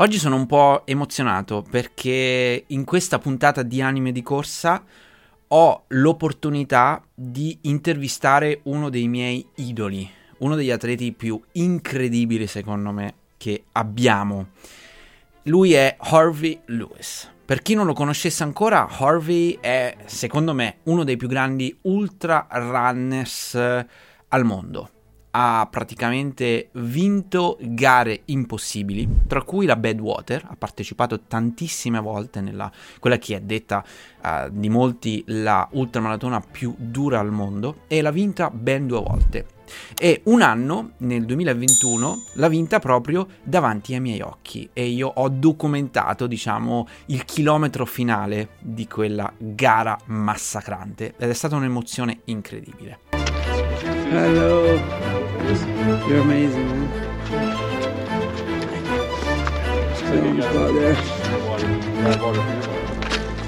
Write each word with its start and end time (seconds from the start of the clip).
Oggi 0.00 0.18
sono 0.18 0.36
un 0.36 0.46
po' 0.46 0.86
emozionato 0.86 1.62
perché 1.68 2.64
in 2.68 2.84
questa 2.84 3.18
puntata 3.18 3.62
di 3.62 3.82
anime 3.82 4.12
di 4.12 4.22
corsa 4.22 4.82
ho 5.48 5.84
l'opportunità 5.88 7.02
di 7.14 7.58
intervistare 7.62 8.60
uno 8.62 8.88
dei 8.88 9.08
miei 9.08 9.46
idoli, 9.56 10.10
uno 10.38 10.54
degli 10.54 10.70
atleti 10.70 11.12
più 11.12 11.38
incredibili 11.52 12.46
secondo 12.46 12.92
me 12.92 13.14
che 13.36 13.64
abbiamo. 13.72 14.52
Lui 15.42 15.74
è 15.74 15.96
Harvey 15.98 16.58
Lewis. 16.68 17.30
Per 17.44 17.60
chi 17.60 17.74
non 17.74 17.84
lo 17.84 17.92
conoscesse 17.92 18.42
ancora, 18.42 18.88
Harvey 18.88 19.58
è 19.60 19.94
secondo 20.06 20.54
me 20.54 20.78
uno 20.84 21.04
dei 21.04 21.18
più 21.18 21.28
grandi 21.28 21.76
ultra 21.82 22.46
runners 22.48 23.54
al 23.54 24.44
mondo 24.44 24.92
ha 25.32 25.66
praticamente 25.70 26.70
vinto 26.72 27.56
gare 27.60 28.22
impossibili, 28.26 29.08
tra 29.26 29.42
cui 29.42 29.66
la 29.66 29.76
Badwater, 29.76 30.46
ha 30.48 30.56
partecipato 30.56 31.20
tantissime 31.20 32.00
volte 32.00 32.40
nella 32.40 32.70
quella 32.98 33.18
che 33.18 33.36
è 33.36 33.40
detta 33.40 33.84
uh, 34.22 34.48
di 34.50 34.68
molti 34.68 35.22
la 35.26 35.68
ultramaratona 35.72 36.40
più 36.40 36.74
dura 36.76 37.20
al 37.20 37.30
mondo 37.30 37.82
e 37.86 38.02
l'ha 38.02 38.10
vinta 38.10 38.50
ben 38.50 38.86
due 38.86 39.00
volte. 39.00 39.46
E 39.96 40.22
un 40.24 40.42
anno, 40.42 40.92
nel 40.98 41.24
2021, 41.24 42.24
l'ha 42.34 42.48
vinta 42.48 42.80
proprio 42.80 43.28
davanti 43.42 43.94
ai 43.94 44.00
miei 44.00 44.20
occhi 44.20 44.68
e 44.72 44.86
io 44.86 45.06
ho 45.14 45.28
documentato, 45.28 46.26
diciamo, 46.26 46.88
il 47.06 47.24
chilometro 47.24 47.86
finale 47.86 48.50
di 48.58 48.88
quella 48.88 49.32
gara 49.38 49.96
massacrante 50.06 51.14
ed 51.16 51.30
è 51.30 51.34
stata 51.34 51.54
un'emozione 51.54 52.22
incredibile. 52.24 53.19
Hello. 54.10 54.74
You're 56.08 56.22
amazing, 56.22 56.66
man. 56.66 56.88
there. 60.74 60.96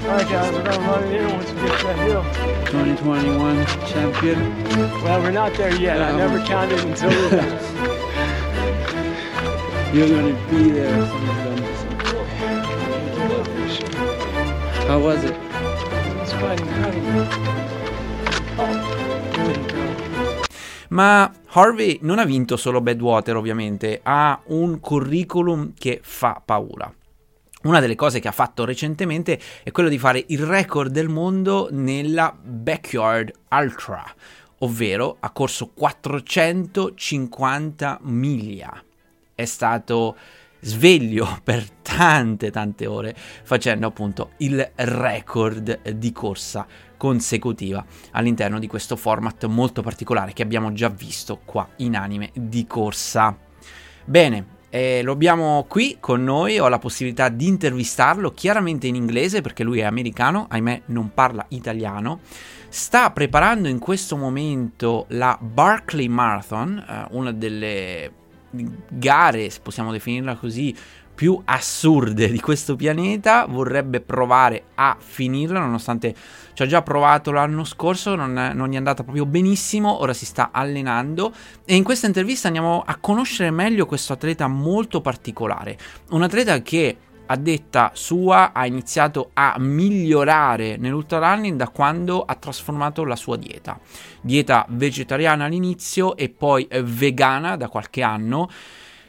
Alright 0.05 0.29
guys, 0.29 0.53
we're 0.53 0.63
gonna 0.63 0.87
run 0.87 1.03
it 1.03 1.11
in 1.19 1.27
once 1.33 1.51
we 1.51 1.59
get 1.59 1.79
to 1.79 1.85
that 1.87 1.99
hill. 2.07 2.23
2021 2.67 3.65
champion. 3.87 4.39
Well, 5.03 5.19
we're 5.21 5.31
not 5.31 5.53
there 5.55 5.75
yet. 5.75 6.01
I 6.01 6.15
never 6.15 6.39
counted 6.45 6.79
until. 6.79 7.11
You're 9.93 10.07
gonna 10.07 10.33
be 10.49 10.71
there. 10.71 11.05
How 14.87 14.99
was 15.01 15.25
it? 15.25 15.35
It's 16.21 16.31
quite 16.31 16.61
incredible. 16.61 17.27
Ma 20.93 21.29
Harvey 21.47 21.97
non 22.01 22.19
ha 22.19 22.23
vinto 22.23 22.55
solo 22.55 22.79
Badwater, 22.79 23.35
ovviamente, 23.35 23.99
ha 24.03 24.39
un 24.45 24.79
curriculum 24.79 25.73
che 25.75 25.99
fa 26.03 26.39
paura. 26.43 26.93
Una 27.63 27.79
delle 27.79 27.95
cose 27.95 28.19
che 28.19 28.27
ha 28.27 28.31
fatto 28.31 28.63
recentemente 28.63 29.39
è 29.63 29.71
quello 29.71 29.89
di 29.89 29.97
fare 29.97 30.23
il 30.27 30.45
record 30.45 30.91
del 30.91 31.09
mondo 31.09 31.67
nella 31.71 32.37
Backyard 32.39 33.31
Ultra, 33.49 34.05
ovvero 34.59 35.17
ha 35.19 35.31
corso 35.31 35.71
450 35.73 37.99
miglia. 38.03 38.71
È 39.33 39.45
stato 39.45 40.15
sveglio 40.59 41.27
per 41.43 41.67
tante 41.81 42.51
tante 42.51 42.85
ore 42.85 43.15
facendo 43.15 43.87
appunto 43.87 44.33
il 44.37 44.71
record 44.75 45.89
di 45.89 46.11
corsa 46.11 46.67
consecutiva 47.03 47.83
all'interno 48.11 48.59
di 48.59 48.67
questo 48.67 48.95
format 48.95 49.45
molto 49.47 49.81
particolare 49.81 50.31
che 50.31 50.41
abbiamo 50.41 50.71
già 50.71 50.87
visto 50.87 51.41
qua 51.43 51.67
in 51.79 51.97
anime 51.97 52.29
di 52.33 52.65
corsa. 52.65 53.37
Bene, 54.05 54.45
eh, 54.69 55.01
lo 55.03 55.11
abbiamo 55.11 55.65
qui 55.67 55.97
con 55.99 56.23
noi, 56.23 56.59
ho 56.59 56.69
la 56.69 56.79
possibilità 56.79 57.27
di 57.27 57.45
intervistarlo 57.45 58.31
chiaramente 58.31 58.87
in 58.87 58.95
inglese 58.95 59.41
perché 59.41 59.65
lui 59.65 59.79
è 59.79 59.83
americano, 59.83 60.47
ahimè 60.49 60.83
non 60.85 61.13
parla 61.13 61.45
italiano. 61.49 62.21
Sta 62.69 63.11
preparando 63.11 63.67
in 63.67 63.79
questo 63.79 64.15
momento 64.15 65.05
la 65.09 65.37
Barclay 65.41 66.07
Marathon, 66.07 66.85
eh, 66.87 67.07
una 67.11 67.33
delle 67.33 68.11
gare, 68.87 69.49
se 69.49 69.59
possiamo 69.61 69.91
definirla 69.91 70.37
così, 70.37 70.73
più 71.13 71.39
assurde 71.45 72.31
di 72.31 72.39
questo 72.39 72.75
pianeta, 72.75 73.45
vorrebbe 73.45 74.01
provare 74.01 74.65
a 74.75 74.97
finirla 74.99 75.59
nonostante 75.59 76.15
ci 76.53 76.63
ha 76.63 76.65
già 76.65 76.81
provato 76.81 77.31
l'anno 77.31 77.63
scorso, 77.63 78.15
non, 78.15 78.37
è, 78.37 78.53
non, 78.53 78.69
gli 78.69 78.73
è 78.73 78.77
andata 78.77 79.03
proprio 79.03 79.25
benissimo, 79.25 80.01
ora 80.01 80.13
si 80.13 80.25
sta 80.25 80.49
allenando 80.51 81.33
e 81.65 81.75
in 81.75 81.83
questa 81.83 82.07
intervista 82.07 82.47
andiamo 82.47 82.83
a 82.85 82.97
conoscere 82.97 83.51
meglio 83.51 83.85
questo 83.85 84.13
atleta 84.13 84.47
molto 84.47 85.01
particolare, 85.01 85.77
un 86.09 86.23
atleta 86.23 86.61
che 86.61 86.97
a 87.25 87.35
detta 87.37 87.91
sua 87.93 88.51
ha 88.53 88.65
iniziato 88.65 89.29
a 89.33 89.55
migliorare 89.57 90.77
nell'ultrarunning 90.77 91.57
da 91.57 91.69
quando 91.69 92.23
ha 92.23 92.35
trasformato 92.35 93.05
la 93.05 93.15
sua 93.15 93.37
dieta. 93.37 93.79
Dieta 94.21 94.65
vegetariana 94.69 95.45
all'inizio 95.45 96.17
e 96.17 96.29
poi 96.29 96.67
vegana 96.69 97.55
da 97.55 97.69
qualche 97.69 98.01
anno 98.03 98.49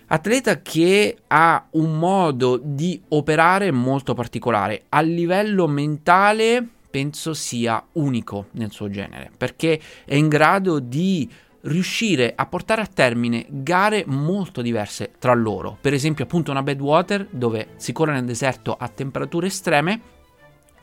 Atleta 0.07 0.61
che 0.61 1.17
ha 1.29 1.67
un 1.73 1.99
modo 1.99 2.61
di 2.63 3.01
operare 3.09 3.71
molto 3.71 4.13
particolare. 4.13 4.85
A 4.91 5.01
livello 5.01 5.67
mentale 5.67 6.69
penso 6.95 7.35
sia 7.35 7.85
unico 7.95 8.47
nel 8.53 8.71
suo 8.71 8.89
genere, 8.89 9.29
perché 9.37 9.81
è 10.05 10.15
in 10.15 10.29
grado 10.29 10.79
di 10.79 11.29
riuscire 11.63 12.35
a 12.37 12.47
portare 12.47 12.83
a 12.83 12.87
termine 12.87 13.47
gare 13.49 14.05
molto 14.07 14.63
diverse 14.63 15.11
tra 15.19 15.35
loro. 15.35 15.77
Per 15.81 15.93
esempio, 15.93 16.23
appunto, 16.23 16.53
una 16.53 16.63
Badwater 16.63 17.27
dove 17.31 17.71
si 17.79 17.91
corre 17.93 18.13
nel 18.13 18.25
deserto 18.25 18.77
a 18.79 18.87
temperature 18.87 19.49
estreme 19.49 20.01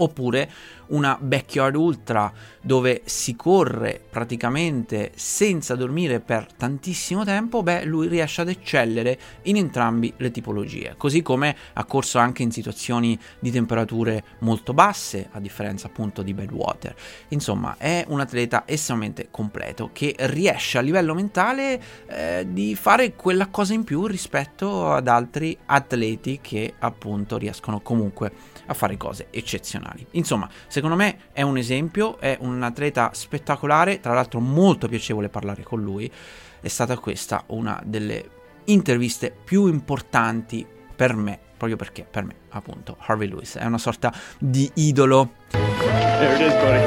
oppure 0.02 0.50
una 0.92 1.18
backyard 1.20 1.76
ultra 1.76 2.32
dove 2.62 3.02
si 3.06 3.36
corre 3.36 4.04
praticamente 4.10 5.12
senza 5.16 5.76
dormire 5.76 6.20
per 6.20 6.48
tantissimo 6.54 7.24
tempo, 7.24 7.64
beh, 7.64 7.86
lui 7.86 8.08
riesce 8.08 8.42
ad 8.42 8.50
eccellere 8.50 9.18
in 9.44 9.56
entrambi 9.56 10.14
le 10.18 10.32
tipologie, 10.32 10.96
così 10.98 11.22
come 11.22 11.56
ha 11.74 11.86
corso 11.86 12.20
anche 12.20 12.44
in 12.44 12.52
situazioni 12.52 13.18
di 13.40 13.52
temperature 13.52 14.24
molto 14.40 14.74
basse, 14.74 15.30
a 15.32 15.40
differenza 15.40 15.88
appunto 15.88 16.22
di 16.22 16.34
Badwater. 16.34 16.96
Insomma, 17.30 17.76
è 17.78 18.06
un 18.10 18.20
atleta 18.20 18.64
estremamente 18.66 19.30
completo 19.32 19.90
che 19.94 20.16
riesce 20.18 20.78
a 20.78 20.82
livello 20.82 21.14
mentale 21.14 21.82
eh, 22.08 22.46
di 22.50 22.76
fare 22.76 23.16
quella 23.16 23.48
cosa 23.48 23.74
in 23.74 23.84
più 23.84 24.06
rispetto 24.06 24.92
ad 24.92 25.08
altri 25.08 25.58
atleti 25.66 26.40
che 26.42 26.74
appunto 26.80 27.38
riescono 27.38 27.80
comunque 27.80 28.32
a 28.68 28.74
fare 28.74 28.98
cose 28.98 29.28
eccezionali. 29.32 29.91
Insomma, 30.12 30.50
secondo 30.68 30.96
me 30.96 31.18
è 31.32 31.42
un 31.42 31.58
esempio, 31.58 32.20
è 32.20 32.38
un 32.40 32.62
atleta 32.64 33.12
spettacolare, 33.14 34.00
tra 34.00 34.14
l'altro 34.14 34.40
molto 34.40 34.88
piacevole 34.88 35.30
parlare 35.30 35.64
con 35.64 35.82
lui. 35.82 36.12
È 36.60 36.68
stata 36.68 36.98
questa 36.98 37.44
una 37.48 37.82
delle 37.84 38.40
interviste 38.66 39.36
più 39.44 39.68
importanti 39.68 40.66
per 40.96 41.16
me, 41.16 41.40
proprio 41.58 41.78
perché 41.78 42.06
per 42.10 42.24
me, 42.24 42.36
appunto, 42.50 42.96
Harvey 43.00 43.28
Lewis 43.28 43.58
è 43.58 43.66
una 43.66 43.80
sorta 43.80 44.14
di 44.38 44.70
idolo. 44.76 45.32
There 45.50 46.36
it 46.36 46.42
is, 46.42 46.54
buddy. 46.54 46.82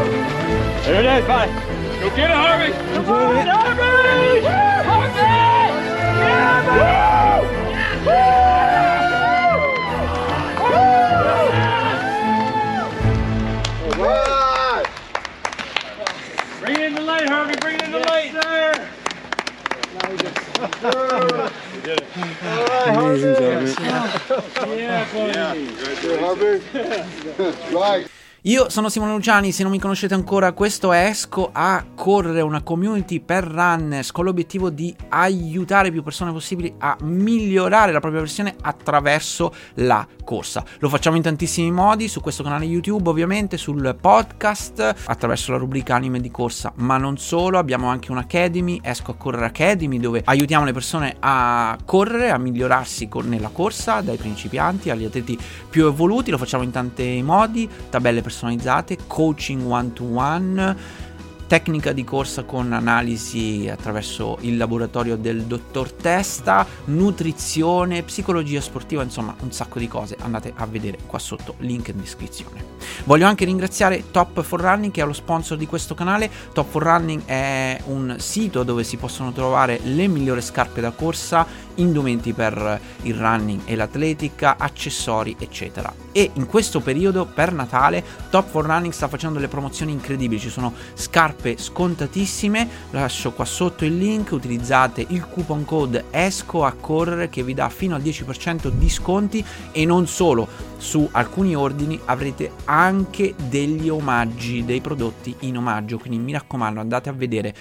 There 0.84 1.00
it 1.00 1.20
is, 1.20 1.26
buddy. 1.26 1.52
Go 2.00 2.10
get 2.14 2.28
it, 2.28 2.36
Harvey. 2.36 2.72
Come 2.94 3.08
on, 3.08 3.46
Harvey! 3.46 4.42
Harvey! 4.44 5.12
Yeah, 6.76 7.03
Io 28.46 28.68
sono 28.68 28.90
Simone 28.90 29.12
Luciani, 29.12 29.52
se 29.52 29.62
non 29.62 29.72
mi 29.72 29.78
conoscete 29.78 30.12
ancora, 30.12 30.52
questo 30.52 30.92
è 30.92 31.06
Esco 31.06 31.48
a 31.50 31.82
correre, 31.94 32.42
una 32.42 32.62
community 32.62 33.20
per 33.20 33.42
runners 33.44 34.12
con 34.12 34.26
l'obiettivo 34.26 34.68
di 34.68 34.94
aiutare 35.08 35.90
più 35.90 36.02
persone 36.02 36.30
possibili 36.30 36.74
a 36.76 36.94
migliorare 37.00 37.90
la 37.90 38.00
propria 38.00 38.20
versione 38.20 38.54
attraverso 38.60 39.50
la 39.76 40.06
corsa. 40.24 40.64
Lo 40.78 40.88
facciamo 40.88 41.16
in 41.16 41.22
tantissimi 41.22 41.70
modi, 41.70 42.08
su 42.08 42.20
questo 42.20 42.42
canale 42.42 42.64
YouTube 42.64 43.08
ovviamente, 43.08 43.56
sul 43.56 43.96
podcast, 44.00 44.94
attraverso 45.04 45.52
la 45.52 45.58
rubrica 45.58 45.94
anime 45.94 46.20
di 46.20 46.30
corsa, 46.30 46.72
ma 46.76 46.96
non 46.96 47.18
solo, 47.18 47.58
abbiamo 47.58 47.88
anche 47.88 48.10
un'academy, 48.10 48.80
Esco 48.82 49.12
a 49.12 49.14
correre 49.14 49.46
Academy, 49.46 50.00
dove 50.00 50.22
aiutiamo 50.24 50.64
le 50.64 50.72
persone 50.72 51.16
a 51.20 51.76
correre, 51.84 52.30
a 52.30 52.38
migliorarsi 52.38 53.08
con, 53.08 53.28
nella 53.28 53.50
corsa, 53.52 54.00
dai 54.00 54.16
principianti 54.16 54.90
agli 54.90 55.04
atleti 55.04 55.38
più 55.68 55.86
evoluti, 55.86 56.30
lo 56.30 56.38
facciamo 56.38 56.64
in 56.64 56.70
tanti 56.70 57.22
modi, 57.22 57.68
tabelle 57.90 58.22
personalizzate 58.22 58.98
coaching 59.06 59.70
one 59.70 59.92
to 59.92 60.04
one 60.04 61.02
tecnica 61.46 61.92
di 61.92 62.04
corsa 62.04 62.44
con 62.44 62.72
analisi 62.72 63.68
attraverso 63.70 64.38
il 64.40 64.56
laboratorio 64.56 65.16
del 65.16 65.42
dottor 65.42 65.92
Testa, 65.92 66.66
nutrizione, 66.86 68.02
psicologia 68.02 68.60
sportiva, 68.60 69.02
insomma 69.02 69.34
un 69.40 69.52
sacco 69.52 69.78
di 69.78 69.88
cose. 69.88 70.16
Andate 70.20 70.52
a 70.54 70.66
vedere 70.66 70.98
qua 71.06 71.18
sotto, 71.18 71.54
link 71.58 71.88
in 71.88 72.00
descrizione. 72.00 72.72
Voglio 73.04 73.26
anche 73.26 73.44
ringraziare 73.44 74.10
Top 74.10 74.42
for 74.42 74.60
Running 74.60 74.92
che 74.92 75.02
è 75.02 75.06
lo 75.06 75.12
sponsor 75.12 75.56
di 75.56 75.66
questo 75.66 75.94
canale. 75.94 76.30
Top 76.52 76.68
for 76.68 76.82
Running 76.82 77.24
è 77.24 77.80
un 77.86 78.16
sito 78.18 78.62
dove 78.62 78.84
si 78.84 78.96
possono 78.96 79.32
trovare 79.32 79.80
le 79.82 80.06
migliori 80.06 80.42
scarpe 80.42 80.80
da 80.80 80.90
corsa, 80.90 81.46
indumenti 81.76 82.32
per 82.32 82.80
il 83.02 83.14
running 83.14 83.62
e 83.64 83.74
l'atletica, 83.74 84.56
accessori, 84.58 85.36
eccetera. 85.38 85.92
E 86.12 86.30
in 86.34 86.46
questo 86.46 86.80
periodo 86.80 87.26
per 87.26 87.52
Natale 87.52 88.04
Top 88.30 88.48
for 88.48 88.64
Running 88.64 88.92
sta 88.92 89.08
facendo 89.08 89.36
delle 89.36 89.48
promozioni 89.48 89.92
incredibili, 89.92 90.40
ci 90.40 90.50
sono 90.50 90.72
scarpe 90.94 91.32
scontatissime, 91.56 92.68
lascio 92.90 93.32
qua 93.32 93.44
sotto 93.44 93.84
il 93.84 93.96
link, 93.96 94.32
utilizzate 94.32 95.04
il 95.08 95.26
coupon 95.28 95.64
code 95.64 96.04
ESCO 96.10 96.64
a 96.64 96.72
correre 96.72 97.28
che 97.28 97.42
vi 97.42 97.54
dà 97.54 97.68
fino 97.68 97.94
al 97.94 98.02
10% 98.02 98.68
di 98.68 98.88
sconti. 98.88 99.44
E 99.72 99.84
non 99.84 100.06
solo, 100.06 100.48
su 100.76 101.08
alcuni 101.12 101.54
ordini 101.54 101.98
avrete 102.04 102.52
anche 102.64 103.34
degli 103.48 103.88
omaggi, 103.88 104.64
dei 104.64 104.80
prodotti 104.80 105.34
in 105.40 105.56
omaggio, 105.56 105.98
quindi 105.98 106.18
mi 106.18 106.32
raccomando 106.32 106.80
andate 106.80 107.08
a 107.08 107.12
vedere 107.12 107.54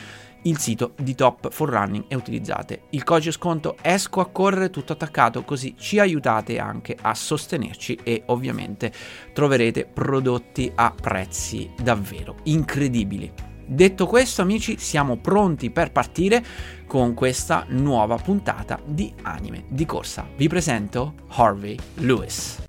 il 0.43 0.57
sito 0.57 0.93
di 0.97 1.15
Top 1.15 1.51
for 1.51 1.69
Running 1.69 2.05
e 2.07 2.15
utilizzate 2.15 2.83
il 2.91 3.03
codice 3.03 3.31
sconto 3.31 3.77
esco 3.81 4.19
a 4.19 4.27
correre 4.27 4.69
tutto 4.69 4.93
attaccato 4.93 5.43
così 5.43 5.75
ci 5.77 5.99
aiutate 5.99 6.59
anche 6.59 6.97
a 6.99 7.13
sostenerci 7.13 7.99
e 8.03 8.23
ovviamente 8.27 8.91
troverete 9.33 9.85
prodotti 9.85 10.71
a 10.75 10.93
prezzi 10.99 11.71
davvero 11.81 12.37
incredibili. 12.43 13.52
Detto 13.65 14.07
questo 14.07 14.41
amici 14.41 14.77
siamo 14.77 15.17
pronti 15.17 15.69
per 15.69 15.91
partire 15.91 16.43
con 16.85 17.13
questa 17.13 17.65
nuova 17.69 18.17
puntata 18.17 18.79
di 18.85 19.13
Anime 19.21 19.65
di 19.67 19.85
Corsa. 19.85 20.27
Vi 20.35 20.47
presento 20.47 21.13
Harvey 21.29 21.77
Lewis. 21.95 22.61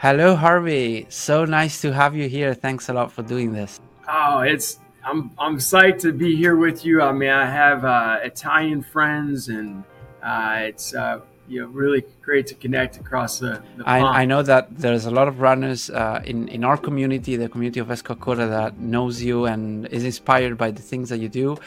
Hello, 0.00 0.34
Harvey. 0.34 1.04
So 1.10 1.44
nice 1.44 1.82
to 1.82 1.92
have 1.92 2.16
you 2.16 2.26
here. 2.26 2.54
Thanks 2.54 2.88
a 2.88 2.94
lot 2.94 3.12
for 3.12 3.22
doing 3.22 3.52
this. 3.52 3.78
Oh, 4.08 4.38
it's 4.38 4.80
I'm 5.04 5.30
I'm 5.38 5.58
psyched 5.58 5.98
to 6.00 6.12
be 6.14 6.34
here 6.34 6.56
with 6.56 6.86
you. 6.86 7.02
I 7.02 7.12
mean, 7.12 7.28
I 7.28 7.44
have 7.44 7.84
uh, 7.84 8.16
Italian 8.22 8.80
friends, 8.80 9.48
and 9.48 9.84
uh, 10.22 10.60
it's 10.62 10.94
uh, 10.94 11.20
you 11.48 11.60
know 11.60 11.66
really 11.66 12.02
great 12.22 12.46
to 12.46 12.54
connect 12.54 12.96
across 12.96 13.40
the. 13.40 13.62
the 13.76 13.86
I, 13.86 14.22
I, 14.22 14.24
know 14.24 14.42
that 14.42 14.74
there's 14.74 15.04
a 15.04 15.10
lot 15.10 15.28
of 15.28 15.42
runners 15.42 15.90
uh, 15.90 16.22
in 16.24 16.48
in 16.48 16.64
our 16.64 16.78
community, 16.78 17.36
the 17.36 17.50
community 17.50 17.80
of 17.80 17.88
Esco 17.88 18.12
a 18.12 18.16
correre, 18.16 18.48
that 18.48 18.78
knows 18.78 19.22
you 19.22 19.44
and 19.44 19.86
is 19.88 20.04
inspired 20.04 20.56
by 20.56 20.70
the 20.70 20.80
things 20.80 21.10
that 21.10 21.18
you 21.18 21.28
do, 21.28 21.58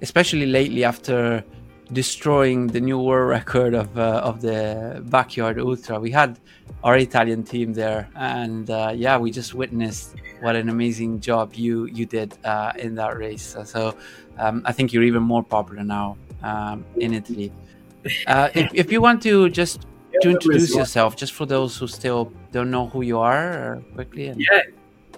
especially 0.00 0.46
lately 0.46 0.82
after 0.82 1.44
destroying 1.92 2.66
the 2.68 2.80
new 2.80 2.98
world 2.98 3.28
record 3.28 3.74
of 3.74 3.98
uh, 3.98 4.20
of 4.24 4.40
the 4.40 5.02
backyard 5.06 5.58
ultra. 5.58 6.00
We 6.00 6.10
had 6.10 6.38
our 6.82 6.96
Italian 6.96 7.44
team 7.44 7.72
there, 7.72 8.08
and 8.16 8.68
uh, 8.70 8.92
yeah, 8.94 9.18
we 9.18 9.30
just 9.30 9.54
witnessed 9.54 10.16
what 10.40 10.56
an 10.56 10.68
amazing 10.68 11.20
job 11.20 11.54
you 11.54 11.86
you 11.86 12.06
did 12.06 12.36
uh, 12.44 12.72
in 12.78 12.94
that 12.96 13.16
race. 13.16 13.56
So 13.64 13.94
um, 14.38 14.62
I 14.64 14.72
think 14.72 14.92
you're 14.92 15.04
even 15.04 15.22
more 15.22 15.42
popular 15.42 15.84
now 15.84 16.16
um, 16.42 16.84
in 16.96 17.14
Italy. 17.14 17.52
Uh, 18.26 18.48
if 18.54 18.70
if 18.74 18.92
you 18.92 19.00
want 19.00 19.22
to 19.22 19.48
just 19.48 19.86
to 20.22 20.30
introduce 20.30 20.74
yourself, 20.74 21.16
just 21.16 21.32
for 21.32 21.46
those 21.46 21.76
who 21.76 21.86
still 21.86 22.32
don't 22.52 22.70
know 22.70 22.86
who 22.88 23.02
you 23.02 23.18
are, 23.18 23.82
quickly. 23.94 24.28
And... 24.28 24.40
Yeah. 24.40 24.62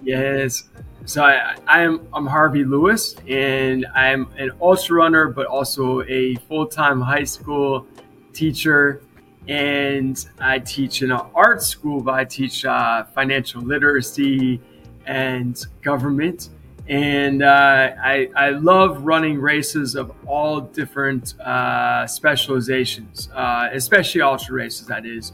Yes. 0.03 0.63
So 1.05 1.23
I, 1.23 1.55
I'm 1.67 2.07
I'm 2.13 2.25
Harvey 2.25 2.63
Lewis, 2.63 3.15
and 3.27 3.85
I'm 3.93 4.27
an 4.37 4.51
ultra 4.59 4.97
runner, 4.97 5.27
but 5.27 5.45
also 5.45 6.01
a 6.03 6.35
full 6.47 6.65
time 6.65 6.99
high 6.99 7.23
school 7.23 7.85
teacher. 8.33 9.01
And 9.47 10.25
I 10.39 10.57
teach 10.57 11.03
in 11.03 11.11
an 11.11 11.21
art 11.35 11.61
school, 11.61 12.01
but 12.01 12.15
I 12.15 12.25
teach 12.25 12.65
uh, 12.65 13.03
financial 13.13 13.61
literacy 13.61 14.59
and 15.05 15.63
government. 15.83 16.49
And 16.87 17.43
uh, 17.43 17.91
I, 18.03 18.29
I 18.35 18.49
love 18.49 19.03
running 19.03 19.39
races 19.39 19.95
of 19.95 20.11
all 20.27 20.61
different 20.61 21.39
uh, 21.39 22.05
specializations, 22.07 23.29
uh, 23.33 23.69
especially 23.71 24.21
ultra 24.21 24.55
races, 24.55 24.87
that 24.87 25.05
is. 25.05 25.31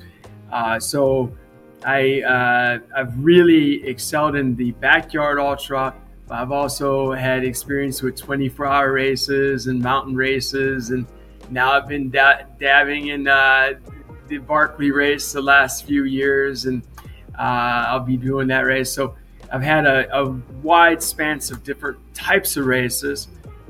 Uh, 0.52 0.80
so 0.80 1.32
I 1.86 2.22
uh, 2.22 2.80
I've 2.96 3.18
really 3.18 3.88
excelled 3.88 4.36
in 4.36 4.56
the 4.56 4.72
backyard 4.74 5.40
ultra. 5.40 5.96
But 6.28 6.36
I've 6.36 6.52
also 6.52 7.12
had 7.12 7.44
experience 7.44 8.02
with 8.02 8.16
24 8.16 8.66
hour 8.66 8.94
races 8.94 9.68
and 9.68 9.82
mountain 9.82 10.16
races, 10.16 10.92
and 10.92 11.06
now 11.50 11.74
I've 11.74 11.88
been 11.88 12.10
da- 12.10 12.44
dabbing 12.60 13.08
in 13.08 13.28
uh, 13.28 13.74
the 14.28 14.38
Barkley 14.38 14.92
race 14.92 15.34
the 15.34 15.42
last 15.42 15.86
few 15.86 16.06
years, 16.06 16.66
and 16.66 16.84
uh, 17.38 17.86
I'll 17.88 18.00
be 18.00 18.18
doing 18.18 18.48
that 18.48 18.62
race. 18.62 18.92
So 18.92 19.16
I've 19.52 19.62
had 19.62 19.86
a, 19.86 20.18
a 20.18 20.30
wide 20.64 21.04
span 21.04 21.40
of 21.52 21.64
different 21.64 21.98
types 22.14 22.56
of 22.56 22.66
races, 22.66 23.28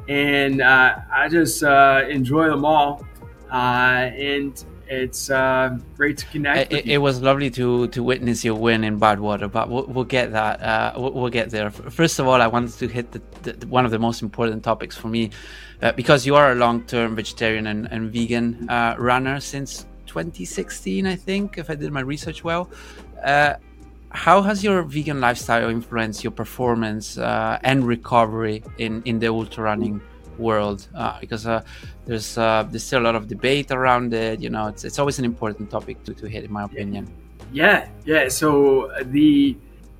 and 0.08 0.62
uh, 0.62 0.98
I 1.12 1.30
just 1.30 1.64
uh, 1.64 2.04
enjoy 2.10 2.48
them 2.48 2.66
all. 2.66 3.06
Uh, 3.52 4.12
and 4.16 4.64
it's 4.92 5.30
uh, 5.30 5.78
great 5.96 6.18
to 6.18 6.26
connect. 6.28 6.74
It, 6.74 6.86
it, 6.86 6.98
was 6.98 7.22
lovely 7.22 7.50
to 7.52 7.88
to 7.88 8.04
witness 8.04 8.44
your 8.44 8.56
win 8.56 8.84
in 8.84 9.00
Badwater, 9.00 9.50
but 9.50 9.70
we'll, 9.70 9.86
we'll 9.86 10.04
get 10.04 10.34
that. 10.34 10.62
Uh, 10.62 10.94
we'll, 10.98 11.14
we'll, 11.14 11.30
get 11.30 11.50
there. 11.50 11.72
First 11.72 12.20
of 12.20 12.28
all, 12.28 12.42
I 12.42 12.48
wanted 12.48 12.74
to 12.80 12.88
hit 12.90 13.14
the, 13.14 13.22
the, 13.44 13.68
one 13.68 13.86
of 13.86 13.92
the 13.92 14.00
most 14.00 14.22
important 14.22 14.66
topics 14.66 14.98
for 14.98 15.08
me, 15.08 15.30
uh, 15.82 15.94
because 15.94 16.26
you 16.26 16.36
are 16.36 16.52
a 16.52 16.56
long-term 16.56 17.16
vegetarian 17.16 17.68
and, 17.68 17.88
and 17.90 18.12
vegan 18.12 18.70
uh, 18.70 18.96
runner 18.98 19.40
since 19.40 19.86
2016, 20.08 21.08
I 21.08 21.16
think, 21.16 21.58
if 21.58 21.70
I 21.70 21.76
did 21.76 21.90
my 21.94 22.02
research 22.02 22.44
well. 22.44 22.70
Uh, 23.24 23.54
how 24.10 24.42
has 24.42 24.62
your 24.62 24.84
vegan 24.84 25.22
lifestyle 25.22 25.70
influenced 25.70 26.22
your 26.22 26.32
performance 26.32 27.18
uh, 27.18 27.60
and 27.64 27.88
recovery 27.88 28.62
in, 28.78 29.02
in 29.04 29.20
the 29.20 29.30
ultra 29.30 29.64
running 29.64 30.02
world 30.42 30.88
uh, 30.96 31.20
because 31.20 31.46
uh, 31.48 31.62
there's 32.06 32.38
uh, 32.38 32.64
there's 32.70 32.84
still 32.84 33.02
a 33.02 33.06
lot 33.06 33.16
of 33.16 33.28
debate 33.28 33.72
around 33.72 34.14
it. 34.14 34.40
You 34.42 34.50
know, 34.50 34.68
it's 34.68 34.84
it's 34.84 35.00
always 35.00 35.18
an 35.20 35.26
important 35.26 35.72
topic 35.72 36.04
to, 36.06 36.14
to 36.14 36.28
hit, 36.28 36.44
in 36.44 36.52
my 36.52 36.64
opinion. 36.64 37.08
Yeah, 37.54 37.88
yeah. 38.06 38.28
So 38.28 38.92
the 39.04 39.56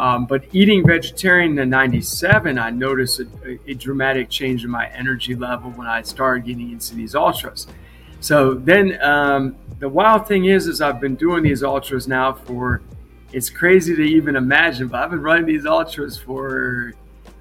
Um, 0.00 0.24
but 0.24 0.44
eating 0.52 0.82
vegetarian 0.86 1.58
in 1.58 1.68
97, 1.68 2.58
I 2.58 2.70
noticed 2.70 3.20
a, 3.20 3.58
a, 3.66 3.74
dramatic 3.74 4.30
change 4.30 4.64
in 4.64 4.70
my 4.70 4.88
energy 4.88 5.34
level 5.34 5.72
when 5.72 5.86
I 5.86 6.00
started 6.00 6.46
getting 6.46 6.72
into 6.72 6.94
these 6.94 7.14
ultras. 7.14 7.66
So 8.20 8.54
then 8.54 8.98
um, 9.02 9.56
the 9.78 9.90
wild 9.90 10.26
thing 10.26 10.46
is, 10.46 10.68
is 10.68 10.80
I've 10.80 11.02
been 11.02 11.16
doing 11.16 11.42
these 11.42 11.62
ultras 11.62 12.08
now 12.08 12.32
for 12.32 12.80
it's 13.34 13.50
crazy 13.50 13.94
to 13.94 14.00
even 14.00 14.36
imagine. 14.36 14.88
But 14.88 15.02
I've 15.02 15.10
been 15.10 15.20
running 15.20 15.44
these 15.44 15.66
ultras 15.66 16.16
for 16.16 16.94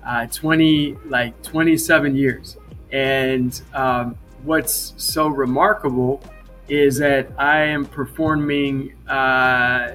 uh, 0.05 0.27
20, 0.27 0.97
like 1.05 1.41
27 1.43 2.13
years. 2.13 2.57
And 2.91 3.61
um, 3.73 4.17
what's 4.43 4.95
so 4.97 5.27
remarkable 5.27 6.21
is 6.67 6.97
that 6.97 7.31
I 7.37 7.61
am 7.61 7.85
performing 7.85 8.95
uh, 9.07 9.93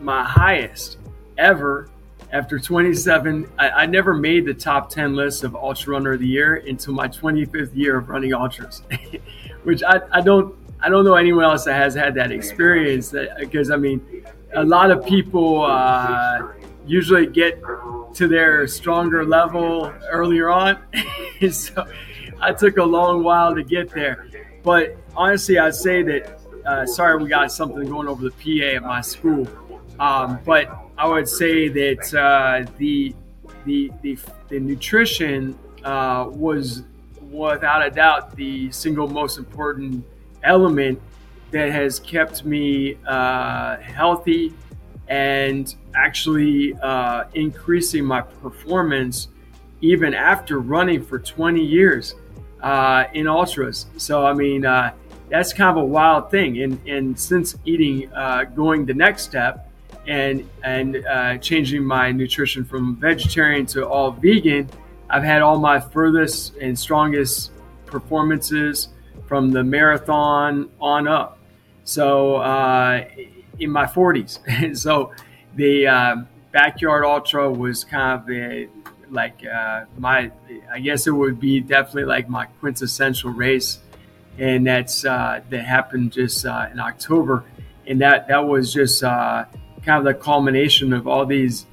my 0.00 0.24
highest 0.24 0.96
ever 1.36 1.90
after 2.32 2.58
27. 2.58 3.50
I, 3.58 3.70
I, 3.70 3.86
never 3.86 4.14
made 4.14 4.46
the 4.46 4.54
top 4.54 4.90
10 4.90 5.14
list 5.14 5.44
of 5.44 5.54
Ultra 5.54 5.92
Runner 5.92 6.14
of 6.14 6.20
the 6.20 6.26
Year 6.26 6.56
until 6.56 6.94
my 6.94 7.08
25th 7.08 7.74
year 7.74 7.98
of 7.98 8.08
running 8.08 8.34
ultras, 8.34 8.82
which 9.64 9.82
I, 9.82 10.00
I 10.12 10.20
don't 10.20 10.54
I 10.80 10.88
don't 10.88 11.04
know 11.04 11.14
anyone 11.14 11.44
else 11.44 11.64
that 11.64 11.74
has 11.74 11.94
had 11.94 12.14
that 12.14 12.30
experience. 12.30 13.14
Because 13.38 13.70
I 13.70 13.76
mean, 13.76 14.24
a 14.54 14.64
lot 14.64 14.90
of 14.90 15.04
people 15.04 15.62
uh, 15.62 16.52
usually 16.86 17.26
get 17.26 17.60
to 18.14 18.28
their 18.28 18.66
stronger 18.66 19.24
level 19.24 19.92
earlier 20.10 20.50
on, 20.50 20.78
so 21.50 21.86
I 22.40 22.52
took 22.52 22.76
a 22.76 22.84
long 22.84 23.22
while 23.22 23.54
to 23.54 23.62
get 23.62 23.90
there. 23.90 24.28
But 24.62 24.96
honestly, 25.16 25.58
I'd 25.58 25.74
say 25.74 26.02
that. 26.02 26.40
Uh, 26.64 26.84
sorry, 26.84 27.16
we 27.22 27.28
got 27.28 27.52
something 27.52 27.88
going 27.88 28.08
over 28.08 28.28
the 28.28 28.32
PA 28.32 28.74
at 28.74 28.82
my 28.82 29.00
school. 29.00 29.46
Um, 30.00 30.40
but 30.44 30.85
I 30.98 31.08
would 31.08 31.28
say 31.28 31.68
that 31.68 32.14
uh, 32.14 32.70
the, 32.78 33.14
the, 33.64 33.92
the 34.02 34.18
the 34.48 34.60
nutrition 34.60 35.58
uh, 35.84 36.26
was 36.30 36.84
without 37.30 37.84
a 37.84 37.90
doubt 37.90 38.34
the 38.36 38.70
single 38.70 39.08
most 39.08 39.38
important 39.38 40.04
element 40.42 41.00
that 41.50 41.70
has 41.72 41.98
kept 42.00 42.44
me 42.44 42.96
uh, 43.06 43.76
healthy 43.78 44.54
and 45.08 45.74
actually 45.94 46.74
uh, 46.82 47.24
increasing 47.34 48.04
my 48.04 48.20
performance 48.20 49.28
even 49.80 50.14
after 50.14 50.60
running 50.60 51.02
for 51.04 51.18
20 51.18 51.62
years 51.62 52.14
uh, 52.62 53.04
in 53.14 53.28
ultras. 53.28 53.86
So, 53.96 54.24
I 54.26 54.32
mean, 54.32 54.64
uh, 54.64 54.92
that's 55.28 55.52
kind 55.52 55.76
of 55.76 55.84
a 55.84 55.86
wild 55.86 56.30
thing. 56.30 56.62
And, 56.62 56.80
and 56.88 57.18
since 57.18 57.56
eating, 57.64 58.12
uh, 58.12 58.44
going 58.44 58.86
the 58.86 58.94
next 58.94 59.22
step 59.22 59.65
and, 60.06 60.48
and 60.62 61.04
uh, 61.06 61.38
changing 61.38 61.84
my 61.84 62.12
nutrition 62.12 62.64
from 62.64 62.96
vegetarian 62.96 63.66
to 63.66 63.86
all 63.86 64.12
vegan, 64.12 64.70
I've 65.10 65.24
had 65.24 65.42
all 65.42 65.58
my 65.58 65.80
furthest 65.80 66.56
and 66.56 66.78
strongest 66.78 67.52
performances 67.86 68.88
from 69.26 69.50
the 69.50 69.64
marathon 69.64 70.70
on 70.80 71.08
up. 71.08 71.38
So, 71.84 72.36
uh, 72.36 73.04
in 73.58 73.70
my 73.70 73.86
40s. 73.86 74.76
so, 74.76 75.12
the 75.54 75.86
uh, 75.86 76.16
backyard 76.52 77.04
ultra 77.04 77.50
was 77.50 77.84
kind 77.84 78.20
of 78.20 78.26
the 78.26 78.68
like 79.10 79.44
uh, 79.46 79.84
my 79.98 80.30
I 80.72 80.80
guess 80.80 81.06
it 81.06 81.12
would 81.12 81.40
be 81.40 81.60
definitely 81.60 82.04
like 82.04 82.28
my 82.28 82.46
quintessential 82.60 83.30
race, 83.30 83.78
and 84.38 84.66
that's 84.66 85.04
uh, 85.04 85.40
that 85.50 85.64
happened 85.64 86.12
just 86.12 86.44
uh, 86.44 86.68
in 86.72 86.80
October, 86.80 87.44
and 87.86 88.00
that 88.00 88.28
that 88.28 88.46
was 88.46 88.72
just 88.72 89.02
kind 89.86 89.98
of 89.98 90.04
the 90.04 90.20
culmination 90.20 90.92
of 90.92 91.06
all 91.06 91.24
these 91.24 91.64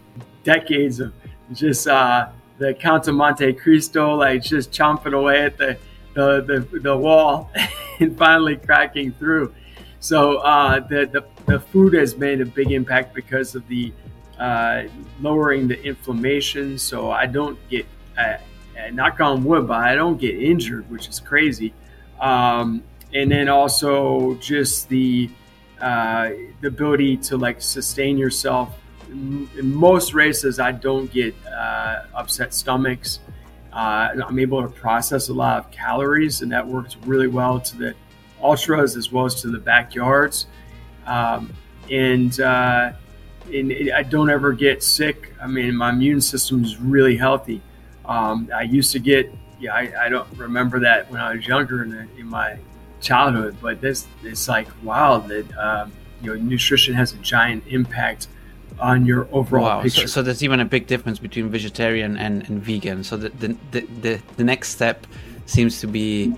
decades 0.43 0.99
of 0.99 1.11
just 1.51 1.87
uh, 1.87 2.29
the 2.59 2.73
Count 2.73 3.07
of 3.07 3.15
Monte 3.15 3.53
Cristo, 3.53 4.15
like 4.15 4.43
just 4.43 4.71
chomping 4.71 5.13
away 5.13 5.43
at 5.43 5.57
the 5.57 5.77
the, 6.13 6.41
the, 6.41 6.79
the 6.79 6.95
wall 6.95 7.51
and 7.99 8.15
finally 8.17 8.55
cracking 8.55 9.11
through. 9.13 9.51
So 9.99 10.37
uh, 10.37 10.79
the, 10.79 11.05
the 11.07 11.25
the 11.45 11.59
food 11.59 11.93
has 11.93 12.15
made 12.15 12.39
a 12.39 12.45
big 12.45 12.71
impact 12.71 13.13
because 13.15 13.55
of 13.55 13.67
the 13.67 13.91
uh, 14.39 14.83
lowering 15.21 15.67
the 15.67 15.81
inflammation. 15.83 16.77
So 16.77 17.11
I 17.11 17.25
don't 17.25 17.57
get, 17.69 17.85
uh, 18.17 18.37
knock 18.91 19.19
on 19.21 19.43
wood, 19.43 19.67
but 19.67 19.77
I 19.77 19.95
don't 19.95 20.17
get 20.17 20.35
injured, 20.35 20.89
which 20.89 21.07
is 21.07 21.19
crazy. 21.19 21.73
Um, 22.19 22.83
and 23.13 23.31
then 23.31 23.49
also 23.49 24.35
just 24.35 24.89
the 24.89 25.29
uh, 25.83 26.31
the 26.61 26.67
ability 26.69 27.17
to 27.17 27.37
like 27.37 27.61
sustain 27.61 28.17
yourself. 28.17 28.73
In, 29.09 29.49
most 29.75 30.13
races, 30.13 30.59
I 30.59 30.71
don't 30.71 31.11
get 31.11 31.35
uh, 31.45 32.05
upset 32.15 32.53
stomachs. 32.53 33.19
Uh, 33.73 34.15
I'm 34.25 34.39
able 34.39 34.61
to 34.61 34.69
process 34.69 35.27
a 35.27 35.33
lot 35.33 35.57
of 35.57 35.71
calories, 35.71 36.41
and 36.41 36.51
that 36.53 36.65
works 36.65 36.95
really 37.05 37.27
well 37.27 37.59
to 37.59 37.77
the 37.77 37.95
ultras 38.41 38.95
as 38.95 39.11
well 39.11 39.25
as 39.25 39.41
to 39.41 39.49
the 39.49 39.57
backyards. 39.57 40.47
Um, 41.05 41.53
and 41.91 42.39
uh, 42.39 42.93
and 43.53 43.91
I 43.93 44.03
don't 44.03 44.29
ever 44.29 44.53
get 44.53 44.83
sick. 44.83 45.33
I 45.41 45.47
mean, 45.47 45.75
my 45.75 45.89
immune 45.89 46.21
system 46.21 46.63
is 46.63 46.79
really 46.79 47.17
healthy. 47.17 47.61
Um, 48.05 48.49
I 48.55 48.61
used 48.61 48.93
to 48.93 48.99
get, 48.99 49.33
yeah, 49.59 49.73
I, 49.73 50.05
I, 50.05 50.09
don't 50.09 50.27
remember 50.37 50.79
that 50.81 51.09
when 51.09 51.21
I 51.21 51.35
was 51.35 51.47
younger 51.47 51.83
in, 51.83 51.89
the, 51.89 52.07
in 52.17 52.27
my 52.27 52.57
childhood, 53.03 53.57
but 53.61 53.81
this 53.81 54.07
it's 54.23 54.47
like 54.47 54.67
wow 54.83 55.19
that 55.19 55.45
um, 55.57 55.91
you 56.21 56.33
know 56.33 56.41
nutrition 56.41 56.93
has 56.95 57.13
a 57.13 57.17
giant 57.17 57.63
impact 57.67 58.27
on 58.79 59.05
your 59.05 59.27
overall 59.31 59.63
wow. 59.63 59.81
picture. 59.81 60.01
So, 60.01 60.07
so, 60.07 60.21
there's 60.23 60.43
even 60.43 60.59
a 60.59 60.65
big 60.65 60.87
difference 60.87 61.19
between 61.19 61.49
vegetarian 61.49 62.17
and, 62.17 62.49
and 62.49 62.61
vegan. 62.61 63.03
So 63.03 63.17
the 63.17 63.29
the, 63.29 63.57
the 63.71 63.81
the, 64.01 64.21
the 64.37 64.43
next 64.43 64.69
step 64.69 65.05
seems 65.45 65.79
to 65.81 65.87
be 65.87 66.33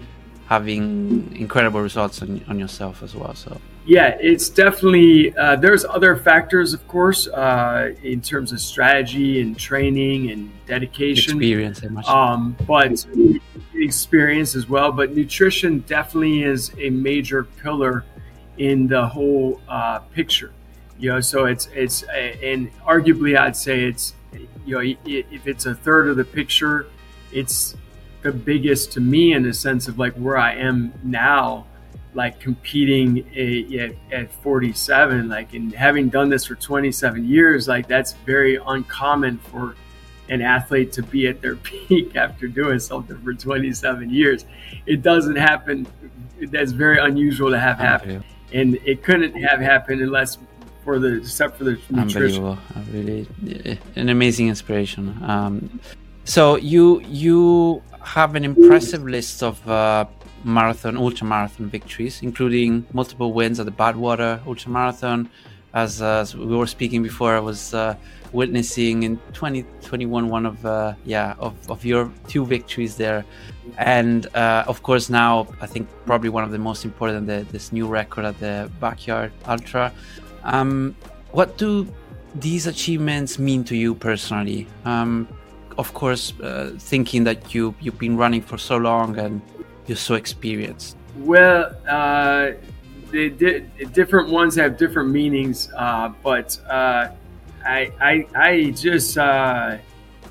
having 0.48 1.36
incredible 1.36 1.82
results 1.82 2.22
on, 2.22 2.44
on 2.48 2.60
yourself 2.60 3.02
as 3.02 3.16
well. 3.16 3.34
So 3.34 3.60
yeah, 3.86 4.18
it's 4.20 4.50
definitely 4.50 5.36
uh, 5.38 5.56
there's 5.58 5.86
other 5.86 6.16
factors, 6.16 6.74
of 6.74 6.88
course, 6.88 7.28
uh, 7.28 7.94
in 8.04 8.22
terms 8.22 8.52
of 8.52 8.60
strategy 8.60 9.42
and 9.42 9.58
training 9.58 10.32
and 10.32 10.52
dedication, 10.66 11.38
experience, 11.38 11.82
um, 12.08 12.56
but 12.68 13.06
experience 13.76 14.56
as 14.56 14.68
well. 14.68 14.92
But 14.92 15.16
nutrition 15.16 15.80
definitely 15.80 16.44
is 16.44 16.72
a 16.78 16.90
major 16.90 17.44
pillar 17.44 18.06
in 18.58 18.88
the 18.88 19.08
whole 19.08 19.62
uh, 19.68 20.00
picture. 20.00 20.52
You 20.98 21.14
know, 21.14 21.22
so 21.22 21.46
it's 21.46 21.68
it's 21.74 22.04
and 22.04 22.72
arguably 22.80 23.38
I'd 23.38 23.58
say 23.58 23.84
it's 23.86 24.14
you 24.66 24.76
know 24.76 24.96
if 25.06 25.48
it's 25.48 25.66
a 25.66 25.76
third 25.76 26.08
of 26.08 26.18
the 26.18 26.24
picture, 26.24 26.88
it's 27.32 27.76
the 28.22 28.32
biggest 28.32 28.92
to 28.94 29.02
me 29.02 29.34
in 29.34 29.44
the 29.44 29.54
sense 29.54 29.88
of 29.88 30.00
like 30.00 30.14
where 30.14 30.38
I 30.38 30.56
am 30.56 30.94
now 31.04 31.66
like 32.16 32.40
competing 32.40 33.20
at, 33.38 33.92
at 34.12 34.32
47 34.42 35.28
like 35.28 35.54
and 35.54 35.74
having 35.74 36.08
done 36.10 36.30
this 36.30 36.46
for 36.46 36.56
27 36.56 37.28
years 37.28 37.68
like 37.68 37.88
that's 37.88 38.14
very 38.26 38.58
uncommon 38.66 39.38
for 39.38 39.76
an 40.30 40.42
athlete 40.42 40.92
to 40.92 41.04
be 41.04 41.28
at 41.28 41.42
their 41.42 41.56
peak 41.68 42.16
after 42.16 42.48
doing 42.48 42.80
something 42.80 43.18
for 43.20 43.34
27 43.34 44.10
years 44.10 44.46
it 44.86 45.02
doesn't 45.02 45.36
happen 45.36 45.88
that's 46.52 46.72
very 46.72 46.98
unusual 47.00 47.52
to 47.52 47.60
have 47.60 47.78
happen 47.78 48.24
and 48.54 48.76
it 48.86 49.04
couldn't 49.04 49.34
have 49.36 49.60
happened 49.60 50.02
unless 50.02 50.38
for 50.84 51.00
the 51.00 51.18
except 51.18 51.58
for 51.58 51.64
the 51.64 51.80
nutrition 51.90 52.44
Unbelievable. 52.44 52.58
really 52.92 53.28
eh, 53.66 53.76
an 53.96 54.10
amazing 54.10 54.50
inspiration 54.50 55.18
um, 55.24 55.80
so 56.26 56.56
you 56.58 57.02
you 57.02 57.82
have 58.02 58.36
an 58.36 58.44
impressive 58.44 59.04
list 59.04 59.42
of 59.42 59.68
uh, 59.68 60.06
marathon, 60.46 60.96
ultra 60.96 61.26
marathon 61.28 61.68
victories, 61.68 62.22
including 62.22 62.86
multiple 62.94 63.34
wins 63.34 63.60
at 63.60 63.66
the 63.66 63.72
Badwater 63.72 64.46
Ultra 64.46 64.72
Marathon. 64.72 65.30
As, 65.76 66.02
uh, 66.02 66.20
as 66.22 66.36
we 66.36 66.56
were 66.56 66.68
speaking 66.68 67.04
before, 67.04 67.36
I 67.36 67.40
was 67.40 67.74
uh, 67.74 67.96
witnessing 68.32 69.04
in 69.04 69.18
2021 69.34 70.30
one 70.30 70.46
of 70.46 70.66
uh, 70.66 70.94
yeah 71.06 71.36
of, 71.38 71.54
of 71.70 71.84
your 71.84 72.10
two 72.30 72.46
victories 72.46 72.96
there, 72.96 73.26
and 73.78 74.28
uh, 74.36 74.64
of 74.68 74.84
course 74.84 75.10
now 75.10 75.48
I 75.60 75.68
think 75.68 75.90
probably 76.06 76.30
one 76.30 76.46
of 76.46 76.52
the 76.52 76.60
most 76.60 76.86
important 76.86 77.28
the, 77.28 77.46
this 77.52 77.74
new 77.74 77.88
record 77.88 78.24
at 78.24 78.40
the 78.40 78.72
Backyard 78.80 79.34
Ultra. 79.48 79.92
Um, 80.44 80.96
what 81.32 81.58
do 81.58 81.88
these 82.36 82.68
achievements 82.68 83.38
mean 83.38 83.66
to 83.66 83.76
you 83.76 83.96
personally? 83.96 84.68
Um, 84.86 85.28
of 85.78 85.94
course, 85.94 86.34
uh, 86.40 86.72
thinking 86.80 87.26
that 87.26 87.54
you 87.54 87.76
you've 87.82 88.00
been 88.00 88.16
running 88.16 88.42
for 88.42 88.58
so 88.58 88.78
long 88.78 89.18
and 89.20 89.42
you're 89.88 89.98
so 89.98 90.16
experienced? 90.16 90.98
Well, 91.18 91.76
uh, 91.88 92.52
they 93.16 93.60
different 93.94 94.30
ones 94.30 94.56
have 94.56 94.78
different 94.78 95.10
meanings, 95.10 95.70
uh, 95.76 96.10
but 96.24 96.60
uh, 96.70 97.10
I, 97.66 97.92
I, 98.00 98.28
I 98.36 98.70
just 98.72 99.18
uh, 99.18 99.78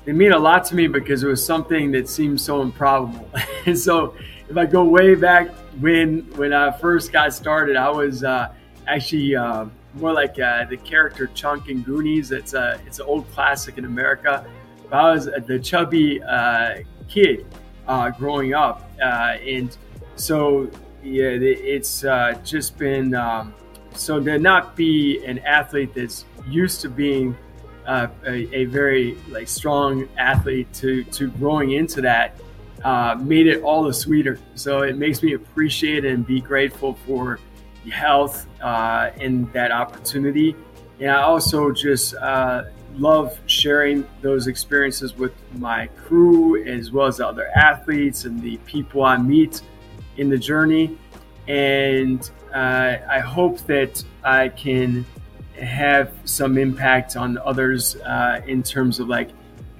they 0.05 0.11
mean 0.11 0.31
a 0.31 0.39
lot 0.39 0.65
to 0.65 0.75
me 0.75 0.87
because 0.87 1.23
it 1.23 1.27
was 1.27 1.43
something 1.43 1.91
that 1.91 2.07
seemed 2.07 2.39
so 2.39 2.61
improbable. 2.61 3.29
and 3.65 3.77
so, 3.87 4.15
if 4.47 4.55
I 4.55 4.65
go 4.65 4.83
way 4.83 5.15
back 5.15 5.49
when 5.79 6.19
when 6.35 6.53
I 6.53 6.71
first 6.71 7.11
got 7.11 7.33
started, 7.33 7.75
I 7.75 7.89
was 7.89 8.23
uh, 8.23 8.53
actually 8.87 9.35
uh, 9.35 9.65
more 9.95 10.13
like 10.13 10.35
the 10.35 10.79
character 10.83 11.27
Chunk 11.27 11.69
in 11.69 11.81
Goonies. 11.81 12.31
It's 12.31 12.53
a 12.53 12.79
it's 12.85 12.99
an 12.99 13.05
old 13.07 13.29
classic 13.31 13.77
in 13.77 13.85
America. 13.85 14.45
I 14.91 15.11
was 15.11 15.25
the 15.25 15.59
chubby 15.59 16.21
kid 17.07 17.45
uh, 17.87 18.09
growing 18.11 18.53
up, 18.53 18.89
uh, 19.01 19.37
and 19.45 19.75
so 20.15 20.69
yeah, 21.05 21.29
it's 21.39 22.03
uh, 22.03 22.39
just 22.43 22.77
been 22.77 23.13
um, 23.13 23.53
so 23.93 24.19
to 24.19 24.39
not 24.39 24.75
be 24.75 25.23
an 25.25 25.39
athlete 25.39 25.93
that's 25.93 26.25
used 26.49 26.81
to 26.81 26.89
being 26.89 27.37
uh, 27.85 28.07
a, 28.25 28.55
a, 28.55 28.65
very 28.65 29.15
like 29.29 29.47
strong 29.47 30.07
athlete 30.17 30.71
to 30.73 31.03
to 31.05 31.29
growing 31.31 31.73
into 31.73 32.01
that 32.01 32.39
uh, 32.83 33.15
made 33.19 33.47
it 33.47 33.61
all 33.61 33.83
the 33.83 33.93
sweeter. 33.93 34.39
So 34.55 34.81
it 34.81 34.97
makes 34.97 35.21
me 35.21 35.33
appreciate 35.33 36.05
and 36.05 36.25
be 36.25 36.41
grateful 36.41 36.93
for 37.05 37.39
health 37.91 38.47
uh, 38.61 39.11
and 39.19 39.51
that 39.53 39.71
opportunity. 39.71 40.55
And 40.99 41.11
I 41.11 41.21
also 41.21 41.71
just 41.71 42.15
uh, 42.15 42.65
love 42.95 43.37
sharing 43.47 44.07
those 44.21 44.47
experiences 44.47 45.15
with 45.15 45.33
my 45.53 45.87
crew 45.87 46.63
as 46.63 46.91
well 46.91 47.07
as 47.07 47.17
the 47.17 47.27
other 47.27 47.49
athletes 47.55 48.25
and 48.25 48.41
the 48.41 48.57
people 48.57 49.03
I 49.03 49.17
meet 49.17 49.61
in 50.17 50.29
the 50.29 50.37
journey. 50.37 50.97
And 51.47 52.29
uh, 52.53 52.97
I 53.09 53.19
hope 53.19 53.59
that 53.61 54.03
I 54.23 54.49
can 54.49 55.05
have 55.59 56.11
some 56.25 56.57
impact 56.57 57.15
on 57.15 57.37
others 57.37 57.95
uh, 57.97 58.41
in 58.45 58.63
terms 58.63 58.99
of 58.99 59.07
like 59.07 59.29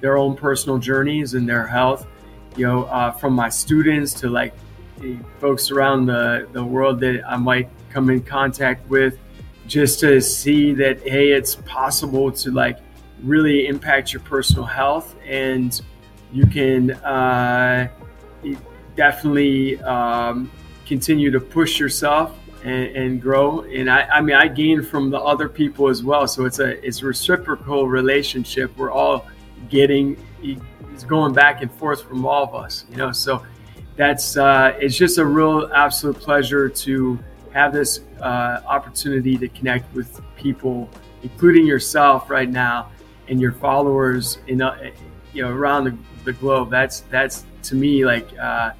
their 0.00 0.16
own 0.16 0.36
personal 0.36 0.78
journeys 0.78 1.34
and 1.34 1.48
their 1.48 1.66
health. 1.66 2.06
You 2.56 2.66
know, 2.66 2.84
uh, 2.84 3.10
from 3.12 3.34
my 3.34 3.48
students 3.48 4.14
to 4.20 4.30
like 4.30 4.54
folks 5.40 5.70
around 5.70 6.06
the, 6.06 6.48
the 6.52 6.64
world 6.64 7.00
that 7.00 7.22
I 7.28 7.36
might 7.36 7.68
come 7.90 8.08
in 8.08 8.22
contact 8.22 8.88
with, 8.88 9.18
just 9.66 10.00
to 10.00 10.20
see 10.20 10.72
that 10.74 11.00
hey, 11.02 11.32
it's 11.32 11.56
possible 11.56 12.32
to 12.32 12.50
like 12.50 12.78
really 13.22 13.66
impact 13.66 14.12
your 14.12 14.22
personal 14.22 14.64
health 14.64 15.16
and 15.24 15.80
you 16.32 16.46
can 16.46 16.92
uh, 16.92 17.88
definitely 18.96 19.80
um, 19.82 20.50
continue 20.86 21.30
to 21.30 21.40
push 21.40 21.78
yourself 21.78 22.36
and, 22.64 22.96
and, 22.96 23.22
grow. 23.22 23.60
And 23.62 23.90
I, 23.90 24.02
I 24.04 24.20
mean 24.20 24.36
i 24.36 24.48
gain 24.48 24.82
from 24.82 25.10
the 25.10 25.20
other 25.20 25.48
people 25.48 25.88
as 25.88 26.02
well. 26.02 26.26
So 26.26 26.44
it's 26.44 26.58
a 26.58 26.84
it's 26.84 27.02
a 27.02 27.06
reciprocal 27.06 27.88
relationship. 27.88 28.76
We're 28.76 28.90
all 28.90 29.26
getting 29.68 30.16
it's 30.42 31.04
going 31.04 31.34
back 31.34 31.62
and 31.62 31.70
forth 31.72 32.02
from 32.02 32.24
all 32.24 32.44
of 32.44 32.54
us 32.54 32.86
you 32.90 32.96
know? 32.96 33.12
So 33.12 33.44
that's 33.96 34.36
uh, 34.36 34.76
it's 34.78 34.96
just 34.96 35.18
a 35.18 35.24
real 35.24 35.70
absolute 35.74 36.18
pleasure 36.18 36.68
to 36.68 37.18
have 37.52 37.72
this 37.72 38.00
uh, 38.20 38.60
opportunity 38.66 39.36
to 39.38 39.48
connect 39.48 39.92
with 39.94 40.20
people 40.36 40.90
including 41.22 41.66
yourself 41.66 42.30
right 42.30 42.50
now 42.50 42.90
and 43.28 43.40
your 43.40 43.52
followers 43.52 44.38
in 44.46 44.62
uh, 44.62 44.90
you 45.32 45.42
know 45.42 45.50
around 45.50 45.84
the, 45.84 45.96
the, 46.24 46.32
globe. 46.32 46.70
That's 46.70 47.00
that's 47.10 47.44
to 47.64 47.74
me 47.74 48.04
like 48.04 48.28
uh, 48.38 48.72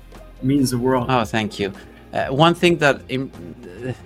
means 0.42 0.70
the 0.70 0.78
world 0.78 1.06
oh 1.08 1.24
thank 1.24 1.58
you 1.58 1.72
uh, 2.16 2.28
one 2.28 2.54
thing 2.54 2.78
that, 2.78 3.00
Im- 3.08 3.30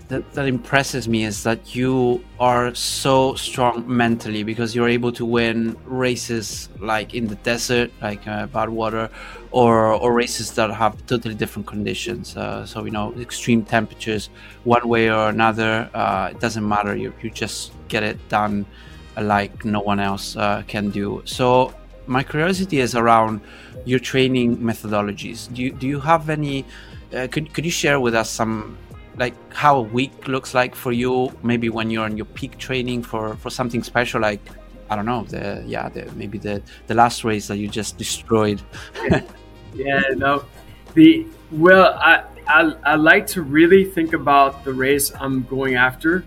that 0.09 0.33
that 0.33 0.47
impresses 0.49 1.07
me 1.07 1.25
is 1.25 1.45
that 1.45 1.77
you 1.77 2.25
are 2.41 2.75
so 2.75 3.35
strong 3.35 3.85
mentally 3.87 4.43
because 4.43 4.75
you're 4.75 4.89
able 4.89 5.13
to 5.13 5.25
win 5.25 5.77
races 5.85 6.69
like 6.81 7.15
in 7.15 7.29
the 7.29 7.37
desert, 7.37 7.91
like 8.03 8.27
uh, 8.27 8.47
Badwater, 8.49 9.11
or 9.53 9.93
or 9.93 10.13
races 10.13 10.53
that 10.53 10.71
have 10.73 11.07
totally 11.07 11.35
different 11.35 11.69
conditions. 11.69 12.37
Uh, 12.37 12.67
so 12.67 12.85
you 12.85 12.91
know, 12.91 13.15
extreme 13.21 13.63
temperatures, 13.63 14.31
one 14.65 14.89
way 14.89 15.09
or 15.11 15.29
another, 15.29 15.89
uh, 15.95 16.31
it 16.33 16.41
doesn't 16.41 16.67
matter. 16.67 16.97
You 16.97 17.13
you 17.23 17.31
just 17.31 17.73
get 17.89 18.03
it 18.03 18.19
done 18.29 18.67
like 19.21 19.65
no 19.65 19.81
one 19.81 20.01
else 20.01 20.37
uh, 20.37 20.63
can 20.67 20.91
do. 20.91 21.23
So 21.27 21.75
my 22.11 22.25
curiosity 22.25 22.81
is 22.81 22.95
around 22.97 23.41
your 23.85 24.01
training 24.01 24.59
methodologies. 24.59 25.53
Do 25.55 25.63
you, 25.63 25.73
do 25.73 25.87
you 25.87 26.01
have 26.01 26.29
any? 26.29 26.65
Uh, 27.15 27.29
could 27.31 27.55
could 27.55 27.65
you 27.65 27.71
share 27.71 27.99
with 28.01 28.15
us 28.15 28.29
some 28.29 28.77
like 29.17 29.35
how 29.53 29.79
a 29.79 29.83
week 29.83 30.29
looks 30.29 30.53
like 30.53 30.75
for 30.75 30.93
you? 30.93 31.33
Maybe 31.43 31.69
when 31.69 31.89
you're 31.91 32.05
on 32.05 32.17
your 32.17 32.27
peak 32.27 32.59
training 32.59 33.05
for 33.05 33.37
for 33.37 33.51
something 33.51 33.83
special, 33.83 34.21
like 34.21 34.43
I 34.91 34.97
don't 34.97 35.07
know, 35.07 35.23
the 35.25 35.63
yeah, 35.67 35.89
the, 35.89 36.11
maybe 36.17 36.39
the 36.39 36.63
the 36.89 36.95
last 36.95 37.25
race 37.25 37.47
that 37.47 37.59
you 37.59 37.69
just 37.69 37.97
destroyed. 37.97 38.61
yeah, 39.75 40.03
no, 40.17 40.45
the 40.95 41.27
well, 41.53 41.95
I, 41.95 42.25
I 42.49 42.75
I 42.85 42.95
like 42.97 43.27
to 43.29 43.43
really 43.43 43.85
think 43.85 44.15
about 44.15 44.65
the 44.65 44.73
race 44.73 45.13
I'm 45.15 45.45
going 45.45 45.77
after, 45.77 46.25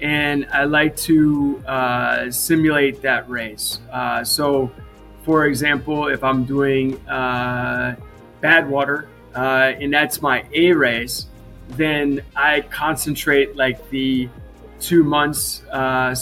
and 0.00 0.46
I 0.52 0.64
like 0.64 0.96
to 1.08 1.62
uh, 1.66 2.30
simulate 2.30 3.02
that 3.02 3.28
race. 3.28 3.80
Uh, 3.92 4.22
so, 4.22 4.70
for 5.24 5.46
example, 5.46 6.08
if 6.08 6.22
I'm 6.22 6.44
doing 6.44 7.00
uh, 7.08 7.96
Badwater 8.42 9.06
uh, 9.34 9.72
and 9.80 9.92
that's 9.92 10.20
my 10.20 10.44
A 10.52 10.72
race, 10.72 11.26
then 11.70 12.20
I 12.36 12.60
concentrate 12.60 13.56
like 13.56 13.88
the 13.88 14.28
two 14.80 15.02
months, 15.02 15.64
uh, 15.72 16.14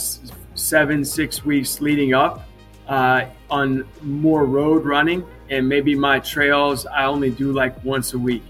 seven, 0.55 1.03
six 1.03 1.43
weeks 1.43 1.81
leading 1.81 2.13
up 2.13 2.47
uh, 2.87 3.25
on 3.49 3.85
more 4.01 4.45
road 4.45 4.85
running. 4.85 5.25
And 5.49 5.67
maybe 5.67 5.95
my 5.95 6.19
trails, 6.19 6.85
I 6.85 7.03
only 7.05 7.29
do 7.29 7.51
like 7.51 7.83
once 7.83 8.13
a 8.13 8.17
week. 8.17 8.43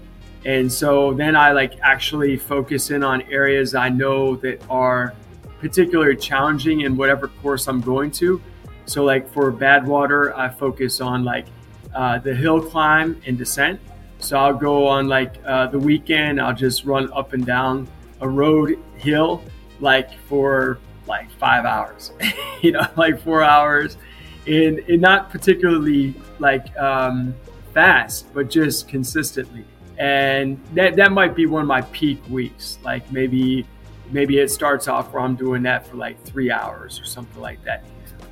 And 0.44 0.72
so 0.72 1.12
then 1.14 1.34
I 1.34 1.50
like 1.50 1.78
actually 1.82 2.36
focus 2.36 2.90
in 2.90 3.02
on 3.02 3.22
areas 3.22 3.74
I 3.74 3.88
know 3.88 4.36
that 4.36 4.62
are 4.70 5.14
particularly 5.58 6.16
challenging 6.16 6.82
in 6.82 6.96
whatever 6.96 7.28
course 7.28 7.66
I'm 7.66 7.80
going 7.80 8.12
to. 8.12 8.40
So, 8.86 9.04
like 9.04 9.28
for 9.32 9.52
Badwater, 9.52 10.36
I 10.36 10.48
focus 10.48 11.00
on 11.00 11.24
like 11.24 11.46
uh, 11.94 12.18
the 12.18 12.34
hill 12.34 12.60
climb 12.60 13.20
and 13.26 13.38
descent. 13.38 13.80
So 14.18 14.38
I'll 14.38 14.54
go 14.54 14.86
on 14.86 15.06
like 15.08 15.34
uh, 15.44 15.66
the 15.66 15.78
weekend, 15.78 16.40
I'll 16.40 16.54
just 16.54 16.84
run 16.84 17.12
up 17.12 17.32
and 17.34 17.44
down 17.44 17.88
a 18.20 18.28
road 18.28 18.78
hill 18.96 19.42
like 19.80 20.16
for 20.28 20.78
like 21.06 21.30
five 21.32 21.64
hours, 21.64 22.12
you 22.62 22.72
know, 22.72 22.86
like 22.96 23.20
four 23.20 23.42
hours, 23.42 23.98
and, 24.46 24.78
and 24.80 25.00
not 25.00 25.30
particularly 25.30 26.14
like 26.38 26.74
um, 26.78 27.34
fast, 27.74 28.32
but 28.32 28.48
just 28.48 28.88
consistently. 28.88 29.64
And 29.98 30.58
that, 30.74 30.96
that 30.96 31.12
might 31.12 31.36
be 31.36 31.46
one 31.46 31.62
of 31.62 31.68
my 31.68 31.82
peak 31.82 32.20
weeks. 32.28 32.78
Like 32.82 33.10
maybe 33.12 33.66
maybe 34.10 34.38
it 34.38 34.50
starts 34.50 34.88
off 34.88 35.12
where 35.12 35.22
I'm 35.22 35.36
doing 35.36 35.62
that 35.62 35.86
for 35.86 35.96
like 35.96 36.22
three 36.24 36.50
hours 36.50 37.00
or 37.00 37.04
something 37.04 37.40
like 37.40 37.62
that. 37.64 37.84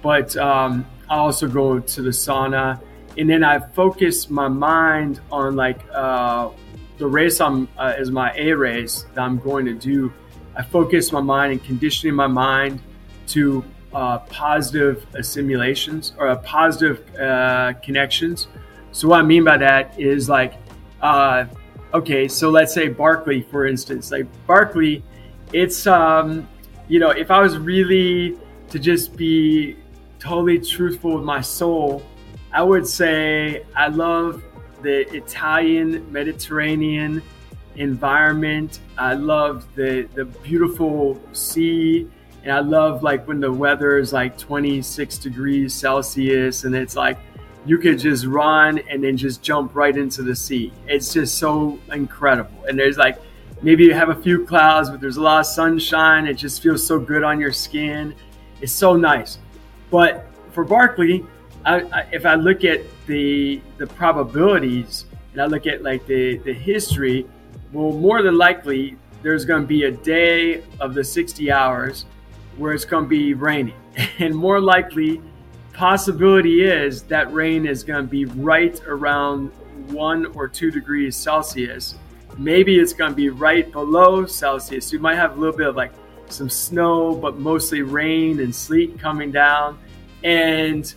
But 0.02 0.36
um, 0.36 0.84
I 1.08 1.16
also 1.16 1.48
go 1.48 1.78
to 1.78 2.02
the 2.02 2.10
sauna 2.10 2.80
and 3.18 3.28
then 3.28 3.44
I 3.44 3.58
focus 3.58 4.30
my 4.30 4.48
mind 4.48 5.20
on 5.30 5.54
like 5.54 5.80
uh, 5.92 6.50
the 6.98 7.06
race 7.06 7.40
I'm 7.40 7.68
uh, 7.78 7.94
is 7.98 8.10
my 8.10 8.32
A 8.36 8.52
race 8.52 9.04
that 9.14 9.20
I'm 9.22 9.38
going 9.38 9.66
to 9.66 9.74
do. 9.74 10.12
I 10.56 10.62
focus 10.62 11.12
my 11.12 11.20
mind 11.20 11.52
and 11.52 11.64
conditioning 11.64 12.14
my 12.14 12.26
mind 12.26 12.80
to 13.28 13.64
uh, 13.92 14.18
positive 14.20 15.06
assimilations 15.14 16.14
or 16.18 16.28
uh, 16.28 16.36
positive 16.36 17.14
uh, 17.16 17.74
connections. 17.82 18.48
So 18.92 19.08
what 19.08 19.20
I 19.20 19.22
mean 19.22 19.44
by 19.44 19.58
that 19.58 19.98
is 19.98 20.28
like, 20.28 20.54
uh, 21.00 21.46
okay, 21.92 22.28
so 22.28 22.50
let's 22.50 22.72
say 22.72 22.88
Barkley, 22.88 23.42
for 23.42 23.66
instance, 23.66 24.10
like 24.10 24.26
Barkley, 24.46 25.02
it's 25.52 25.86
um, 25.86 26.48
you 26.88 26.98
know, 26.98 27.10
if 27.10 27.30
I 27.30 27.40
was 27.40 27.58
really 27.58 28.38
to 28.70 28.78
just 28.78 29.16
be 29.16 29.76
totally 30.22 30.58
truthful 30.58 31.14
with 31.16 31.24
my 31.24 31.40
soul 31.40 32.02
I 32.52 32.62
would 32.62 32.86
say 32.86 33.64
I 33.74 33.88
love 33.88 34.42
the 34.82 35.08
Italian 35.14 36.10
Mediterranean 36.12 37.22
environment. 37.76 38.80
I 38.98 39.14
love 39.14 39.66
the 39.74 40.06
the 40.14 40.26
beautiful 40.26 41.18
sea, 41.32 42.10
and 42.42 42.52
I 42.52 42.60
love 42.60 43.02
like 43.02 43.26
when 43.26 43.40
the 43.40 43.50
weather 43.50 43.98
is 43.98 44.12
like 44.12 44.36
26 44.36 45.18
degrees 45.18 45.72
Celsius, 45.72 46.64
and 46.64 46.74
it's 46.74 46.94
like 46.94 47.18
you 47.64 47.78
could 47.78 47.98
just 47.98 48.26
run 48.26 48.80
and 48.90 49.02
then 49.02 49.16
just 49.16 49.40
jump 49.40 49.74
right 49.74 49.96
into 49.96 50.22
the 50.22 50.36
sea. 50.36 50.72
It's 50.86 51.14
just 51.14 51.38
so 51.38 51.78
incredible. 51.90 52.64
And 52.68 52.78
there's 52.78 52.98
like 52.98 53.18
maybe 53.62 53.84
you 53.84 53.94
have 53.94 54.10
a 54.10 54.20
few 54.20 54.44
clouds, 54.44 54.90
but 54.90 55.00
there's 55.00 55.16
a 55.16 55.22
lot 55.22 55.40
of 55.40 55.46
sunshine. 55.46 56.26
It 56.26 56.34
just 56.34 56.62
feels 56.62 56.86
so 56.86 56.98
good 56.98 57.22
on 57.22 57.40
your 57.40 57.52
skin. 57.52 58.14
It's 58.60 58.72
so 58.72 58.94
nice. 58.94 59.38
But 59.92 60.24
for 60.52 60.64
Barkley, 60.64 61.24
I, 61.66 61.82
I, 61.82 62.06
if 62.10 62.26
I 62.26 62.34
look 62.34 62.64
at 62.64 62.80
the 63.06 63.60
the 63.76 63.86
probabilities 63.86 65.04
and 65.32 65.42
I 65.42 65.46
look 65.46 65.66
at 65.66 65.82
like 65.82 66.06
the 66.06 66.38
the 66.38 66.52
history, 66.54 67.26
well, 67.72 67.92
more 67.92 68.22
than 68.22 68.36
likely 68.36 68.96
there's 69.22 69.44
going 69.44 69.62
to 69.62 69.68
be 69.68 69.84
a 69.84 69.90
day 69.92 70.64
of 70.80 70.94
the 70.94 71.04
60 71.04 71.52
hours 71.52 72.06
where 72.56 72.72
it's 72.72 72.86
going 72.86 73.04
to 73.04 73.08
be 73.08 73.34
raining, 73.34 73.76
and 74.18 74.34
more 74.34 74.60
likely 74.60 75.20
possibility 75.74 76.64
is 76.64 77.02
that 77.04 77.32
rain 77.32 77.66
is 77.66 77.84
going 77.84 78.04
to 78.04 78.10
be 78.10 78.24
right 78.24 78.80
around 78.86 79.48
one 79.90 80.26
or 80.34 80.48
two 80.48 80.70
degrees 80.70 81.16
Celsius. 81.16 81.96
Maybe 82.38 82.78
it's 82.78 82.94
going 82.94 83.10
to 83.10 83.16
be 83.16 83.28
right 83.28 83.70
below 83.70 84.24
Celsius. 84.24 84.90
You 84.90 85.00
might 85.00 85.16
have 85.16 85.36
a 85.36 85.40
little 85.40 85.56
bit 85.56 85.66
of 85.66 85.76
like 85.76 85.92
some 86.32 86.48
snow, 86.48 87.14
but 87.14 87.38
mostly 87.38 87.82
rain 87.82 88.40
and 88.40 88.54
sleet 88.54 88.98
coming 88.98 89.30
down. 89.30 89.78
And 90.24 90.92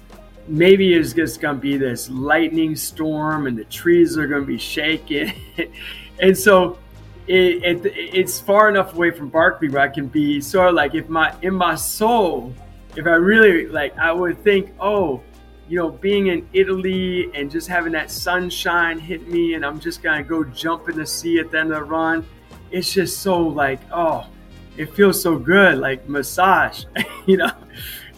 maybe 0.47 0.93
it's 0.93 1.13
just 1.13 1.41
going 1.41 1.55
to 1.55 1.61
be 1.61 1.77
this 1.77 2.09
lightning 2.09 2.75
storm 2.75 3.47
and 3.47 3.57
the 3.57 3.65
trees 3.65 4.17
are 4.17 4.27
going 4.27 4.41
to 4.41 4.47
be 4.47 4.57
shaking. 4.57 5.33
and 6.19 6.37
so 6.37 6.77
it, 7.27 7.63
it 7.63 7.93
it's 7.95 8.39
far 8.39 8.69
enough 8.69 8.93
away 8.93 9.11
from 9.11 9.29
Barkley 9.29 9.69
where 9.69 9.81
I 9.81 9.87
can 9.87 10.07
be 10.07 10.39
sort 10.41 10.69
of 10.69 10.75
like 10.75 10.93
if 10.93 11.09
my 11.09 11.33
in 11.41 11.55
my 11.55 11.75
soul, 11.75 12.53
if 12.95 13.07
I 13.07 13.15
really 13.15 13.67
like, 13.67 13.97
I 13.97 14.11
would 14.11 14.43
think, 14.43 14.71
oh, 14.79 15.21
you 15.67 15.79
know, 15.79 15.89
being 15.89 16.27
in 16.27 16.47
Italy 16.53 17.31
and 17.33 17.49
just 17.49 17.67
having 17.67 17.91
that 17.93 18.11
sunshine 18.11 18.99
hit 18.99 19.27
me, 19.27 19.55
and 19.55 19.65
I'm 19.65 19.79
just 19.79 20.03
gonna 20.03 20.23
go 20.23 20.43
jump 20.43 20.89
in 20.89 20.97
the 20.97 21.05
sea 21.05 21.39
at 21.39 21.49
the 21.51 21.59
end 21.59 21.71
of 21.71 21.79
the 21.79 21.83
run. 21.83 22.25
It's 22.71 22.93
just 22.93 23.21
so 23.21 23.39
like, 23.39 23.79
oh, 23.91 24.27
it 24.77 24.93
feels 24.93 25.21
so 25.21 25.37
good, 25.37 25.79
like 25.79 26.07
massage, 26.07 26.85
you 27.25 27.37
know, 27.37 27.51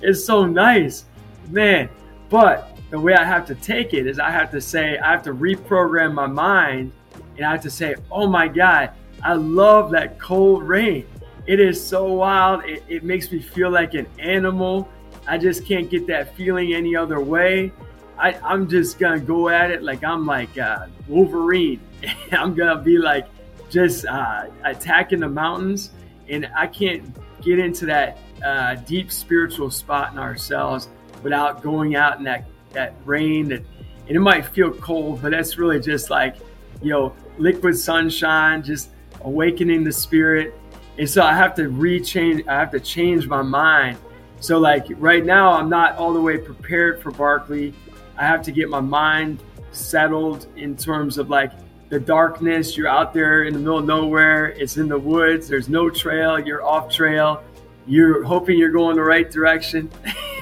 it's 0.01 0.23
so 0.23 0.45
nice, 0.45 1.05
man. 1.49 1.89
But 2.29 2.77
the 2.89 2.99
way 2.99 3.13
I 3.13 3.23
have 3.23 3.45
to 3.47 3.55
take 3.55 3.93
it 3.93 4.07
is 4.07 4.19
I 4.19 4.31
have 4.31 4.51
to 4.51 4.61
say, 4.61 4.97
I 4.97 5.11
have 5.11 5.23
to 5.23 5.33
reprogram 5.33 6.13
my 6.13 6.27
mind 6.27 6.91
and 7.35 7.45
I 7.45 7.51
have 7.51 7.61
to 7.63 7.69
say, 7.69 7.95
oh 8.11 8.27
my 8.27 8.47
God, 8.47 8.91
I 9.23 9.33
love 9.33 9.91
that 9.91 10.19
cold 10.19 10.63
rain. 10.63 11.05
It 11.45 11.59
is 11.59 11.83
so 11.85 12.11
wild. 12.11 12.65
It, 12.65 12.83
it 12.87 13.03
makes 13.03 13.31
me 13.31 13.41
feel 13.41 13.69
like 13.69 13.93
an 13.93 14.07
animal. 14.19 14.89
I 15.27 15.37
just 15.37 15.65
can't 15.65 15.89
get 15.89 16.07
that 16.07 16.35
feeling 16.35 16.73
any 16.73 16.95
other 16.95 17.19
way. 17.19 17.71
I, 18.17 18.33
am 18.53 18.67
just 18.67 18.97
gonna 18.97 19.19
go 19.19 19.49
at 19.49 19.71
it 19.71 19.83
like 19.83 20.03
I'm 20.03 20.25
like 20.25 20.57
uh, 20.57 20.87
Wolverine. 21.07 21.79
I'm 22.31 22.55
gonna 22.55 22.81
be 22.81 22.97
like 22.97 23.27
just 23.69 24.05
uh, 24.05 24.45
attacking 24.63 25.19
the 25.19 25.29
mountains, 25.29 25.91
and 26.27 26.49
I 26.55 26.67
can't 26.67 27.15
get 27.41 27.59
into 27.59 27.85
that 27.85 28.17
uh, 28.43 28.75
deep 28.75 29.11
spiritual 29.11 29.71
spot 29.71 30.13
in 30.13 30.19
ourselves 30.19 30.89
without 31.23 31.61
going 31.61 31.95
out 31.95 32.17
in 32.17 32.23
that 32.23 32.45
that 32.73 32.93
rain. 33.05 33.49
That 33.49 33.63
and 34.07 34.15
it 34.15 34.19
might 34.19 34.45
feel 34.45 34.71
cold, 34.71 35.21
but 35.21 35.31
that's 35.31 35.57
really 35.57 35.79
just 35.79 36.09
like 36.09 36.37
you 36.81 36.89
know 36.89 37.15
liquid 37.37 37.77
sunshine, 37.77 38.63
just 38.63 38.89
awakening 39.21 39.83
the 39.83 39.91
spirit. 39.91 40.53
And 40.97 41.09
so 41.09 41.21
I 41.21 41.33
have 41.33 41.53
to 41.55 41.63
rechange. 41.63 42.47
I 42.47 42.55
have 42.55 42.71
to 42.71 42.79
change 42.79 43.27
my 43.27 43.41
mind 43.41 43.97
so 44.39 44.59
like 44.59 44.85
right 44.97 45.25
now, 45.25 45.51
I'm 45.51 45.69
not 45.69 45.95
all 45.97 46.13
the 46.13 46.21
way 46.21 46.37
prepared 46.37 47.01
for 47.01 47.11
Barkley. 47.11 47.73
I 48.17 48.25
have 48.25 48.43
to 48.43 48.51
get 48.51 48.69
my 48.69 48.79
mind 48.79 49.39
settled 49.71 50.47
in 50.55 50.75
terms 50.75 51.17
of 51.17 51.29
like 51.29 51.51
the 51.89 51.99
darkness. 51.99 52.77
You're 52.77 52.87
out 52.87 53.13
there 53.13 53.43
in 53.43 53.53
the 53.53 53.59
middle 53.59 53.79
of 53.79 53.85
nowhere. 53.85 54.47
It's 54.49 54.77
in 54.77 54.87
the 54.87 54.99
woods. 54.99 55.47
There's 55.47 55.69
no 55.69 55.89
trail. 55.89 56.39
You're 56.39 56.63
off 56.63 56.91
trail. 56.91 57.43
You're 57.87 58.23
hoping 58.23 58.57
you're 58.57 58.71
going 58.71 58.95
the 58.95 59.03
right 59.03 59.29
direction. 59.29 59.89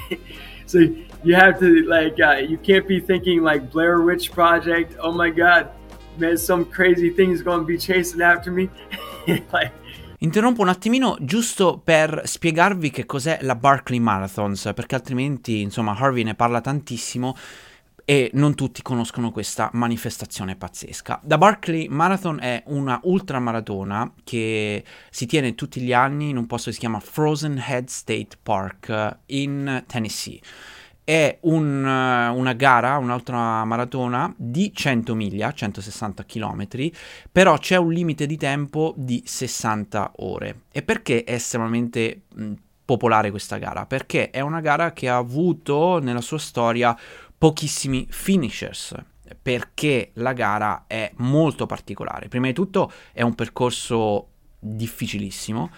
so 0.66 0.80
you 1.24 1.36
have 1.36 1.60
to 1.60 1.84
like 1.84 2.20
uh, 2.20 2.38
you 2.38 2.58
can't 2.58 2.88
be 2.88 3.00
thinking 3.00 3.44
like 3.44 3.72
Blair 3.72 4.02
Witch 4.02 4.32
Project. 4.32 4.96
Oh 5.00 5.12
my 5.12 5.30
God, 5.30 5.70
man, 6.18 6.38
some 6.38 6.66
crazy 6.66 7.10
thing 7.10 7.32
is 7.32 7.42
going 7.42 7.60
to 7.60 7.66
be 7.66 7.78
chasing 7.78 8.22
after 8.22 8.52
me. 8.52 8.70
like 9.54 9.72
Interrompo 10.20 10.62
un 10.62 10.70
attimino 10.70 11.18
giusto 11.20 11.80
per 11.84 12.22
spiegarvi 12.24 12.90
che 12.90 13.06
cos'è 13.06 13.40
la 13.42 13.56
Barclay 13.56 14.00
Marathons, 14.00 14.72
perché 14.74 14.96
altrimenti, 14.96 15.62
insomma, 15.62 15.94
Harvey 15.96 16.24
ne 16.24 16.34
parla 16.34 16.62
tantissimo 16.62 17.36
e 18.06 18.30
non 18.34 18.54
tutti 18.54 18.82
conoscono 18.84 19.32
questa 19.32 19.70
manifestazione 19.74 20.56
pazzesca. 20.56 21.22
La 21.26 21.38
Barclay 21.38 21.88
Marathon 21.88 22.40
è 22.40 22.64
una 22.68 23.00
ultramaratona 23.04 24.14
che 24.24 24.84
si 25.10 25.26
tiene 25.26 25.56
tutti 25.56 25.82
gli 25.82 25.92
anni 25.92 26.30
in 26.30 26.38
un 26.38 26.46
posto 26.46 26.68
che 26.68 26.76
si 26.76 26.80
chiama 26.80 27.00
Frozen 27.00 27.62
Head 27.68 27.88
State 27.88 28.38
Park 28.42 29.18
in 29.28 29.84
Tennessee 29.88 30.40
è 31.06 31.38
un, 31.42 31.86
eh, 31.86 32.30
una 32.30 32.54
gara, 32.54 32.98
un'altra 32.98 33.64
maratona 33.64 34.34
di 34.36 34.74
100 34.74 35.14
miglia, 35.14 35.54
160 35.54 36.26
km, 36.26 36.68
però 37.32 37.58
c'è 37.58 37.78
un 37.78 37.94
limite 37.94 38.26
di 38.26 38.38
tempo 38.38 38.94
di 38.98 39.22
60 39.24 40.14
ore. 40.18 40.62
E 40.72 40.82
perché 40.82 41.24
è 41.24 41.34
estremamente 41.34 42.24
mh, 42.34 42.54
popolare 42.84 43.30
questa 43.30 43.58
gara? 43.58 43.86
Perché 43.86 44.32
è 44.32 44.42
una 44.42 44.62
gara 44.62 44.94
che 44.94 45.08
ha 45.08 45.18
avuto 45.18 46.00
nella 46.00 46.22
sua 46.22 46.40
storia 46.40 46.98
pochissimi 47.38 48.08
finishers. 48.10 48.96
Perché 49.42 50.12
la 50.16 50.34
gara 50.34 50.86
è 50.88 51.12
molto 51.18 51.66
particolare. 51.66 52.28
Prima 52.28 52.48
di 52.48 52.54
tutto 52.54 52.92
è 53.12 53.24
un 53.24 53.34
percorso 53.34 54.28
difficilissimo 54.60 55.72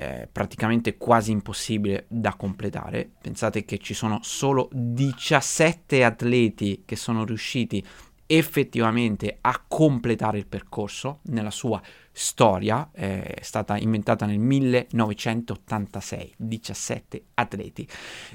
eh, 0.00 0.28
praticamente 0.30 0.96
quasi 0.96 1.32
impossibile 1.32 2.06
da 2.08 2.34
completare. 2.34 3.10
Pensate 3.20 3.64
che 3.64 3.78
ci 3.78 3.94
sono 3.94 4.20
solo 4.22 4.68
17 4.72 6.04
atleti 6.04 6.84
che 6.84 6.94
sono 6.94 7.24
riusciti 7.24 7.84
effettivamente 8.30 9.38
a 9.40 9.64
completare 9.66 10.38
il 10.38 10.46
percorso 10.46 11.18
nella 11.24 11.50
sua 11.50 11.82
storia, 12.12 12.90
eh, 12.92 13.22
è 13.22 13.42
stata 13.42 13.76
inventata 13.76 14.24
nel 14.26 14.38
1986, 14.38 16.34
17 16.36 17.24
atleti 17.34 17.88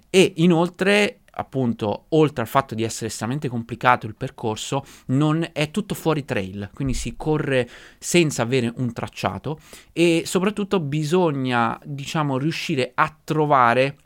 e 0.09 0.33
inoltre 0.37 1.21
appunto, 1.35 2.05
oltre 2.09 2.41
al 2.41 2.47
fatto 2.47 2.75
di 2.75 2.83
essere 2.83 3.07
estremamente 3.07 3.47
complicato 3.49 4.05
il 4.05 4.15
percorso, 4.15 4.85
non 5.07 5.47
è 5.53 5.71
tutto 5.71 5.95
fuori 5.95 6.25
trail, 6.25 6.69
quindi 6.73 6.93
si 6.93 7.15
corre 7.15 7.69
senza 7.97 8.41
avere 8.43 8.71
un 8.77 8.93
tracciato 8.93 9.59
e 9.91 10.23
soprattutto 10.25 10.79
bisogna, 10.79 11.79
diciamo, 11.83 12.37
riuscire 12.37 12.91
a 12.93 13.15
trovare 13.23 13.97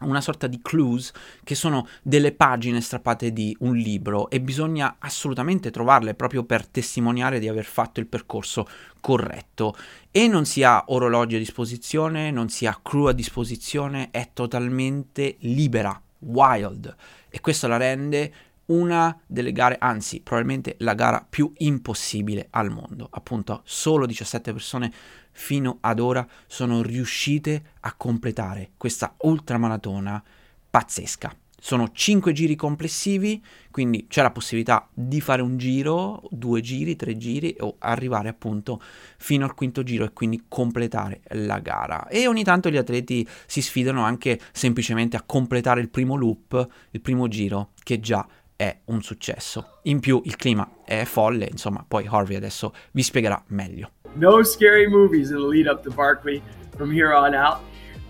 una 0.00 0.20
sorta 0.20 0.46
di 0.46 0.60
clues 0.62 1.12
che 1.42 1.56
sono 1.56 1.88
delle 2.02 2.30
pagine 2.32 2.80
strappate 2.80 3.32
di 3.32 3.56
un 3.60 3.74
libro 3.74 4.30
e 4.30 4.40
bisogna 4.40 4.96
assolutamente 5.00 5.72
trovarle 5.72 6.14
proprio 6.14 6.44
per 6.44 6.66
testimoniare 6.66 7.40
di 7.40 7.48
aver 7.48 7.64
fatto 7.64 7.98
il 7.98 8.06
percorso 8.06 8.66
corretto. 9.00 9.74
E 10.12 10.28
non 10.28 10.44
si 10.44 10.62
ha 10.62 10.84
orologi 10.88 11.34
a 11.34 11.38
disposizione, 11.38 12.30
non 12.30 12.48
si 12.48 12.66
ha 12.66 12.78
crew 12.80 13.06
a 13.06 13.12
disposizione, 13.12 14.10
è 14.12 14.30
totalmente 14.32 15.36
libera 15.40 16.00
wild 16.20 16.94
e 17.28 17.40
questo 17.40 17.66
la 17.66 17.76
rende 17.76 18.32
una 18.66 19.18
delle 19.26 19.52
gare, 19.52 19.76
anzi 19.78 20.20
probabilmente 20.20 20.76
la 20.80 20.94
gara 20.94 21.24
più 21.26 21.52
impossibile 21.58 22.48
al 22.50 22.70
mondo. 22.70 23.08
Appunto, 23.10 23.62
solo 23.64 24.04
17 24.04 24.52
persone 24.52 24.92
fino 25.32 25.78
ad 25.80 26.00
ora 26.00 26.26
sono 26.46 26.82
riuscite 26.82 27.72
a 27.80 27.94
completare 27.94 28.72
questa 28.76 29.14
ultramaratona 29.18 30.22
pazzesca. 30.70 31.34
Sono 31.60 31.90
5 31.92 32.32
giri 32.32 32.54
complessivi, 32.54 33.42
quindi 33.72 34.06
c'è 34.08 34.22
la 34.22 34.30
possibilità 34.30 34.88
di 34.94 35.20
fare 35.20 35.42
un 35.42 35.58
giro, 35.58 36.22
due 36.30 36.60
giri, 36.60 36.94
tre 36.94 37.16
giri 37.16 37.56
o 37.58 37.74
arrivare 37.80 38.28
appunto 38.28 38.80
fino 39.18 39.44
al 39.44 39.54
quinto 39.54 39.82
giro 39.82 40.04
e 40.04 40.12
quindi 40.12 40.44
completare 40.46 41.20
la 41.30 41.58
gara. 41.58 42.06
E 42.06 42.28
ogni 42.28 42.44
tanto 42.44 42.70
gli 42.70 42.76
atleti 42.76 43.26
si 43.46 43.60
sfidano 43.60 44.04
anche 44.04 44.38
semplicemente 44.52 45.16
a 45.16 45.24
completare 45.26 45.80
il 45.80 45.88
primo 45.88 46.14
loop, 46.14 46.68
il 46.92 47.00
primo 47.00 47.26
giro, 47.26 47.70
che 47.82 47.98
già 47.98 48.24
è 48.54 48.76
un 48.86 49.02
successo. 49.02 49.78
In 49.84 49.98
più 49.98 50.20
il 50.24 50.36
clima 50.36 50.82
è 50.84 51.04
folle, 51.04 51.48
insomma, 51.50 51.84
poi 51.86 52.06
Harvey 52.08 52.36
adesso 52.36 52.72
vi 52.92 53.02
spiegherà 53.02 53.42
meglio. 53.48 53.90
No 54.14 54.42
scary 54.44 54.88
movies 54.88 55.30
in 55.30 55.36
the 55.36 55.46
lead 55.46 55.66
up 55.66 55.82
to 55.82 55.90
Barkley 55.90 56.40
from 56.76 56.92
here 56.92 57.12
on 57.14 57.34
out. 57.34 57.58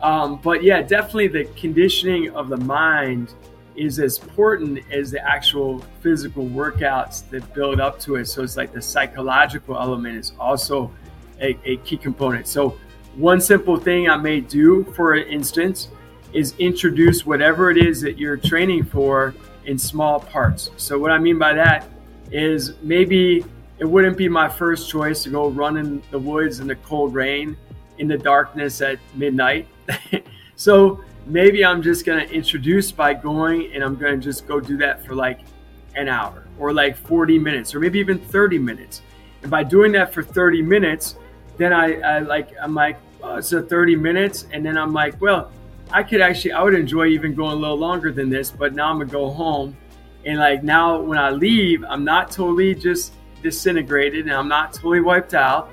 Um, 0.03 0.41
but 0.43 0.63
yeah, 0.63 0.83
definitely 0.83 1.29
the 1.29 1.45
conditioning 1.57 2.31
of 2.31 2.49
the 2.49 2.57
mind 2.57 3.35
is 3.75 3.99
as 4.01 4.19
important 4.19 4.81
as 4.91 5.11
the 5.11 5.25
actual 5.27 5.85
physical 6.01 6.45
workouts 6.45 7.29
that 7.31 7.53
build 7.55 7.81
up 7.81 7.99
to 8.01 8.17
it. 8.17 8.27
So 8.27 8.43
it's 8.43 8.57
like 8.57 8.73
the 8.73 8.83
psychological 8.83 9.77
element 9.77 10.17
is 10.17 10.33
also 10.39 10.91
a, 11.41 11.57
a 11.65 11.77
key 11.79 11.97
component. 11.97 12.49
So 12.49 12.79
one 13.15 13.41
simple 13.41 13.77
thing 13.77 14.09
I 14.09 14.17
may 14.17 14.41
do, 14.41 14.85
for 14.97 15.15
instance, 15.15 15.89
is 16.33 16.55
introduce 16.59 17.25
whatever 17.25 17.71
it 17.71 17.79
is 17.79 18.01
that 18.03 18.19
you're 18.19 18.37
training 18.37 18.85
for 18.85 19.35
in 19.65 19.79
small 19.79 20.21
parts. 20.21 20.71
So 20.77 20.99
what 20.99 21.11
I 21.11 21.19
mean 21.19 21.39
by 21.39 21.55
that 21.55 21.89
is 22.31 22.75
maybe 22.83 23.45
it 23.79 23.85
wouldn't 23.85 24.17
be 24.17 24.29
my 24.29 24.49
first 24.49 24.91
choice 24.91 25.23
to 25.23 25.31
go 25.31 25.49
run 25.49 25.77
in 25.77 26.03
the 26.11 26.19
woods 26.19 26.61
in 26.61 26.67
the 26.67 26.77
cold 26.77 27.15
rain 27.15 27.57
in 27.99 28.09
the 28.09 28.19
darkness 28.19 28.81
at 28.81 28.99
midnight 29.15 29.67
so 30.57 31.03
maybe 31.27 31.65
I'm 31.65 31.83
just 31.83 32.05
going 32.05 32.27
to 32.27 32.35
introduce 32.35 32.91
by 32.91 33.15
going 33.15 33.73
and 33.73 33.85
I'm 33.85 33.97
going 33.97 34.21
to 34.21 34.25
just 34.25 34.47
go 34.47 34.61
do 34.61 34.77
that 34.79 35.05
for 35.05 35.15
like 35.15 35.41
an 35.95 36.09
hour 36.09 36.45
or 36.59 36.73
like 36.73 36.97
40 36.97 37.39
minutes 37.39 37.75
or 37.75 37.81
maybe 37.81 37.99
even 37.99 38.19
30 38.19 38.59
minutes. 38.59 39.03
And 39.43 39.51
by 39.51 39.63
doing 39.63 39.93
that 39.93 40.13
for 40.13 40.23
30 40.23 40.63
minutes, 40.63 41.17
then 41.57 41.73
I, 41.73 42.01
I 42.01 42.19
like, 42.21 42.51
I'm 42.61 42.75
like, 42.75 42.99
oh, 43.23 43.37
it's 43.37 43.53
a 43.53 43.63
30 43.63 43.97
minutes. 43.97 44.47
And 44.53 44.65
then 44.65 44.79
I'm 44.79 44.93
like, 44.93 45.21
well, 45.21 45.51
I 45.91 46.03
could 46.03 46.21
actually, 46.21 46.53
I 46.53 46.63
would 46.63 46.75
enjoy 46.75 47.07
even 47.07 47.35
going 47.35 47.53
a 47.53 47.57
little 47.57 47.79
longer 47.79 48.13
than 48.13 48.29
this, 48.29 48.51
but 48.51 48.75
now 48.75 48.91
I'm 48.91 48.99
gonna 48.99 49.11
go 49.11 49.31
home. 49.31 49.77
And 50.25 50.39
like 50.39 50.63
now 50.63 51.01
when 51.01 51.19
I 51.19 51.31
leave, 51.31 51.85
I'm 51.85 52.05
not 52.05 52.31
totally 52.31 52.75
just 52.75 53.13
disintegrated 53.43 54.27
and 54.27 54.35
I'm 54.35 54.49
not 54.49 54.73
totally 54.73 55.01
wiped 55.01 55.35
out. 55.35 55.71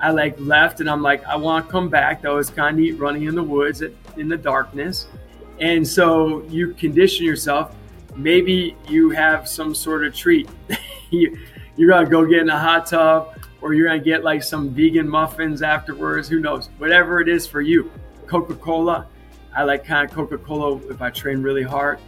I 0.00 0.10
like 0.10 0.38
left 0.38 0.80
and 0.80 0.90
I'm 0.90 1.02
like, 1.02 1.24
I 1.24 1.36
want 1.36 1.66
to 1.66 1.72
come 1.72 1.88
back. 1.88 2.22
That 2.22 2.32
was 2.32 2.50
kind 2.50 2.76
of 2.76 2.80
neat 2.80 2.98
running 2.98 3.24
in 3.24 3.34
the 3.34 3.42
woods 3.42 3.82
in 3.82 4.28
the 4.28 4.36
darkness. 4.36 5.06
And 5.60 5.86
so 5.86 6.42
you 6.44 6.74
condition 6.74 7.24
yourself. 7.24 7.74
Maybe 8.14 8.76
you 8.88 9.10
have 9.10 9.48
some 9.48 9.74
sort 9.74 10.04
of 10.06 10.14
treat. 10.14 10.48
you, 11.10 11.38
you're 11.76 11.90
going 11.90 12.04
to 12.04 12.10
go 12.10 12.26
get 12.26 12.40
in 12.40 12.50
a 12.50 12.58
hot 12.58 12.86
tub 12.86 13.36
or 13.66 13.74
you're 13.74 13.88
gonna 13.88 13.98
get 13.98 14.22
like 14.22 14.42
some 14.42 14.70
vegan 14.70 15.08
muffins 15.08 15.60
afterwards. 15.60 16.28
Who 16.28 16.38
knows? 16.38 16.68
Whatever 16.78 17.20
it 17.20 17.28
is 17.28 17.46
for 17.46 17.60
you. 17.60 17.90
Coca 18.26 18.54
Cola. 18.54 19.08
I 19.54 19.64
like 19.64 19.84
kind 19.84 20.08
of 20.08 20.14
Coca 20.14 20.38
Cola 20.38 20.76
if 20.88 21.02
I 21.02 21.10
train 21.10 21.42
really 21.42 21.62
hard. 21.64 21.98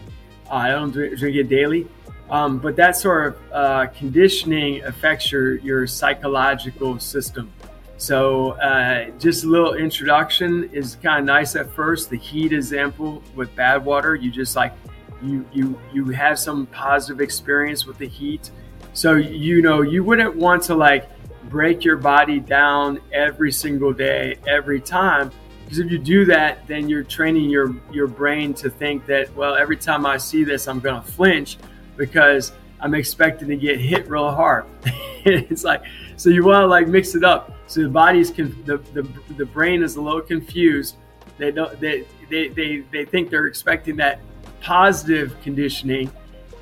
Uh, 0.48 0.54
I 0.54 0.70
don't 0.70 0.92
drink, 0.92 1.18
drink 1.18 1.36
it 1.36 1.48
daily. 1.48 1.88
Um, 2.30 2.58
but 2.58 2.76
that 2.76 2.94
sort 2.94 3.26
of 3.26 3.52
uh, 3.52 3.86
conditioning 3.88 4.84
affects 4.84 5.32
your, 5.32 5.56
your 5.56 5.86
psychological 5.86 7.00
system. 7.00 7.50
So, 7.98 8.52
uh, 8.52 9.10
just 9.18 9.42
a 9.42 9.48
little 9.48 9.74
introduction 9.74 10.70
is 10.72 10.96
kind 11.02 11.18
of 11.18 11.24
nice 11.26 11.56
at 11.56 11.70
first. 11.72 12.10
The 12.10 12.16
heat 12.16 12.52
example 12.52 13.22
with 13.34 13.54
Badwater, 13.56 14.20
you 14.20 14.30
just 14.30 14.54
like 14.54 14.72
you 15.20 15.44
you 15.52 15.78
you 15.92 16.06
have 16.10 16.38
some 16.38 16.66
positive 16.66 17.20
experience 17.20 17.86
with 17.86 17.98
the 17.98 18.06
heat. 18.06 18.52
So 18.92 19.14
you 19.14 19.62
know 19.62 19.82
you 19.82 20.04
wouldn't 20.04 20.36
want 20.36 20.62
to 20.64 20.76
like 20.76 21.08
break 21.48 21.84
your 21.84 21.96
body 21.96 22.38
down 22.38 23.00
every 23.12 23.50
single 23.50 23.92
day, 23.92 24.36
every 24.46 24.80
time, 24.80 25.32
because 25.64 25.80
if 25.80 25.90
you 25.90 25.98
do 25.98 26.24
that, 26.26 26.66
then 26.66 26.88
you're 26.88 27.02
training 27.02 27.50
your 27.50 27.74
your 27.90 28.06
brain 28.06 28.54
to 28.54 28.70
think 28.70 29.06
that 29.06 29.34
well, 29.34 29.56
every 29.56 29.76
time 29.76 30.06
I 30.06 30.16
see 30.18 30.44
this, 30.44 30.68
I'm 30.68 30.80
gonna 30.80 31.02
flinch 31.02 31.58
because 31.96 32.52
I'm 32.80 32.94
expecting 32.94 33.48
to 33.48 33.56
get 33.56 33.80
hit 33.80 34.08
real 34.08 34.30
hard. 34.30 34.66
it's 35.24 35.64
like 35.64 35.82
so 36.16 36.30
you 36.30 36.44
want 36.44 36.62
to 36.62 36.66
like 36.68 36.88
mix 36.88 37.14
it 37.14 37.24
up. 37.24 37.57
So 37.68 37.82
the 37.82 37.88
body's 37.88 38.30
conf- 38.30 38.64
the, 38.64 38.78
the 38.94 39.06
the 39.34 39.44
brain 39.44 39.82
is 39.82 39.96
a 39.96 40.00
little 40.00 40.22
confused. 40.22 40.96
They 41.36 41.50
don't 41.52 41.78
they, 41.78 42.04
they 42.30 42.48
they 42.48 42.78
they 42.90 43.04
think 43.04 43.30
they're 43.30 43.46
expecting 43.46 43.96
that 43.96 44.20
positive 44.60 45.36
conditioning. 45.42 46.10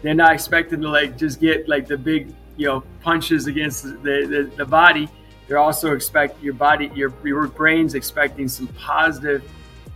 They're 0.03 0.15
not 0.15 0.35
expecting 0.35 0.81
to 0.83 0.89
like 0.89 1.17
just 1.17 1.41
get 1.41 1.69
like 1.69 1.87
the 1.87 1.97
big 1.97 2.35
you 2.57 2.67
know 2.67 2.83
punches 3.03 3.47
against 3.47 3.85
the 3.85 4.27
the, 4.27 4.51
the 4.57 4.65
body. 4.65 5.09
They're 5.47 5.59
also 5.59 5.95
expect 5.95 6.43
your 6.43 6.55
body 6.55 6.91
your 6.95 7.13
your 7.25 7.47
brain's 7.47 7.95
expecting 7.95 8.49
some 8.49 8.67
positive 8.69 9.49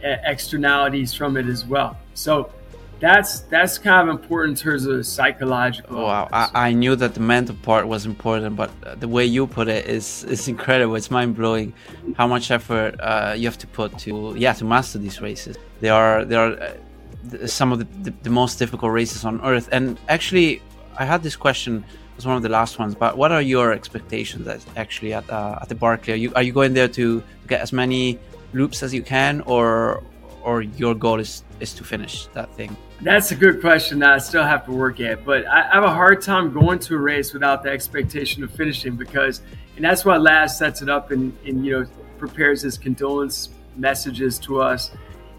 uh, 0.04 0.16
externalities 0.24 1.12
from 1.12 1.36
it 1.36 1.46
as 1.46 1.66
well. 1.66 1.98
So 2.14 2.52
that's 3.00 3.40
that's 3.40 3.78
kind 3.78 4.08
of 4.08 4.14
important 4.14 4.58
in 4.58 4.62
terms 4.62 4.84
of 4.84 5.06
psychological. 5.06 6.02
Wow, 6.02 6.28
I, 6.32 6.50
I, 6.54 6.72
knew 6.72 6.94
that 6.96 7.14
the 7.14 7.20
mental 7.20 7.56
part 7.62 7.88
was 7.88 8.04
important, 8.04 8.56
but 8.56 8.70
the 9.00 9.08
way 9.08 9.24
you 9.24 9.46
put 9.46 9.68
it 9.68 9.86
is 9.86 10.24
is 10.24 10.46
incredible. 10.48 10.94
It's 10.96 11.10
mind 11.10 11.34
blowing 11.34 11.72
how 12.16 12.26
much 12.26 12.50
effort 12.50 13.00
uh, 13.00 13.34
you 13.36 13.46
have 13.46 13.58
to 13.58 13.66
put 13.66 13.98
to 14.00 14.34
yeah 14.36 14.52
to 14.52 14.64
master 14.64 14.98
these 14.98 15.20
races. 15.20 15.56
They 15.80 15.88
are 15.88 16.24
they 16.24 16.36
are 16.36 16.52
uh, 16.52 17.46
some 17.46 17.72
of 17.72 17.78
the, 17.78 18.10
the, 18.10 18.16
the, 18.22 18.30
most 18.30 18.58
difficult 18.58 18.92
races 18.92 19.24
on 19.24 19.40
earth. 19.42 19.68
And 19.72 19.98
actually, 20.08 20.62
I 20.98 21.04
had 21.04 21.22
this 21.22 21.36
question 21.36 21.84
was 22.16 22.26
one 22.26 22.36
of 22.36 22.42
the 22.42 22.48
last 22.48 22.78
ones. 22.78 22.94
But 22.94 23.16
what 23.16 23.32
are 23.32 23.42
your 23.42 23.72
expectations 23.72 24.46
actually 24.76 25.14
at 25.14 25.28
uh, 25.30 25.58
at 25.62 25.68
the 25.68 25.74
Barkley? 25.74 26.12
Are 26.12 26.16
you 26.16 26.32
are 26.34 26.42
you 26.42 26.52
going 26.52 26.74
there 26.74 26.88
to 26.88 27.22
get 27.48 27.60
as 27.62 27.72
many 27.72 28.18
loops 28.52 28.82
as 28.82 28.92
you 28.92 29.02
can, 29.02 29.40
or 29.42 30.02
or 30.42 30.62
your 30.62 30.94
goal 30.94 31.20
is 31.20 31.44
is 31.60 31.74
to 31.74 31.84
finish 31.84 32.26
that 32.28 32.52
thing? 32.54 32.76
That's 33.02 33.30
a 33.32 33.34
good 33.34 33.60
question 33.60 33.98
that 34.00 34.10
I 34.10 34.18
still 34.18 34.42
have 34.44 34.64
to 34.66 34.72
work 34.72 35.00
at. 35.00 35.24
But 35.24 35.46
I, 35.46 35.70
I 35.70 35.74
have 35.74 35.84
a 35.84 35.90
hard 35.90 36.22
time 36.22 36.52
going 36.52 36.78
to 36.80 36.94
a 36.94 36.98
race 36.98 37.32
without 37.32 37.62
the 37.62 37.70
expectation 37.70 38.42
of 38.44 38.50
finishing 38.52 38.96
because, 38.96 39.42
and 39.76 39.84
that's 39.84 40.04
why 40.04 40.16
Laz 40.16 40.58
sets 40.58 40.82
it 40.82 40.88
up 40.88 41.10
and, 41.10 41.36
and 41.46 41.64
you 41.64 41.80
know 41.80 41.86
prepares 42.18 42.62
his 42.62 42.76
condolence 42.76 43.50
messages 43.76 44.38
to 44.40 44.60
us. 44.60 44.90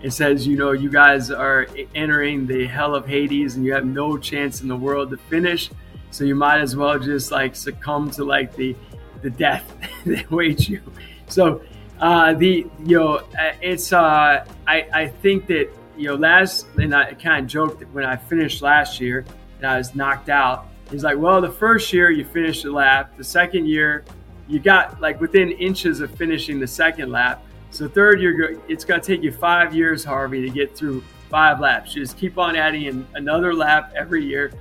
and 0.02 0.12
says, 0.12 0.48
you 0.48 0.58
know, 0.58 0.72
you 0.72 0.90
guys 0.90 1.30
are 1.30 1.68
entering 1.94 2.48
the 2.48 2.66
hell 2.66 2.96
of 2.96 3.06
Hades 3.06 3.56
and 3.56 3.64
you 3.64 3.74
have 3.74 3.86
no 3.86 4.18
chance 4.18 4.62
in 4.62 4.68
the 4.68 4.76
world 4.76 5.12
to 5.12 5.18
finish. 5.18 5.70
So 6.10 6.24
you 6.24 6.36
might 6.36 6.60
as 6.60 6.76
well 6.76 6.98
just 7.00 7.32
like 7.32 7.56
succumb 7.56 8.10
to 8.12 8.24
like 8.24 8.56
the 8.56 8.76
the 9.22 9.30
death 9.30 9.72
that 10.06 10.32
awaits 10.32 10.68
you. 10.68 10.82
So 11.28 11.62
uh, 12.02 12.34
the 12.34 12.68
you 12.86 13.00
know 13.00 13.16
uh, 13.18 13.54
it's 13.62 13.94
uh, 13.94 14.46
I 14.68 14.88
I 14.94 15.08
think 15.08 15.48
that 15.48 15.70
you 16.02 16.08
know, 16.08 16.16
Laz, 16.16 16.66
and 16.78 16.96
I 16.96 17.14
kind 17.14 17.46
of 17.46 17.48
joked 17.50 17.84
when 17.94 18.06
I 18.06 18.16
finished 18.16 18.64
last 18.64 19.00
year 19.00 19.24
and 19.58 19.68
I 19.68 19.78
was 19.78 19.94
knocked 19.94 20.30
out. 20.30 20.68
He's 20.90 21.04
like, 21.04 21.18
well, 21.18 21.40
the 21.42 21.52
first 21.52 21.94
year 21.94 22.10
you 22.10 22.26
finished 22.26 22.64
the 22.64 22.72
lap. 22.72 23.16
The 23.18 23.24
second 23.24 23.68
year, 23.68 24.04
you 24.48 24.60
got 24.60 25.00
like 25.00 25.22
within 25.22 25.52
inches 25.52 26.02
of 26.02 26.10
finishing 26.16 26.60
the 26.60 26.68
second 26.68 27.12
lap. 27.12 27.44
So 27.70 27.88
third 27.88 28.20
year, 28.20 28.60
it's 28.68 28.84
going 28.84 29.00
to 29.00 29.06
take 29.06 29.22
you 29.22 29.32
five 29.32 29.74
years, 29.76 30.04
Harvey, 30.04 30.42
to 30.42 30.50
get 30.50 30.76
through 30.76 31.04
five 31.30 31.60
laps. 31.60 31.96
You 31.96 32.02
just 32.02 32.18
keep 32.18 32.38
on 32.38 32.56
adding 32.56 32.84
in 32.84 33.08
another 33.14 33.54
lap 33.54 33.94
every 33.96 34.26
year. 34.26 34.52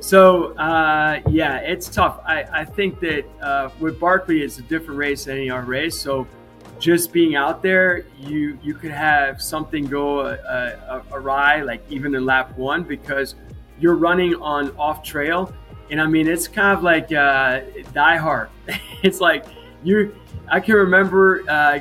So 0.00 0.52
uh, 0.56 1.20
yeah, 1.30 1.58
it's 1.58 1.88
tough. 1.88 2.20
I, 2.26 2.42
I 2.52 2.64
think 2.64 2.98
that 3.00 3.24
uh, 3.40 3.70
with 3.78 3.98
Barkley, 4.00 4.42
it's 4.42 4.58
a 4.58 4.62
different 4.62 4.98
race 4.98 5.26
than 5.26 5.36
any 5.36 5.48
other 5.48 5.62
race. 5.62 5.98
So 5.98 6.26
just 6.78 7.12
being 7.12 7.34
out 7.34 7.62
there, 7.62 8.04
you 8.18 8.58
you 8.62 8.74
could 8.74 8.90
have 8.90 9.42
something 9.42 9.86
go 9.86 10.20
uh, 10.20 10.76
uh, 10.88 11.02
awry, 11.12 11.62
like 11.62 11.82
even 11.90 12.14
in 12.14 12.24
lap 12.24 12.56
one, 12.56 12.82
because 12.82 13.34
you're 13.78 13.96
running 13.96 14.34
on 14.36 14.70
off 14.76 15.02
trail, 15.02 15.52
and 15.90 16.00
I 16.00 16.06
mean 16.06 16.28
it's 16.28 16.48
kind 16.48 16.76
of 16.76 16.82
like 16.82 17.12
uh, 17.12 17.60
Die 17.92 18.16
Hard. 18.16 18.50
it's 19.02 19.20
like 19.20 19.46
you. 19.82 20.14
I 20.50 20.60
can 20.60 20.76
remember 20.76 21.42
uh, 21.48 21.80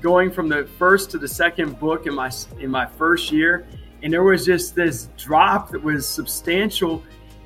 going 0.00 0.30
from 0.30 0.48
the 0.48 0.64
first 0.78 1.10
to 1.10 1.18
the 1.18 1.28
second 1.28 1.78
book 1.80 2.06
in 2.06 2.14
my 2.14 2.30
in 2.58 2.70
my 2.70 2.86
first 2.86 3.32
year, 3.32 3.66
and 4.02 4.12
there 4.12 4.22
was 4.22 4.44
just 4.44 4.74
this 4.74 5.08
drop 5.16 5.70
that 5.70 5.82
was 5.82 6.06
substantial, 6.06 7.02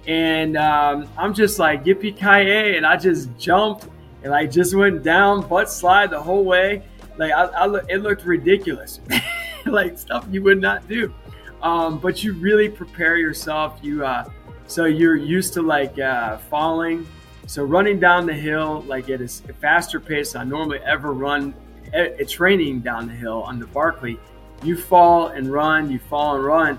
and 0.06 0.56
um, 0.56 1.08
I'm 1.16 1.32
just 1.34 1.58
like 1.58 1.84
yippee 1.84 2.16
ki 2.16 2.76
and 2.76 2.84
I 2.84 2.96
just 2.96 3.37
jumped 3.38 3.88
and 4.24 4.34
I 4.34 4.46
just 4.46 4.74
went 4.74 5.02
down 5.02 5.46
butt 5.46 5.70
slide 5.70 6.10
the 6.10 6.20
whole 6.20 6.44
way. 6.44 6.82
Like 7.18 7.32
I, 7.32 7.44
I 7.44 7.80
it 7.88 8.02
looked 8.02 8.24
ridiculous, 8.24 9.00
like 9.66 9.98
stuff 9.98 10.26
you 10.30 10.42
would 10.42 10.60
not 10.60 10.88
do. 10.88 11.14
Um, 11.62 11.98
but 11.98 12.24
you 12.24 12.32
really 12.32 12.68
prepare 12.68 13.16
yourself. 13.16 13.78
You 13.82 14.04
uh, 14.04 14.28
so 14.66 14.87
you're 14.87 15.16
used 15.16 15.52
to 15.54 15.62
like 15.62 15.98
uh, 15.98 16.38
falling. 16.38 17.06
So 17.46 17.62
running 17.62 18.00
down 18.00 18.24
the 18.26 18.34
hill 18.34 18.82
like 18.87 19.10
at 19.10 19.20
a 19.20 19.28
faster 19.28 20.00
pace 20.00 20.32
than 20.32 20.40
I 20.40 20.44
normally 20.44 20.80
ever 20.80 21.12
run. 21.12 21.54
A, 21.92 22.24
training 22.24 22.80
down 22.80 23.06
the 23.06 23.12
hill 23.12 23.42
on 23.42 23.60
the 23.60 23.66
Barkley, 23.66 24.18
you 24.64 24.76
fall 24.76 25.28
and 25.28 25.52
run. 25.52 25.90
You 25.90 26.00
fall 26.00 26.34
and 26.34 26.44
run. 26.44 26.78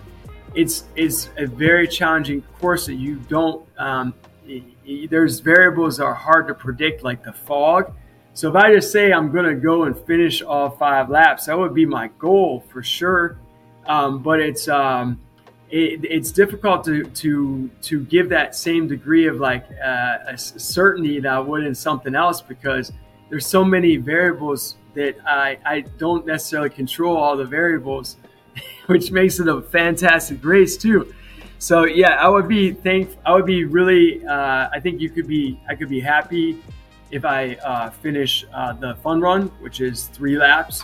It's 0.55 0.85
it's 0.95 1.29
a 1.37 1.45
very 1.45 1.87
challenging 1.87 2.41
course 2.59 2.87
that 2.87 2.95
you 2.95 3.15
don't 3.29 3.65
um, 3.77 4.13
there's 5.09 5.39
variables 5.39 5.97
that 5.97 6.05
are 6.05 6.13
hard 6.13 6.47
to 6.47 6.53
predict, 6.53 7.03
like 7.03 7.23
the 7.23 7.33
fog. 7.33 7.93
So 8.33 8.49
if 8.49 8.55
I 8.55 8.73
just 8.73 8.91
say 8.91 9.13
I'm 9.13 9.31
going 9.31 9.45
to 9.45 9.55
go 9.55 9.83
and 9.83 9.97
finish 9.97 10.41
all 10.41 10.69
five 10.69 11.09
laps, 11.09 11.45
that 11.45 11.57
would 11.57 11.73
be 11.73 11.85
my 11.85 12.09
goal 12.19 12.63
for 12.69 12.83
sure. 12.83 13.39
Um, 13.87 14.21
but 14.21 14.39
it's 14.39 14.67
um, 14.67 15.19
it, 15.69 16.03
it's 16.03 16.31
difficult 16.31 16.83
to 16.85 17.05
to 17.05 17.69
to 17.83 18.03
give 18.05 18.29
that 18.29 18.55
same 18.55 18.87
degree 18.87 19.27
of 19.27 19.37
like 19.37 19.65
uh, 19.83 20.17
a 20.27 20.37
certainty 20.37 21.19
that 21.19 21.31
I 21.31 21.39
would 21.39 21.63
in 21.63 21.73
something 21.73 22.15
else 22.15 22.41
because 22.41 22.91
there's 23.29 23.47
so 23.47 23.63
many 23.63 23.97
variables 23.97 24.75
that 24.95 25.15
I 25.25 25.57
I 25.65 25.81
don't 25.97 26.25
necessarily 26.25 26.69
control 26.69 27.17
all 27.17 27.37
the 27.37 27.45
variables, 27.45 28.17
which 28.87 29.11
makes 29.11 29.39
it 29.39 29.47
a 29.47 29.61
fantastic 29.61 30.43
race 30.43 30.77
too. 30.77 31.13
So 31.59 31.85
yeah, 31.85 32.15
I 32.15 32.27
would 32.27 32.47
be 32.47 32.71
thank. 32.71 33.15
I 33.25 33.33
would 33.33 33.45
be 33.45 33.63
really. 33.63 34.25
Uh, 34.25 34.69
I 34.71 34.79
think 34.79 35.01
you 35.01 35.09
could 35.09 35.27
be. 35.27 35.59
I 35.67 35.75
could 35.75 35.89
be 35.89 35.99
happy 35.99 36.61
if 37.11 37.25
I 37.25 37.55
uh, 37.55 37.89
finish 37.89 38.45
uh, 38.53 38.73
the 38.73 38.95
fun 38.95 39.21
run, 39.21 39.47
which 39.59 39.81
is 39.81 40.05
three 40.07 40.37
laps, 40.37 40.83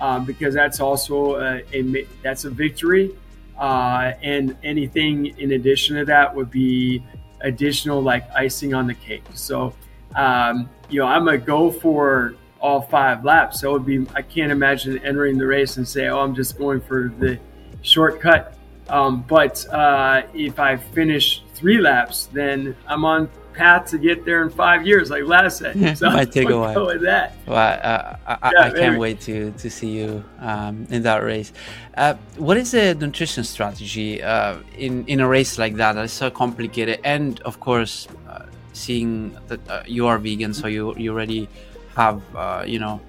um, 0.00 0.24
because 0.24 0.54
that's 0.54 0.80
also 0.80 1.36
a, 1.36 1.62
a 1.72 2.06
that's 2.22 2.44
a 2.44 2.50
victory. 2.50 3.10
Uh, 3.58 4.12
and 4.22 4.56
anything 4.62 5.26
in 5.38 5.52
addition 5.52 5.96
to 5.96 6.04
that 6.06 6.34
would 6.34 6.50
be 6.50 7.02
additional 7.42 8.00
like 8.00 8.24
icing 8.34 8.72
on 8.74 8.86
the 8.86 8.94
cake. 8.94 9.24
So 9.34 9.74
um, 10.14 10.68
you 10.88 11.00
know, 11.00 11.06
I'm 11.06 11.24
gonna 11.24 11.38
go 11.38 11.70
for 11.70 12.34
all 12.60 12.82
five 12.82 13.24
laps. 13.24 13.60
So 13.60 13.70
it 13.70 13.72
would 13.72 13.86
be. 13.86 14.06
I 14.14 14.22
can't 14.22 14.52
imagine 14.52 14.98
entering 14.98 15.38
the 15.38 15.46
race 15.46 15.76
and 15.76 15.86
say, 15.86 16.08
"Oh, 16.08 16.20
I'm 16.20 16.34
just 16.34 16.58
going 16.58 16.80
for 16.80 17.12
the 17.18 17.38
shortcut." 17.82 18.54
Um, 18.90 19.22
but 19.22 19.66
uh, 19.72 20.22
if 20.34 20.58
I 20.58 20.76
finish 20.76 21.42
three 21.54 21.78
laps, 21.78 22.28
then 22.32 22.76
I'm 22.86 23.04
on 23.04 23.30
path 23.52 23.90
to 23.90 23.98
get 23.98 24.24
there 24.24 24.42
in 24.42 24.50
five 24.50 24.86
years, 24.86 25.10
like 25.10 25.24
Laz 25.24 25.58
said. 25.58 25.76
So 25.96 26.10
might 26.10 26.32
take 26.32 26.48
a 26.50 26.58
while. 26.58 26.86
With 26.86 27.02
that. 27.02 27.34
Well, 27.46 27.56
uh, 27.56 28.16
I, 28.26 28.50
yeah, 28.52 28.62
I, 28.62 28.70
can't 28.70 28.98
wait 28.98 29.20
to 29.22 29.52
to 29.52 29.70
see 29.70 29.90
you 29.98 30.24
um, 30.40 30.86
in 30.90 31.02
that 31.02 31.22
race. 31.22 31.52
Uh, 31.96 32.14
what 32.36 32.56
is 32.56 32.70
the 32.70 32.94
nutrition 32.94 33.44
strategy 33.44 34.22
uh, 34.22 34.56
in 34.76 35.04
in 35.06 35.20
a 35.20 35.28
race 35.28 35.58
like 35.58 35.74
that? 35.76 35.92
That 35.94 36.04
is 36.04 36.12
so 36.12 36.30
complicated, 36.30 37.00
and 37.04 37.40
of 37.40 37.60
course, 37.60 38.08
uh, 38.28 38.46
seeing 38.72 39.36
that 39.48 39.60
uh, 39.68 39.82
you 39.86 40.06
are 40.06 40.18
vegan, 40.18 40.52
so 40.54 40.66
you 40.66 40.94
you 40.96 41.12
already 41.12 41.48
have 41.96 42.22
you 42.66 42.78
know 42.78 43.00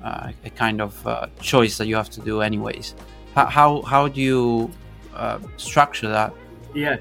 a 0.49 0.49
kind 0.63 0.81
of 0.81 0.93
choice 1.39 1.77
that 1.77 1.87
you 1.87 1.95
have 1.95 2.09
to 2.17 2.21
do 2.21 2.41
anyways. 2.41 2.95
How 3.35 3.45
how, 3.45 3.81
how 3.83 4.07
do 4.09 4.19
you 4.19 4.71
uh, 5.13 5.39
structure 5.57 6.09
that. 6.09 6.33
Yeah. 6.73 6.97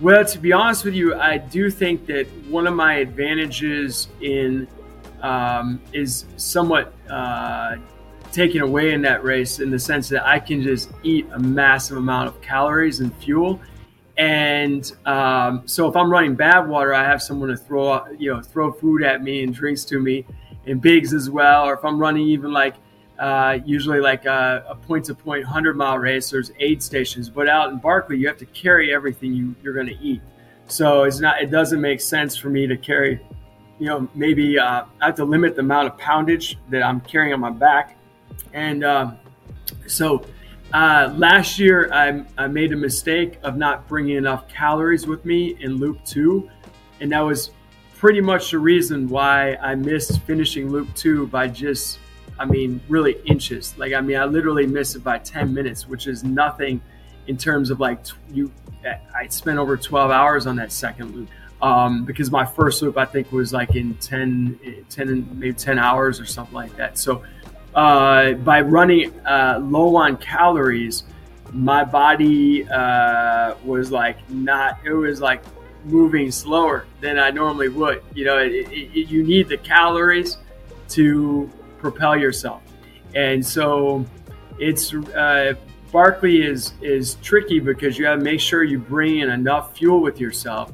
Well, 0.00 0.24
to 0.24 0.38
be 0.38 0.52
honest 0.52 0.84
with 0.84 0.94
you, 0.94 1.14
I 1.14 1.38
do 1.38 1.70
think 1.70 2.06
that 2.06 2.26
one 2.48 2.66
of 2.66 2.74
my 2.74 2.96
advantages 2.96 4.08
in 4.20 4.68
um, 5.22 5.80
is 5.92 6.26
somewhat 6.36 6.92
uh, 7.08 7.76
taken 8.30 8.60
away 8.60 8.92
in 8.92 9.00
that 9.02 9.24
race 9.24 9.60
in 9.60 9.70
the 9.70 9.78
sense 9.78 10.08
that 10.10 10.26
I 10.26 10.38
can 10.38 10.62
just 10.62 10.90
eat 11.02 11.26
a 11.32 11.38
massive 11.38 11.96
amount 11.96 12.28
of 12.28 12.40
calories 12.42 13.00
and 13.00 13.14
fuel. 13.16 13.58
And 14.18 14.90
um, 15.06 15.62
so 15.66 15.88
if 15.88 15.96
I'm 15.96 16.10
running 16.10 16.36
Badwater, 16.36 16.94
I 16.94 17.04
have 17.04 17.22
someone 17.22 17.48
to 17.48 17.56
throw 17.56 18.06
you 18.18 18.32
know 18.34 18.42
throw 18.42 18.72
food 18.72 19.02
at 19.02 19.22
me 19.22 19.42
and 19.42 19.54
drinks 19.54 19.84
to 19.86 20.00
me, 20.00 20.26
and 20.66 20.80
bigs 20.80 21.14
as 21.14 21.30
well. 21.30 21.64
Or 21.64 21.74
if 21.74 21.84
I'm 21.84 21.98
running 21.98 22.26
even 22.28 22.52
like 22.52 22.74
uh, 23.18 23.58
usually 23.64 24.00
like 24.00 24.24
a, 24.24 24.64
a 24.68 24.74
point-to-point 24.74 25.46
100-mile 25.46 25.98
race, 25.98 26.30
there's 26.30 26.52
aid 26.58 26.82
stations. 26.82 27.28
But 27.30 27.48
out 27.48 27.70
in 27.70 27.78
Barkley, 27.78 28.18
you 28.18 28.26
have 28.28 28.38
to 28.38 28.46
carry 28.46 28.94
everything 28.94 29.32
you, 29.32 29.54
you're 29.62 29.74
going 29.74 29.86
to 29.86 29.98
eat. 30.00 30.20
So 30.68 31.04
it's 31.04 31.20
not. 31.20 31.40
It 31.40 31.50
doesn't 31.50 31.80
make 31.80 32.00
sense 32.00 32.36
for 32.36 32.48
me 32.48 32.66
to 32.66 32.76
carry. 32.76 33.20
You 33.78 33.86
know, 33.86 34.08
maybe 34.14 34.58
uh, 34.58 34.84
I 35.00 35.06
have 35.06 35.14
to 35.16 35.24
limit 35.24 35.54
the 35.54 35.60
amount 35.60 35.88
of 35.88 35.98
poundage 35.98 36.56
that 36.70 36.82
I'm 36.82 37.00
carrying 37.02 37.32
on 37.32 37.40
my 37.40 37.50
back, 37.50 37.96
and 38.52 38.82
um, 38.82 39.18
so 39.86 40.26
uh, 40.72 41.14
last 41.16 41.58
year 41.58 41.92
I, 41.92 42.24
I 42.36 42.48
made 42.48 42.72
a 42.72 42.76
mistake 42.76 43.38
of 43.42 43.56
not 43.56 43.86
bringing 43.86 44.16
enough 44.16 44.48
calories 44.48 45.06
with 45.06 45.24
me 45.24 45.56
in 45.60 45.76
Loop 45.76 46.04
Two, 46.04 46.50
and 47.00 47.12
that 47.12 47.20
was 47.20 47.50
pretty 47.94 48.20
much 48.20 48.50
the 48.50 48.58
reason 48.58 49.08
why 49.08 49.54
I 49.56 49.74
missed 49.74 50.20
finishing 50.22 50.70
Loop 50.70 50.92
Two 50.94 51.28
by 51.28 51.46
just, 51.46 51.98
I 52.38 52.44
mean, 52.44 52.80
really 52.88 53.20
inches. 53.24 53.76
Like 53.78 53.92
I 53.92 54.00
mean, 54.00 54.16
I 54.16 54.24
literally 54.24 54.66
missed 54.66 54.96
it 54.96 55.04
by 55.04 55.18
ten 55.18 55.52
minutes, 55.52 55.86
which 55.86 56.06
is 56.06 56.24
nothing 56.24 56.80
in 57.26 57.36
terms 57.36 57.70
of 57.70 57.80
like 57.80 58.00
you 58.32 58.52
I 59.14 59.26
spent 59.28 59.58
over 59.58 59.76
12 59.76 60.10
hours 60.10 60.46
on 60.46 60.56
that 60.56 60.70
second 60.70 61.14
loop 61.14 61.28
um, 61.62 62.04
because 62.04 62.30
my 62.30 62.44
first 62.44 62.82
loop 62.82 62.96
I 62.96 63.04
think 63.04 63.32
was 63.32 63.52
like 63.52 63.74
in 63.74 63.94
10, 63.94 64.86
10 64.88 65.38
maybe 65.38 65.52
10 65.52 65.78
hours 65.78 66.20
or 66.20 66.26
something 66.26 66.54
like 66.54 66.76
that. 66.76 66.98
So 66.98 67.24
uh, 67.74 68.32
by 68.34 68.60
running 68.60 69.18
uh, 69.26 69.60
low 69.62 69.96
on 69.96 70.16
calories, 70.18 71.04
my 71.52 71.84
body 71.84 72.68
uh, 72.68 73.54
was 73.64 73.90
like 73.90 74.28
not. 74.30 74.78
It 74.84 74.92
was 74.92 75.20
like 75.20 75.42
moving 75.84 76.30
slower 76.30 76.86
than 77.00 77.18
I 77.18 77.30
normally 77.30 77.68
would. 77.68 78.02
You 78.14 78.24
know, 78.24 78.38
it, 78.38 78.52
it, 78.52 79.08
you 79.08 79.22
need 79.22 79.48
the 79.48 79.58
calories 79.58 80.38
to 80.90 81.50
propel 81.90 82.16
yourself, 82.16 82.62
and 83.14 83.44
so 83.44 84.04
it's 84.58 84.92
uh, 84.94 85.54
Barkley 85.92 86.42
is 86.42 86.72
is 86.82 87.14
tricky 87.22 87.60
because 87.60 87.98
you 87.98 88.06
have 88.06 88.18
to 88.18 88.24
make 88.24 88.40
sure 88.40 88.64
you 88.64 88.78
bring 88.78 89.18
in 89.20 89.30
enough 89.30 89.76
fuel 89.76 90.00
with 90.00 90.20
yourself, 90.20 90.72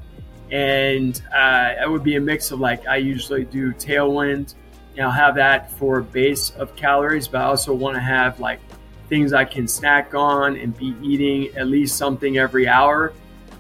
and 0.50 1.22
uh, 1.34 1.74
it 1.82 1.90
would 1.90 2.02
be 2.02 2.16
a 2.16 2.20
mix 2.20 2.50
of 2.50 2.60
like 2.60 2.86
I 2.86 2.96
usually 2.96 3.44
do 3.44 3.72
tailwind, 3.74 4.54
and 4.96 5.04
I'll 5.04 5.10
have 5.10 5.34
that 5.34 5.70
for 5.72 6.00
base 6.00 6.50
of 6.50 6.74
calories, 6.76 7.28
but 7.28 7.42
I 7.42 7.44
also 7.44 7.74
want 7.74 7.94
to 7.96 8.00
have 8.00 8.40
like 8.40 8.60
things 9.08 9.34
I 9.34 9.44
can 9.44 9.68
snack 9.68 10.14
on 10.14 10.56
and 10.56 10.76
be 10.76 10.96
eating 11.02 11.54
at 11.56 11.66
least 11.66 11.98
something 11.98 12.38
every 12.38 12.66
hour. 12.66 13.12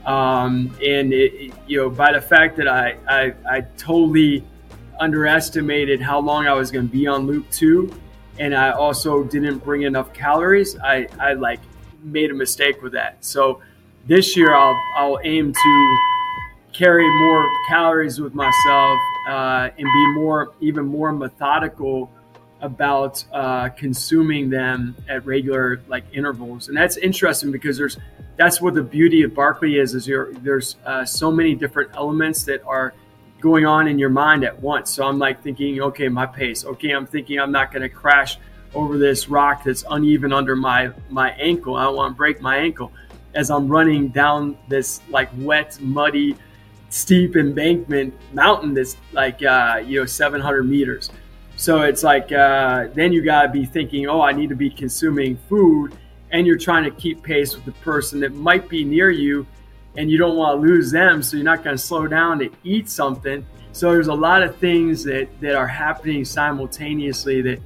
Um, 0.06 0.74
and 0.84 1.12
it, 1.12 1.52
you 1.66 1.78
know, 1.78 1.90
by 1.90 2.12
the 2.12 2.20
fact 2.20 2.56
that 2.56 2.66
I, 2.66 2.96
I, 3.06 3.34
I 3.48 3.60
totally 3.76 4.44
underestimated 5.00 6.00
how 6.00 6.20
long 6.20 6.46
I 6.46 6.52
was 6.52 6.70
going 6.70 6.86
to 6.88 6.92
be 6.92 7.06
on 7.06 7.26
loop 7.26 7.50
two, 7.50 7.92
and 8.38 8.54
I 8.54 8.70
also 8.70 9.24
didn't 9.24 9.58
bring 9.58 9.82
enough 9.82 10.12
calories, 10.12 10.78
I, 10.78 11.08
I 11.18 11.34
like 11.34 11.60
made 12.02 12.30
a 12.30 12.34
mistake 12.34 12.82
with 12.82 12.92
that. 12.92 13.24
So 13.24 13.60
this 14.06 14.36
year 14.36 14.54
I'll, 14.54 14.80
I'll 14.96 15.20
aim 15.22 15.52
to 15.52 15.98
carry 16.72 17.08
more 17.20 17.46
calories 17.68 18.20
with 18.20 18.34
myself 18.34 18.98
uh, 19.28 19.68
and 19.76 19.84
be 19.84 20.06
more, 20.14 20.54
even 20.60 20.86
more 20.86 21.12
methodical 21.12 22.10
about 22.60 23.24
uh, 23.32 23.68
consuming 23.70 24.48
them 24.48 24.96
at 25.08 25.26
regular 25.26 25.82
like 25.88 26.04
intervals. 26.12 26.68
And 26.68 26.76
that's 26.76 26.96
interesting 26.96 27.52
because 27.52 27.76
there's, 27.76 27.98
that's 28.36 28.60
what 28.60 28.74
the 28.74 28.82
beauty 28.82 29.22
of 29.22 29.34
Barkley 29.34 29.78
is, 29.78 29.94
is 29.94 30.08
there's 30.42 30.76
uh, 30.86 31.04
so 31.04 31.30
many 31.30 31.54
different 31.54 31.90
elements 31.94 32.44
that 32.44 32.64
are 32.64 32.94
going 33.42 33.66
on 33.66 33.88
in 33.88 33.98
your 33.98 34.08
mind 34.08 34.44
at 34.44 34.58
once. 34.62 34.88
So 34.90 35.04
I'm 35.04 35.18
like 35.18 35.42
thinking, 35.42 35.82
okay, 35.82 36.08
my 36.08 36.24
pace. 36.24 36.64
Okay, 36.64 36.90
I'm 36.92 37.06
thinking 37.06 37.38
I'm 37.40 37.52
not 37.52 37.72
going 37.72 37.82
to 37.82 37.88
crash 37.88 38.38
over 38.72 38.96
this 38.96 39.28
rock 39.28 39.64
that's 39.64 39.84
uneven 39.90 40.32
under 40.32 40.56
my 40.56 40.92
my 41.10 41.32
ankle. 41.32 41.76
I 41.76 41.82
don't 41.82 41.96
want 41.96 42.14
to 42.14 42.16
break 42.16 42.40
my 42.40 42.56
ankle 42.56 42.92
as 43.34 43.50
I'm 43.50 43.68
running 43.68 44.08
down 44.08 44.56
this 44.68 45.00
like 45.10 45.28
wet, 45.38 45.78
muddy, 45.80 46.36
steep 46.88 47.36
embankment 47.36 48.14
mountain 48.32 48.74
that's 48.74 48.96
like 49.12 49.42
uh, 49.42 49.82
you 49.84 50.00
know 50.00 50.06
700 50.06 50.62
meters. 50.62 51.10
So 51.56 51.82
it's 51.82 52.02
like 52.02 52.30
uh, 52.32 52.88
then 52.94 53.12
you 53.12 53.22
got 53.22 53.42
to 53.42 53.48
be 53.48 53.66
thinking, 53.66 54.06
oh, 54.06 54.22
I 54.22 54.32
need 54.32 54.48
to 54.50 54.56
be 54.56 54.70
consuming 54.70 55.36
food, 55.48 55.96
and 56.30 56.46
you're 56.46 56.58
trying 56.58 56.84
to 56.84 56.90
keep 56.92 57.22
pace 57.22 57.54
with 57.56 57.64
the 57.64 57.72
person 57.72 58.20
that 58.20 58.32
might 58.34 58.68
be 58.68 58.84
near 58.84 59.10
you 59.10 59.46
and 59.96 60.10
you 60.10 60.18
don't 60.18 60.36
want 60.36 60.60
to 60.60 60.68
lose 60.68 60.90
them, 60.90 61.22
so 61.22 61.36
you're 61.36 61.44
not 61.44 61.62
going 61.64 61.76
to 61.76 61.82
slow 61.82 62.06
down 62.06 62.38
to 62.38 62.50
eat 62.64 62.88
something. 62.88 63.44
So 63.72 63.90
there's 63.90 64.08
a 64.08 64.14
lot 64.14 64.42
of 64.42 64.56
things 64.56 65.02
that, 65.04 65.28
that 65.40 65.54
are 65.54 65.66
happening 65.66 66.24
simultaneously 66.24 67.42
that 67.42 67.60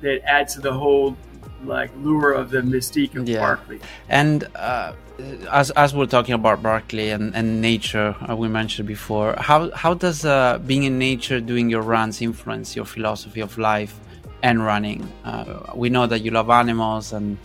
that 0.00 0.20
add 0.28 0.48
to 0.48 0.60
the 0.60 0.72
whole 0.72 1.16
like 1.64 1.90
lure 1.98 2.32
of 2.32 2.50
the 2.50 2.60
mystique 2.60 3.14
of 3.14 3.28
yeah. 3.28 3.38
Barkley. 3.38 3.80
And 4.08 4.44
uh, 4.56 4.94
as 5.50 5.70
as 5.72 5.94
we're 5.94 6.06
talking 6.06 6.34
about 6.34 6.62
Barkley 6.62 7.10
and, 7.10 7.34
and 7.34 7.60
nature, 7.60 8.16
uh, 8.28 8.36
we 8.36 8.48
mentioned 8.48 8.88
before, 8.88 9.34
how 9.38 9.70
how 9.70 9.94
does 9.94 10.24
uh, 10.24 10.58
being 10.66 10.82
in 10.84 10.98
nature, 10.98 11.40
doing 11.40 11.70
your 11.70 11.82
runs, 11.82 12.20
influence 12.20 12.74
your 12.74 12.84
philosophy 12.84 13.40
of 13.40 13.56
life 13.58 13.98
and 14.42 14.64
running? 14.64 15.06
Uh, 15.24 15.72
we 15.74 15.88
know 15.88 16.06
that 16.06 16.22
you 16.22 16.30
love 16.30 16.50
animals 16.50 17.12
and 17.12 17.38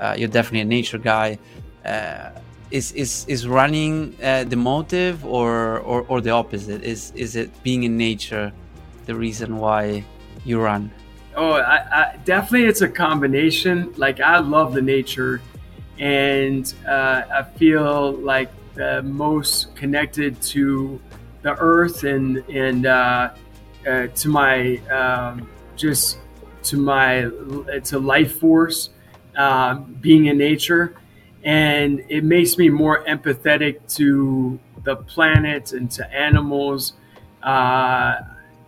uh, 0.00 0.14
you're 0.18 0.28
definitely 0.28 0.60
a 0.60 0.64
nature 0.64 0.98
guy. 0.98 1.38
Uh, 1.84 2.30
is 2.72 2.90
is 2.92 3.24
is 3.28 3.46
running 3.46 4.16
uh, 4.22 4.44
the 4.44 4.56
motive 4.56 5.24
or, 5.24 5.78
or 5.80 6.04
or 6.08 6.20
the 6.20 6.30
opposite? 6.30 6.82
Is 6.82 7.12
is 7.14 7.36
it 7.36 7.50
being 7.62 7.84
in 7.84 7.96
nature 7.96 8.52
the 9.06 9.14
reason 9.14 9.58
why 9.58 10.04
you 10.44 10.60
run? 10.60 10.90
Oh 11.36 11.52
I, 11.52 11.76
I 12.00 12.16
definitely 12.24 12.68
it's 12.68 12.80
a 12.80 12.88
combination. 12.88 13.92
Like 13.96 14.20
i 14.20 14.38
love 14.38 14.72
the 14.72 14.82
nature 14.82 15.40
and 15.98 16.72
uh, 16.88 17.22
i 17.38 17.42
feel 17.58 18.12
like 18.12 18.50
the 18.74 19.02
most 19.02 19.76
connected 19.76 20.40
to 20.40 20.98
the 21.42 21.54
earth 21.58 22.04
and 22.04 22.38
and 22.48 22.86
uh, 22.86 23.30
uh 23.86 24.06
to 24.06 24.28
my 24.28 24.78
um, 24.88 25.46
just 25.76 26.18
to 26.62 26.76
my 26.78 27.28
to 27.84 27.98
life 27.98 28.38
force 28.38 28.90
uh, 29.36 29.74
being 30.00 30.26
in 30.26 30.38
nature 30.38 30.96
and 31.44 32.04
it 32.08 32.24
makes 32.24 32.56
me 32.56 32.68
more 32.68 33.04
empathetic 33.04 33.94
to 33.96 34.58
the 34.84 34.96
planet 34.96 35.72
and 35.72 35.90
to 35.92 36.12
animals. 36.12 36.94
Uh, 37.42 38.20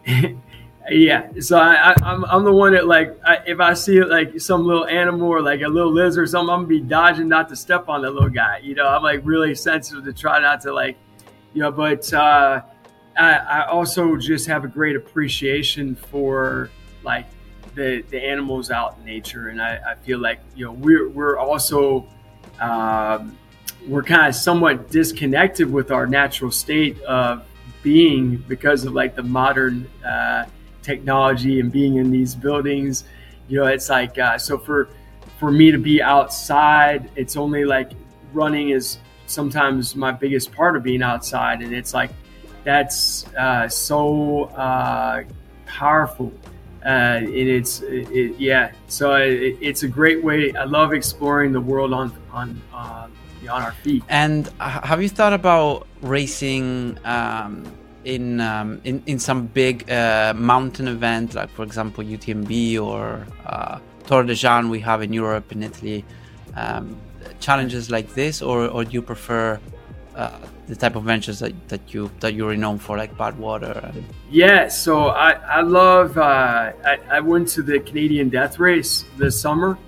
yeah, 0.91 1.29
so 1.41 1.59
I, 1.59 1.93
am 1.93 2.05
I'm, 2.05 2.25
I'm 2.25 2.45
the 2.45 2.53
one 2.53 2.73
that 2.73 2.87
like 2.87 3.17
I, 3.25 3.39
if 3.47 3.61
I 3.61 3.75
see 3.75 4.03
like 4.03 4.41
some 4.41 4.67
little 4.67 4.87
animal 4.87 5.29
or 5.29 5.41
like 5.41 5.63
a 5.63 5.69
little 5.69 5.93
lizard 5.93 6.25
or 6.25 6.27
something, 6.27 6.51
I'm 6.51 6.61
gonna 6.61 6.69
be 6.69 6.81
dodging 6.81 7.29
not 7.29 7.49
to 7.51 7.57
step 7.57 7.89
on 7.89 8.03
the 8.03 8.11
little 8.11 8.29
guy. 8.29 8.59
You 8.59 8.75
know, 8.75 8.89
I'm 8.89 9.03
like 9.03 9.21
really 9.25 9.55
sensitive 9.55 10.05
to 10.05 10.13
try 10.13 10.41
not 10.41 10.61
to 10.63 10.73
like, 10.73 10.97
you 11.53 11.63
know. 11.63 11.71
But 11.71 12.13
uh, 12.13 12.63
I, 13.17 13.33
I 13.35 13.67
also 13.69 14.17
just 14.17 14.47
have 14.49 14.65
a 14.65 14.69
great 14.69 14.97
appreciation 14.97 15.95
for 15.95 16.71
like 17.05 17.27
the 17.75 18.03
the 18.11 18.23
animals 18.23 18.71
out 18.71 18.97
in 18.99 19.05
nature, 19.05 19.49
and 19.49 19.63
I, 19.63 19.81
I 19.93 19.95
feel 19.95 20.19
like 20.19 20.41
you 20.57 20.67
know 20.67 20.73
we're 20.73 21.09
we're 21.09 21.39
also 21.39 22.09
um, 22.61 23.37
we're 23.87 24.03
kind 24.03 24.27
of 24.27 24.35
somewhat 24.35 24.91
disconnected 24.91 25.71
with 25.71 25.91
our 25.91 26.07
natural 26.07 26.51
state 26.51 27.01
of 27.03 27.47
being 27.83 28.37
because 28.49 28.85
of 28.85 28.95
like 28.95 29.15
the 29.15 29.23
modern 29.23 29.89
uh, 30.05 30.47
technology 30.83 31.61
and 31.61 31.71
being 31.71 31.97
in 31.97 32.11
these 32.11 32.35
buildings. 32.35 33.05
You 33.49 33.61
know, 33.61 33.67
it's 33.67 33.91
like 33.91 34.19
uh, 34.19 34.39
so 34.39 34.59
for 34.59 34.89
for 35.39 35.51
me 35.51 35.71
to 35.71 35.79
be 35.79 36.01
outside, 36.01 37.11
it's 37.17 37.37
only 37.37 37.65
like 37.65 37.93
running 38.33 38.71
is 38.71 38.99
sometimes 39.27 39.97
my 39.97 40.13
biggest 40.13 40.53
part 40.53 40.77
of 40.77 40.83
being 40.83 41.03
outside, 41.03 41.61
and 41.61 41.75
it's 41.75 41.93
like 41.93 42.11
that's 42.65 43.27
uh, 43.35 43.69
so 43.69 44.45
uh, 44.45 45.25
powerful 45.67 46.33
uh, 46.85 46.89
and 46.89 47.29
it's 47.29 47.81
it, 47.81 48.11
it, 48.11 48.37
yeah. 48.39 48.73
So 48.89 49.15
it, 49.15 49.59
it's 49.61 49.83
a 49.83 49.89
great 49.89 50.23
way. 50.23 50.53
I 50.55 50.65
love 50.65 50.93
exploring 50.93 51.53
the 51.53 51.61
world 51.61 51.93
on 51.93 52.13
on 52.33 52.61
uh, 52.73 53.09
on 53.51 53.63
our 53.63 53.73
feet. 53.73 54.03
And 54.09 54.49
have 54.61 55.03
you 55.03 55.09
thought 55.09 55.33
about 55.33 55.87
racing? 56.03 56.99
Um, 57.05 57.65
in, 58.05 58.39
um, 58.41 58.83
in 58.85 59.03
in 59.07 59.19
some 59.19 59.47
big 59.47 59.91
uh, 59.91 60.35
mountain 60.37 60.89
event, 60.89 61.35
like 61.35 61.49
for 61.49 61.63
example 61.63 62.05
UTMB 62.05 62.79
or 62.79 63.27
uh, 63.47 63.79
Tor 64.07 64.25
des 64.25 64.35
Géants 64.35 64.69
we 64.69 64.81
have 64.81 65.01
in 65.01 65.13
Europe 65.13 65.51
and 65.53 65.65
Italy, 65.65 66.05
um, 66.55 66.97
challenges 67.41 67.91
like 67.91 68.13
this, 68.15 68.43
or, 68.43 68.69
or 68.69 68.85
do 68.85 68.93
you 68.93 69.03
prefer 69.03 69.59
uh, 70.15 70.39
the 70.67 70.77
type 70.77 70.97
of 70.97 71.05
ventures 71.05 71.39
that, 71.41 71.53
that 71.69 71.93
you 71.93 72.11
that 72.21 72.35
you're 72.35 72.51
renowned 72.51 72.83
for, 72.83 72.97
like 72.97 73.17
Badwater? 73.17 73.95
And... 73.95 74.05
Yeah, 74.31 74.69
so 74.69 75.09
I 75.09 75.33
I 75.33 75.61
love. 75.61 76.19
Uh, 76.19 76.73
I, 76.85 76.99
I 77.11 77.21
went 77.21 77.49
to 77.49 77.63
the 77.63 77.81
Canadian 77.81 78.29
Death 78.29 78.59
Race 78.59 79.05
this 79.17 79.39
summer, 79.41 79.79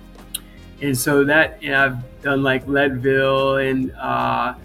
and 0.81 0.97
so 0.97 1.23
that 1.23 1.61
know, 1.63 1.85
I've 1.85 2.21
done 2.21 2.43
like 2.43 2.67
Leadville 2.67 3.57
and 3.57 3.91
uh, 3.93 4.55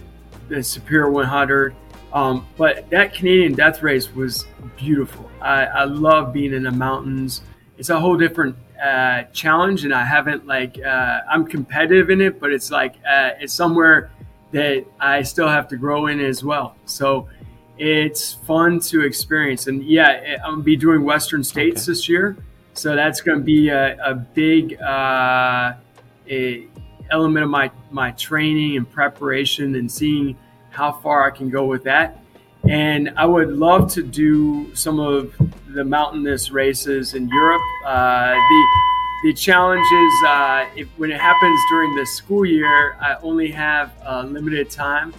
the 0.49 0.63
Superior 0.63 1.11
100. 1.11 1.75
Um, 2.13 2.47
but 2.57 2.91
that 2.91 3.15
Canadian 3.15 3.55
Death 3.55 3.83
Race 3.83 4.15
was 4.15 4.47
beautiful. 4.77 5.31
I, 5.41 5.65
I 5.65 5.85
love 5.85 6.33
being 6.33 6.53
in 6.53 6.63
the 6.63 6.71
mountains. 6.71 7.43
It's 7.79 7.89
a 7.89 7.99
whole 7.99 8.17
different 8.17 8.55
uh, 8.83 9.25
challenge, 9.33 9.85
and 9.85 9.95
I 9.95 10.05
haven't 10.05 10.47
like 10.47 10.79
uh, 10.85 11.21
I'm 11.31 11.47
competitive 11.47 12.11
in 12.11 12.21
it, 12.21 12.39
but 12.39 12.53
it's 12.53 12.71
like 12.71 12.97
uh, 13.09 13.31
it's 13.41 13.53
somewhere 13.53 14.12
that 14.53 14.84
I 15.00 15.22
still 15.22 15.48
have 15.48 15.68
to 15.68 15.76
grow 15.76 16.07
in 16.07 16.20
as 16.20 16.44
well. 16.44 16.76
So 16.84 17.28
it's 17.78 18.32
fun 18.32 18.80
to 18.80 19.03
experience, 19.03 19.66
and 19.66 19.82
yeah, 19.82 20.38
I'm 20.44 20.53
gonna 20.53 20.62
be 20.62 20.76
doing 20.76 21.03
Western 21.05 21.42
States 21.42 21.82
okay. 21.82 21.92
this 21.92 22.09
year, 22.09 22.36
so 22.74 22.94
that's 22.94 23.20
gonna 23.20 23.40
be 23.40 23.70
a, 23.70 23.96
a 24.05 24.14
big 24.14 24.80
uh, 24.80 25.74
a 26.28 26.66
element 27.11 27.44
of 27.44 27.50
my 27.50 27.70
my 27.90 28.12
training 28.12 28.76
and 28.76 28.90
preparation, 28.90 29.74
and 29.76 29.90
seeing 29.90 30.36
how 30.70 30.92
far 30.92 31.26
I 31.26 31.30
can 31.30 31.50
go 31.50 31.64
with 31.64 31.82
that. 31.84 32.18
And 32.68 33.12
I 33.16 33.26
would 33.26 33.50
love 33.50 33.90
to 33.92 34.03
do 34.03 34.72
some 34.74 35.00
of 35.00 35.34
the 35.68 35.84
mountainous 35.84 36.50
races 36.50 37.14
in 37.14 37.28
Europe. 37.28 37.62
Uh, 37.84 38.34
the 38.34 38.91
the 39.23 39.33
challenge 39.33 39.87
is 39.93 40.12
uh, 40.27 40.66
if, 40.77 40.89
when 40.97 41.11
it 41.11 41.20
happens 41.20 41.61
during 41.70 41.95
the 41.95 42.05
school 42.07 42.45
year, 42.45 42.97
I 43.01 43.16
only 43.23 43.51
have 43.51 43.93
a 44.05 44.25
limited 44.25 44.70
time. 44.70 45.14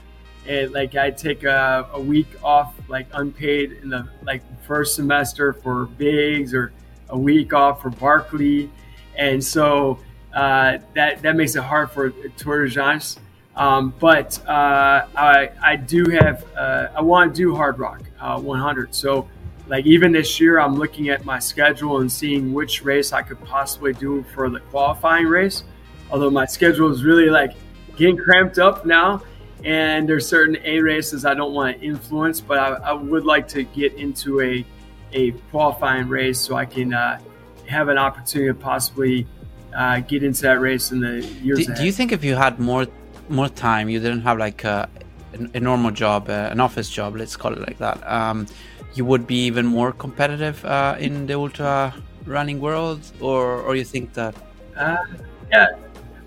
And 0.46 0.72
like 0.74 0.96
I 0.96 1.10
take 1.10 1.44
a, 1.44 1.88
a 1.94 2.02
week 2.02 2.28
off, 2.44 2.76
like 2.90 3.08
unpaid 3.14 3.80
in 3.82 3.90
the 3.90 4.08
like 4.24 4.42
first 4.64 4.96
semester 4.96 5.54
for 5.54 5.86
Big's, 5.86 6.54
or 6.54 6.74
a 7.10 7.18
week 7.18 7.54
off 7.54 7.82
for 7.82 7.90
Barkley, 7.92 8.70
and 9.16 9.42
so 9.42 10.00
uh, 10.34 10.80
that 10.96 11.22
that 11.22 11.36
makes 11.38 11.56
it 11.56 11.64
hard 11.64 11.92
for 11.92 12.10
Tour 12.10 12.66
de 12.66 12.72
France. 12.72 13.20
Um, 13.56 13.94
but 14.00 14.40
uh, 14.48 15.06
I, 15.16 15.50
I 15.62 15.76
do 15.76 16.06
have, 16.06 16.44
uh, 16.58 16.88
I 16.96 17.02
want 17.02 17.36
to 17.36 17.38
do 17.38 17.54
Hardrock 17.54 18.02
uh, 18.20 18.40
100. 18.40 18.96
So, 18.96 19.30
like, 19.68 19.86
even 19.86 20.12
this 20.12 20.40
year, 20.40 20.60
I'm 20.60 20.76
looking 20.76 21.10
at 21.10 21.24
my 21.26 21.40
schedule 21.40 22.00
and 22.00 22.12
seeing 22.12 22.54
which 22.54 22.84
race 22.84 23.14
I 23.14 23.22
could 23.22 23.42
possibly 23.46 23.94
do 23.94 24.24
for 24.34 24.50
the 24.50 24.60
qualifying 24.60 25.28
race. 25.28 25.64
Although 26.12 26.30
my 26.30 26.46
schedule 26.46 26.92
is 26.92 27.04
really 27.04 27.30
like 27.30 27.52
getting 27.96 28.18
cramped 28.18 28.60
up 28.60 28.86
now, 28.86 29.24
and 29.64 30.08
there's 30.08 30.28
certain 30.28 30.58
A 30.66 30.82
races 30.82 31.26
I 31.26 31.34
don't 31.34 31.54
want 31.54 31.80
to 31.80 31.86
influence, 31.86 32.42
but 32.42 32.60
I, 32.60 32.92
I 32.92 32.94
would 32.94 33.26
like 33.26 33.48
to 33.50 33.64
get 33.64 33.94
into 33.94 34.42
a, 34.42 34.66
a 35.14 35.32
qualifying 35.52 36.10
race 36.10 36.40
so 36.40 36.56
I 36.56 36.66
can 36.66 36.94
uh, 36.94 37.20
have 37.68 37.88
an 37.88 37.98
opportunity 37.98 38.50
to 38.52 38.54
possibly 38.54 39.26
uh, 39.74 40.02
get 40.02 40.22
into 40.22 40.42
that 40.42 40.60
race 40.60 40.92
in 40.92 41.00
the 41.00 41.26
years 41.42 41.60
do, 41.60 41.66
ahead. 41.66 41.78
Do 41.78 41.86
you 41.86 41.92
think 41.94 42.12
if 42.12 42.24
you 42.24 42.36
had 42.36 42.60
more 42.60 42.88
more 43.30 43.48
time, 43.48 43.90
you 43.90 44.00
didn't 44.00 44.22
have 44.22 44.38
like 44.38 44.66
a, 44.66 44.90
a 45.54 45.60
normal 45.60 45.92
job, 45.92 46.30
uh, 46.30 46.50
an 46.52 46.60
office 46.60 46.90
job, 46.90 47.16
let's 47.16 47.38
call 47.38 47.54
it 47.54 47.60
like 47.60 47.78
that, 47.78 48.06
um, 48.06 48.46
you 48.94 49.06
would 49.06 49.26
be 49.26 49.46
even 49.46 49.66
more 49.66 49.92
competitive 49.92 50.64
uh, 50.66 50.96
in 51.00 51.26
the 51.26 51.34
ultra 51.34 51.94
running 52.26 52.60
world, 52.60 53.00
or 53.20 53.62
or 53.62 53.76
you 53.76 53.84
think 53.84 54.14
that? 54.14 54.36
Uh, 54.76 54.98
yeah, 55.52 55.68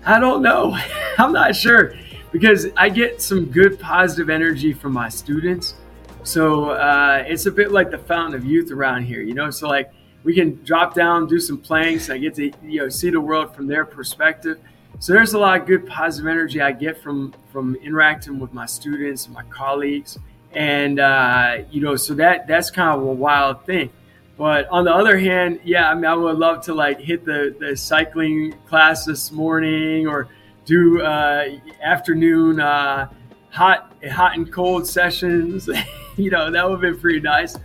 I 0.05 0.19
don't 0.19 0.41
know. 0.41 0.77
I'm 1.17 1.33
not 1.33 1.55
sure 1.55 1.93
because 2.31 2.67
I 2.75 2.89
get 2.89 3.21
some 3.21 3.45
good 3.45 3.79
positive 3.79 4.29
energy 4.29 4.73
from 4.73 4.93
my 4.93 5.09
students. 5.09 5.75
So 6.23 6.71
uh, 6.71 7.23
it's 7.25 7.45
a 7.45 7.51
bit 7.51 7.71
like 7.71 7.89
the 7.89 7.97
fountain 7.97 8.35
of 8.35 8.45
youth 8.45 8.71
around 8.71 9.03
here, 9.03 9.21
you 9.21 9.33
know. 9.33 9.49
So 9.49 9.67
like 9.67 9.91
we 10.23 10.35
can 10.35 10.61
drop 10.63 10.93
down, 10.93 11.27
do 11.27 11.39
some 11.39 11.57
planks. 11.57 12.09
I 12.09 12.17
get 12.17 12.35
to 12.35 12.51
you 12.63 12.81
know 12.81 12.89
see 12.89 13.09
the 13.09 13.21
world 13.21 13.55
from 13.55 13.67
their 13.67 13.85
perspective. 13.85 14.59
So 14.99 15.13
there's 15.13 15.33
a 15.33 15.39
lot 15.39 15.61
of 15.61 15.67
good 15.67 15.85
positive 15.85 16.27
energy 16.27 16.59
I 16.59 16.71
get 16.71 17.01
from 17.01 17.33
from 17.51 17.75
interacting 17.75 18.39
with 18.39 18.53
my 18.53 18.65
students 18.65 19.25
and 19.25 19.35
my 19.35 19.43
colleagues, 19.43 20.17
and 20.57 20.99
uh, 20.99 21.59
you 21.69 21.81
know, 21.81 21.95
so 21.95 22.15
that 22.15 22.47
that's 22.47 22.71
kind 22.71 22.99
of 22.99 23.07
a 23.07 23.13
wild 23.13 23.63
thing. 23.65 23.91
But 24.37 24.67
on 24.69 24.85
the 24.85 24.93
other 24.93 25.17
hand, 25.17 25.59
yeah, 25.63 25.89
I 25.89 25.93
mean, 25.93 26.05
I 26.05 26.15
would 26.15 26.37
love 26.37 26.61
to 26.65 26.73
like 26.73 26.99
hit 26.99 27.25
the 27.25 27.55
the 27.59 27.77
cycling 27.77 28.55
class 28.67 29.05
this 29.05 29.31
morning 29.31 30.07
or 30.07 30.27
do 30.65 31.01
uh, 31.01 31.49
afternoon 31.83 32.59
uh, 32.59 33.07
hot 33.51 33.93
hot 34.11 34.35
and 34.35 34.51
cold 34.51 34.87
sessions. 34.87 35.69
you 36.17 36.31
know, 36.31 36.49
that 36.49 36.67
would 36.67 36.81
be 36.81 36.91
pretty 36.93 37.19
nice 37.19 37.55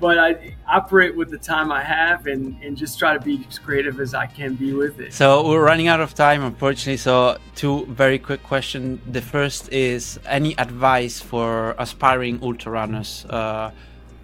but 0.00 0.18
I 0.18 0.56
operate 0.66 1.14
with 1.14 1.30
the 1.30 1.38
time 1.38 1.70
I 1.70 1.82
have 1.82 2.26
and, 2.26 2.56
and 2.62 2.76
just 2.76 2.98
try 2.98 3.12
to 3.12 3.20
be 3.20 3.44
as 3.48 3.58
creative 3.58 4.00
as 4.00 4.14
I 4.14 4.26
can 4.26 4.54
be 4.54 4.72
with 4.72 4.98
it. 4.98 5.12
So 5.12 5.46
we're 5.46 5.62
running 5.62 5.88
out 5.88 6.00
of 6.00 6.14
time, 6.14 6.42
unfortunately. 6.42 6.96
So 6.96 7.36
two 7.54 7.84
very 7.86 8.18
quick 8.18 8.42
questions. 8.42 9.00
The 9.06 9.20
first 9.20 9.70
is 9.72 10.18
any 10.26 10.56
advice 10.58 11.20
for 11.20 11.74
aspiring 11.78 12.40
ultra 12.42 12.72
runners 12.72 13.26
uh, 13.28 13.70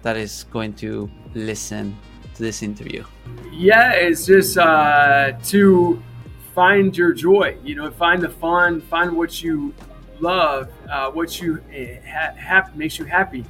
that 0.01 0.17
is 0.17 0.45
going 0.51 0.73
to 0.75 1.09
listen 1.35 1.95
to 2.33 2.43
this 2.43 2.63
interview? 2.63 3.03
Yeah, 3.51 3.91
it's 3.91 4.25
just 4.25 4.57
uh, 4.57 5.33
to 5.45 6.01
find 6.55 6.97
your 6.97 7.13
joy. 7.13 7.57
You 7.63 7.75
know, 7.75 7.91
find 7.91 8.21
the 8.21 8.29
fun, 8.29 8.81
find 8.81 9.15
what 9.15 9.43
you 9.43 9.73
love, 10.19 10.71
uh, 10.89 11.11
what 11.11 11.39
you 11.39 11.63
eh, 11.71 11.99
ha- 12.07 12.33
ha- 12.39 12.71
makes 12.73 12.97
you 12.97 13.05
happy 13.05 13.45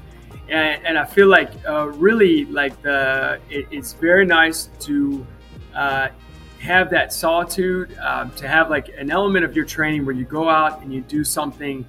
and, 0.50 0.86
and 0.86 0.98
I 0.98 1.06
feel 1.06 1.28
like 1.28 1.52
uh, 1.68 1.88
really 1.88 2.46
like 2.46 2.82
the 2.82 3.40
it, 3.50 3.68
it's 3.72 3.94
very 3.94 4.26
nice 4.26 4.70
to 4.82 5.26
uh, 5.76 6.10
have 6.60 6.90
that 6.90 7.14
solitude, 7.14 7.96
um, 8.00 8.32
to 8.32 8.48
have 8.48 8.70
like 8.70 8.90
an 8.98 9.12
element 9.12 9.46
of 9.46 9.56
your 9.56 9.66
training 9.66 10.06
where 10.06 10.16
you 10.16 10.26
go 10.26 10.50
out 10.50 10.82
and 10.82 10.94
you 10.94 11.02
do 11.02 11.24
something 11.24 11.86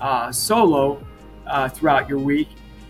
uh, 0.00 0.30
solo 0.30 1.04
uh, 1.46 1.68
throughout 1.68 2.08
your 2.08 2.18
week. 2.18 2.48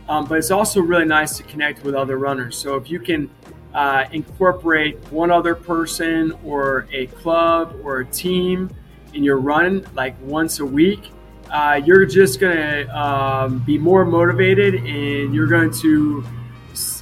Um, 0.09 0.27
but 0.27 0.39
it's 0.39 0.51
also 0.51 0.81
really 0.81 1.05
nice 1.05 1.37
to 1.39 1.43
connect 1.45 1.85
with 1.85 1.95
other 1.95 2.18
runners. 2.18 2.57
So 2.57 2.77
if 2.77 2.91
you 2.91 2.99
can 2.99 3.31
uh, 3.73 4.05
incorporate 4.12 4.99
one 5.11 5.31
other 5.31 5.55
person 5.55 6.33
or 6.45 6.87
a 6.93 7.07
club 7.07 7.81
or 7.83 8.01
a 8.01 8.05
team 8.07 8.70
in 9.14 9.23
your 9.23 9.39
run 9.39 9.87
like 9.95 10.14
once 10.23 10.61
a 10.61 10.66
week 10.66 11.12
uh, 11.53 11.78
you're 11.84 12.07
just 12.07 12.40
going 12.40 12.57
to 12.57 12.98
um, 12.98 13.59
be 13.59 13.76
more 13.76 14.07
motivated 14.07 14.74
and 14.74 15.34
you're 15.34 15.46
going 15.46 15.70
to 15.70 16.24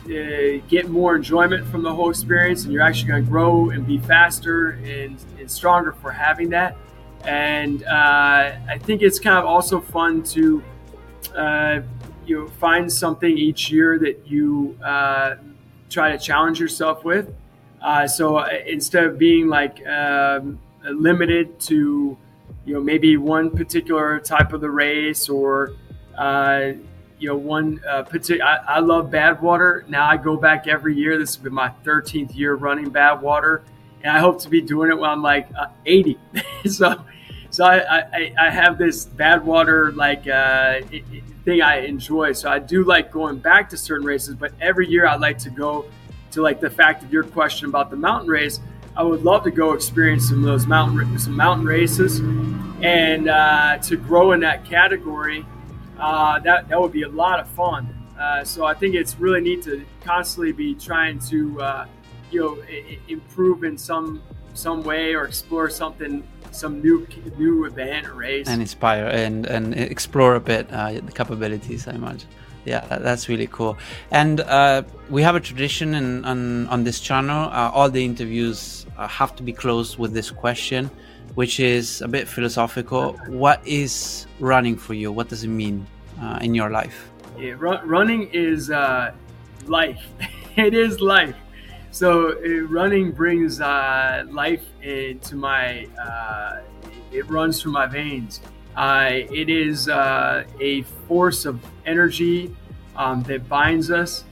uh, 0.07 0.61
get 0.69 0.89
more 0.89 1.15
enjoyment 1.15 1.65
from 1.69 1.83
the 1.83 1.95
whole 1.95 2.11
experience 2.11 2.65
and 2.65 2.73
you're 2.73 2.83
actually 2.83 3.09
going 3.09 3.25
to 3.25 3.31
grow 3.31 3.71
and 3.71 3.87
be 3.87 3.99
faster 3.99 4.71
and, 4.85 5.25
and 5.39 5.49
stronger 5.49 5.93
for 5.93 6.11
having 6.11 6.51
that. 6.51 6.77
And 7.23 7.85
uh, 7.85 8.57
I 8.69 8.79
think 8.83 9.03
it's 9.03 9.21
kind 9.21 9.39
of 9.39 9.45
also 9.45 9.81
fun 9.81 10.25
to 10.25 10.65
uh, 11.37 11.81
you 12.27 12.41
know, 12.41 12.49
find 12.49 12.93
something 12.93 13.39
each 13.39 13.71
year 13.71 14.01
that 14.01 14.27
you 14.27 14.77
uh, 14.83 15.37
try 15.89 16.11
to 16.11 16.19
challenge 16.19 16.59
yourself 16.59 17.05
with. 17.05 17.33
So 18.09 18.45
instead 18.67 19.05
of 19.05 19.17
being 19.17 19.47
like 19.47 19.87
um, 19.87 20.59
limited 20.83 21.61
to 21.61 22.19
you 22.65 22.75
know 22.75 22.81
maybe 22.81 23.17
one 23.17 23.51
particular 23.51 24.21
type 24.21 24.53
of 24.53 24.61
the 24.61 24.71
race 24.71 25.29
or 25.29 25.75
uh, 26.17 26.73
you 27.19 27.29
know 27.29 27.37
one 27.37 27.81
uh, 27.89 28.03
particular. 28.03 28.45
I, 28.45 28.77
I, 28.77 28.79
love 28.81 29.11
Badwater. 29.11 29.89
Now 29.89 30.07
I 30.07 30.17
go 30.17 30.37
back 30.37 30.67
every 30.67 30.95
year. 30.95 31.19
This 31.19 31.35
has 31.35 31.43
been 31.43 31.55
my 31.55 31.73
13th 31.85 32.37
year 32.37 32.55
running 32.55 32.91
Badwater, 32.91 33.63
and 34.03 34.17
I 34.17 34.19
hope 34.19 34.41
to 34.43 34.49
be 34.49 34.61
doing 34.61 34.91
it 34.91 34.99
when 34.99 35.11
I'm 35.11 35.23
like 35.23 35.49
uh, 35.59 35.67
80. 35.87 36.19
so 36.67 37.03
so 37.51 37.65
I, 37.65 37.99
I, 37.99 38.33
I, 38.39 38.51
have 38.51 38.79
this 38.79 39.07
Badwater 39.07 39.95
like 39.97 40.29
uh, 40.29 40.81
thing 41.45 41.63
I 41.63 41.81
enjoy. 41.81 42.33
So 42.33 42.49
I 42.49 42.61
do 42.61 42.85
like 42.85 43.11
going 43.11 43.39
back 43.39 43.69
to 43.71 43.77
certain 43.77 44.07
races, 44.07 44.37
but 44.37 44.53
every 44.61 44.89
year 44.89 45.07
I 45.07 45.17
like 45.17 45.39
to 45.39 45.51
go 45.51 45.87
to 46.31 46.43
like 46.43 46.61
the 46.61 46.71
fact 46.71 47.03
of 47.03 47.13
your 47.13 47.25
question 47.25 47.69
about 47.69 47.91
the 47.91 47.97
mountain 47.97 48.31
race. 48.31 48.61
I 49.01 49.03
would 49.03 49.23
love 49.23 49.45
to 49.45 49.51
go 49.51 49.73
experience 49.73 50.29
some 50.29 50.41
of 50.41 50.45
those 50.45 50.67
mountain 50.67 51.19
some 51.19 51.35
mountain 51.35 51.65
races, 51.65 52.19
and 52.83 53.31
uh, 53.31 53.79
to 53.79 53.97
grow 53.97 54.33
in 54.33 54.41
that 54.41 54.67
category. 54.67 55.47
Uh, 55.99 56.39
that 56.41 56.69
that 56.69 56.79
would 56.79 56.93
be 56.93 57.05
a 57.05 57.09
lot 57.09 57.41
of 57.41 57.49
fun. 57.49 57.83
Uh, 58.21 58.45
so 58.45 58.67
I 58.67 58.75
think 58.75 58.95
it's 58.95 59.19
really 59.19 59.41
neat 59.41 59.63
to 59.63 59.87
constantly 60.05 60.53
be 60.53 60.75
trying 60.75 61.19
to 61.31 61.63
uh, 61.63 61.87
you 62.31 62.41
know 62.41 62.59
improve 63.09 63.65
in 63.65 63.79
some 63.79 64.23
some 64.53 64.83
way 64.83 65.15
or 65.15 65.25
explore 65.25 65.71
something 65.71 66.23
some 66.51 66.83
new 66.83 67.07
new 67.39 67.65
event 67.65 68.07
or 68.07 68.13
race 68.13 68.49
and 68.49 68.61
inspire 68.61 69.07
and 69.07 69.47
and 69.47 69.73
explore 69.75 70.35
a 70.35 70.41
bit 70.41 70.71
uh, 70.73 70.93
the 70.93 71.13
capabilities 71.13 71.89
I 71.89 71.93
imagine 71.93 72.29
yeah 72.65 72.85
that's 72.99 73.29
really 73.29 73.47
cool 73.47 73.79
and 74.11 74.41
uh, 74.41 74.83
we 75.09 75.23
have 75.23 75.37
a 75.37 75.41
tradition 75.41 75.95
in, 75.95 76.25
on 76.25 76.67
on 76.67 76.85
this 76.85 77.01
channel 77.01 77.49
uh, 77.49 77.71
all 77.73 77.89
the 77.89 78.05
interviews 78.05 78.85
have 79.07 79.35
to 79.37 79.43
be 79.43 79.53
closed 79.53 79.99
with 79.99 80.13
this 80.13 80.31
question 80.31 80.91
which 81.35 81.61
is 81.61 82.03
a 82.03 82.09
bit 82.09 82.27
philosophical 82.27 83.13
what 83.29 83.61
is 83.67 84.27
running 84.41 84.77
for 84.77 84.95
you 84.95 85.13
what 85.13 85.29
does 85.29 85.45
it 85.45 85.49
mean 85.49 85.87
uh, 86.21 86.39
in 86.41 86.55
your 86.55 86.71
life? 86.71 87.11
Yeah, 87.39 87.55
run, 87.59 87.87
running 87.87 88.31
is 88.33 88.71
uh, 88.71 89.13
life. 89.67 90.03
it 90.57 90.75
is 90.75 91.01
life. 91.01 91.37
So 91.91 92.33
uh, 92.33 92.67
running 92.69 93.13
brings 93.13 93.61
uh, 93.61 94.25
life 94.31 94.65
into 94.83 95.37
my. 95.37 95.87
Uh, 96.01 96.61
it 97.13 97.29
runs 97.29 97.61
through 97.61 97.73
my 97.73 97.87
veins. 97.87 98.41
Uh, 98.77 99.11
it 99.13 99.49
is 99.49 99.89
a 99.89 100.85
force 101.09 101.45
of 101.45 101.61
energy 101.87 102.55
um, 102.95 103.23
that 103.25 103.49
binds 103.49 103.91
us, 103.91 104.25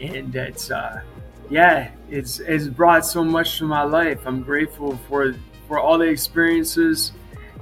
and 0.00 0.34
it's 0.36 0.70
yeah, 1.50 1.90
it's 2.10 2.40
it's 2.40 2.68
brought 2.68 3.06
so 3.06 3.22
much 3.24 3.58
to 3.58 3.64
my 3.64 3.82
life. 3.82 4.20
I'm 4.26 4.42
grateful 4.42 4.98
for 5.08 5.34
for 5.68 5.78
all 5.78 5.98
the 5.98 6.06
experiences. 6.06 7.12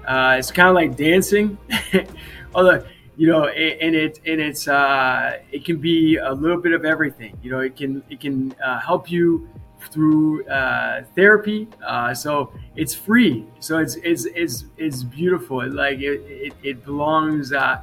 Uh, 0.07 0.37
it's 0.39 0.51
kind 0.51 0.69
of 0.69 0.75
like 0.75 0.97
dancing, 0.97 1.57
although 2.55 2.85
you 3.17 3.29
know, 3.29 3.47
and 3.47 3.95
it 3.95 4.21
and 4.27 4.41
it's 4.41 4.69
uh, 4.69 5.39
it 5.53 5.65
can 5.65 5.79
be 5.79 6.17
a 6.17 6.33
little 6.33 6.61
bit 6.61 6.73
of 6.73 6.85
everything. 6.85 7.39
You 7.43 7.51
know, 7.51 7.61
it 7.61 7.77
can 7.77 8.03
it 8.11 8.21
can 8.21 8.55
uh, 8.65 8.81
help 8.81 9.11
you 9.11 9.49
through 9.91 10.47
uh, 10.47 11.05
therapy. 11.15 11.69
Uh, 11.87 12.15
so 12.15 12.53
it's 12.77 12.95
free. 12.95 13.47
So 13.61 13.79
it's 13.79 13.97
it's 13.97 14.25
it's, 14.27 14.65
it's 14.77 15.03
beautiful. 15.03 15.67
Like 15.71 15.99
it, 15.99 16.21
it, 16.27 16.53
it 16.63 16.85
belongs. 16.85 17.53
Uh, 17.53 17.83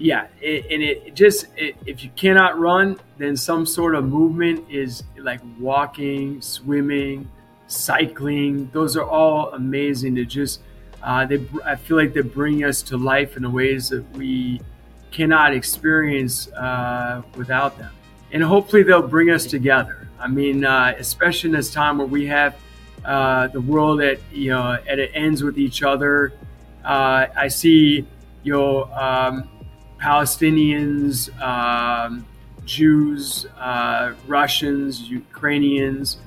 yeah, 0.00 0.28
it, 0.40 0.64
and 0.70 0.82
it 0.82 1.14
just 1.14 1.46
it, 1.56 1.76
if 1.84 2.02
you 2.02 2.10
cannot 2.16 2.58
run, 2.58 2.98
then 3.18 3.36
some 3.36 3.66
sort 3.66 3.94
of 3.94 4.04
movement 4.04 4.64
is 4.70 5.02
like 5.18 5.40
walking, 5.58 6.40
swimming, 6.40 7.30
cycling. 7.66 8.70
Those 8.72 8.96
are 8.96 9.04
all 9.04 9.52
amazing 9.52 10.14
to 10.14 10.24
just. 10.24 10.62
Uh, 11.02 11.26
they, 11.26 11.46
I 11.64 11.76
feel 11.76 11.96
like 11.96 12.14
they 12.14 12.22
bring 12.22 12.64
us 12.64 12.82
to 12.84 12.96
life 12.96 13.36
in 13.36 13.42
the 13.42 13.50
ways 13.50 13.90
that 13.90 14.10
we 14.12 14.60
cannot 15.10 15.54
experience 15.54 16.50
uh, 16.52 17.22
without 17.36 17.78
them. 17.78 17.92
And 18.32 18.42
hopefully 18.42 18.82
they'll 18.82 19.06
bring 19.06 19.30
us 19.30 19.44
together. 19.44 20.08
I 20.18 20.28
mean, 20.28 20.64
uh, 20.64 20.94
especially 20.98 21.50
in 21.50 21.56
this 21.56 21.70
time 21.70 21.98
where 21.98 22.06
we 22.06 22.26
have 22.26 22.56
uh, 23.04 23.48
the 23.48 23.60
world 23.60 24.00
that 24.00 24.18
you 24.32 24.50
know 24.50 24.78
at 24.88 24.98
ends 25.14 25.42
with 25.42 25.58
each 25.58 25.82
other. 25.82 26.32
Uh, 26.82 27.26
I 27.36 27.48
see 27.48 28.06
you 28.42 28.52
know 28.52 28.84
um, 28.92 29.48
Palestinians, 30.00 31.30
um, 31.40 32.26
Jews, 32.64 33.46
uh, 33.58 34.14
Russians, 34.26 35.02
Ukrainians. 35.02 36.18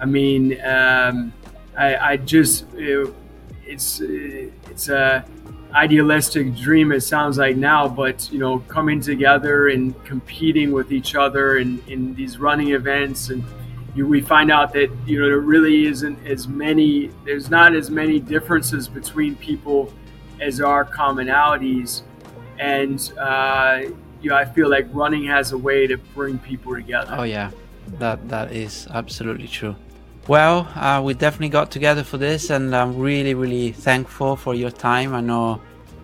I 0.00 0.06
mean, 0.06 0.60
um, 0.64 1.32
I, 1.76 1.96
I, 1.96 2.16
just 2.16 2.64
it, 2.74 3.12
it's 3.64 4.00
it's 4.00 4.88
a 4.88 5.24
idealistic 5.72 6.56
dream 6.56 6.90
it 6.90 7.00
sounds 7.00 7.38
like 7.38 7.56
now 7.56 7.86
but 7.86 8.28
you 8.32 8.40
know 8.40 8.58
coming 8.60 9.00
together 9.00 9.68
and 9.68 9.94
competing 10.04 10.72
with 10.72 10.92
each 10.92 11.14
other 11.14 11.58
in, 11.58 11.80
in 11.86 12.12
these 12.14 12.38
running 12.38 12.70
events 12.70 13.30
and 13.30 13.44
you, 13.94 14.06
we 14.06 14.20
find 14.20 14.50
out 14.50 14.72
that 14.72 14.90
you 15.06 15.20
know 15.20 15.26
there 15.26 15.38
really 15.38 15.86
isn't 15.86 16.18
as 16.26 16.48
many 16.48 17.10
there's 17.24 17.50
not 17.50 17.74
as 17.74 17.88
many 17.88 18.18
differences 18.18 18.88
between 18.88 19.36
people 19.36 19.92
as 20.40 20.60
our 20.60 20.84
commonalities 20.84 22.02
and 22.60 23.12
uh, 23.18 23.80
you 24.22 24.30
know 24.30 24.36
i 24.36 24.44
feel 24.44 24.68
like 24.68 24.86
running 24.92 25.24
has 25.24 25.52
a 25.52 25.58
way 25.58 25.86
to 25.86 25.96
bring 26.14 26.38
people 26.38 26.74
together 26.74 27.16
oh 27.18 27.24
yeah 27.24 27.50
that 27.98 28.28
that 28.28 28.52
is 28.52 28.86
absolutely 28.92 29.48
true 29.48 29.74
well, 30.28 30.68
uh, 30.76 31.02
we 31.02 31.14
definitely 31.14 31.48
got 31.48 31.72
together 31.72 32.04
for 32.04 32.16
this, 32.16 32.50
and 32.50 32.72
I'm 32.76 32.96
really, 32.96 33.34
really 33.34 33.72
thankful 33.72 34.36
for 34.36 34.54
your 34.54 34.70
time. 34.70 35.12
I 35.12 35.20
know 35.20 35.60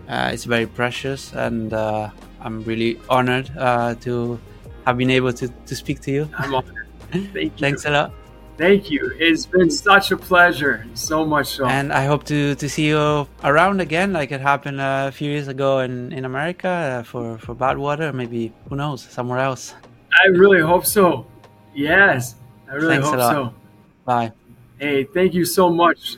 uh, 0.08 0.30
it's 0.32 0.44
very 0.44 0.66
precious, 0.66 1.32
and 1.32 1.72
uh, 1.72 2.10
I'm 2.40 2.64
really 2.64 2.98
honored 3.08 3.50
uh, 3.56 3.94
to 4.00 4.40
have 4.84 4.98
been 4.98 5.10
able 5.10 5.32
to, 5.34 5.46
to 5.48 5.76
speak 5.76 6.00
to 6.00 6.10
you. 6.10 6.28
I'm 6.38 6.54
honored. 6.54 6.88
Thank 7.12 7.36
you. 7.36 7.50
Thanks 7.50 7.84
a 7.84 7.90
lot. 7.90 8.12
Thank 8.56 8.90
you. 8.90 9.12
It's 9.18 9.44
been 9.44 9.70
such 9.70 10.12
a 10.12 10.16
pleasure. 10.16 10.86
So 10.94 11.26
much 11.26 11.48
so. 11.48 11.66
And 11.66 11.92
I 11.92 12.06
hope 12.06 12.24
to, 12.24 12.54
to 12.54 12.68
see 12.68 12.88
you 12.88 13.28
around 13.44 13.80
again, 13.80 14.14
like 14.14 14.32
it 14.32 14.40
happened 14.40 14.80
a 14.80 15.12
few 15.12 15.30
years 15.30 15.48
ago 15.48 15.80
in, 15.80 16.10
in 16.12 16.24
America 16.24 16.68
uh, 16.68 17.02
for, 17.02 17.36
for 17.36 17.54
Badwater, 17.54 18.14
maybe, 18.14 18.52
who 18.68 18.76
knows, 18.76 19.02
somewhere 19.02 19.40
else. 19.40 19.74
I 20.12 20.28
really 20.28 20.62
hope 20.62 20.86
so. 20.86 21.26
Yes, 21.74 22.36
I 22.70 22.76
really 22.76 22.96
Thanks 22.96 23.08
hope 23.08 23.20
so. 23.20 23.54
Bye. 24.06 24.32
Hey, 24.78 25.04
thank 25.04 25.34
you 25.34 25.44
so 25.44 25.68
much. 25.68 26.16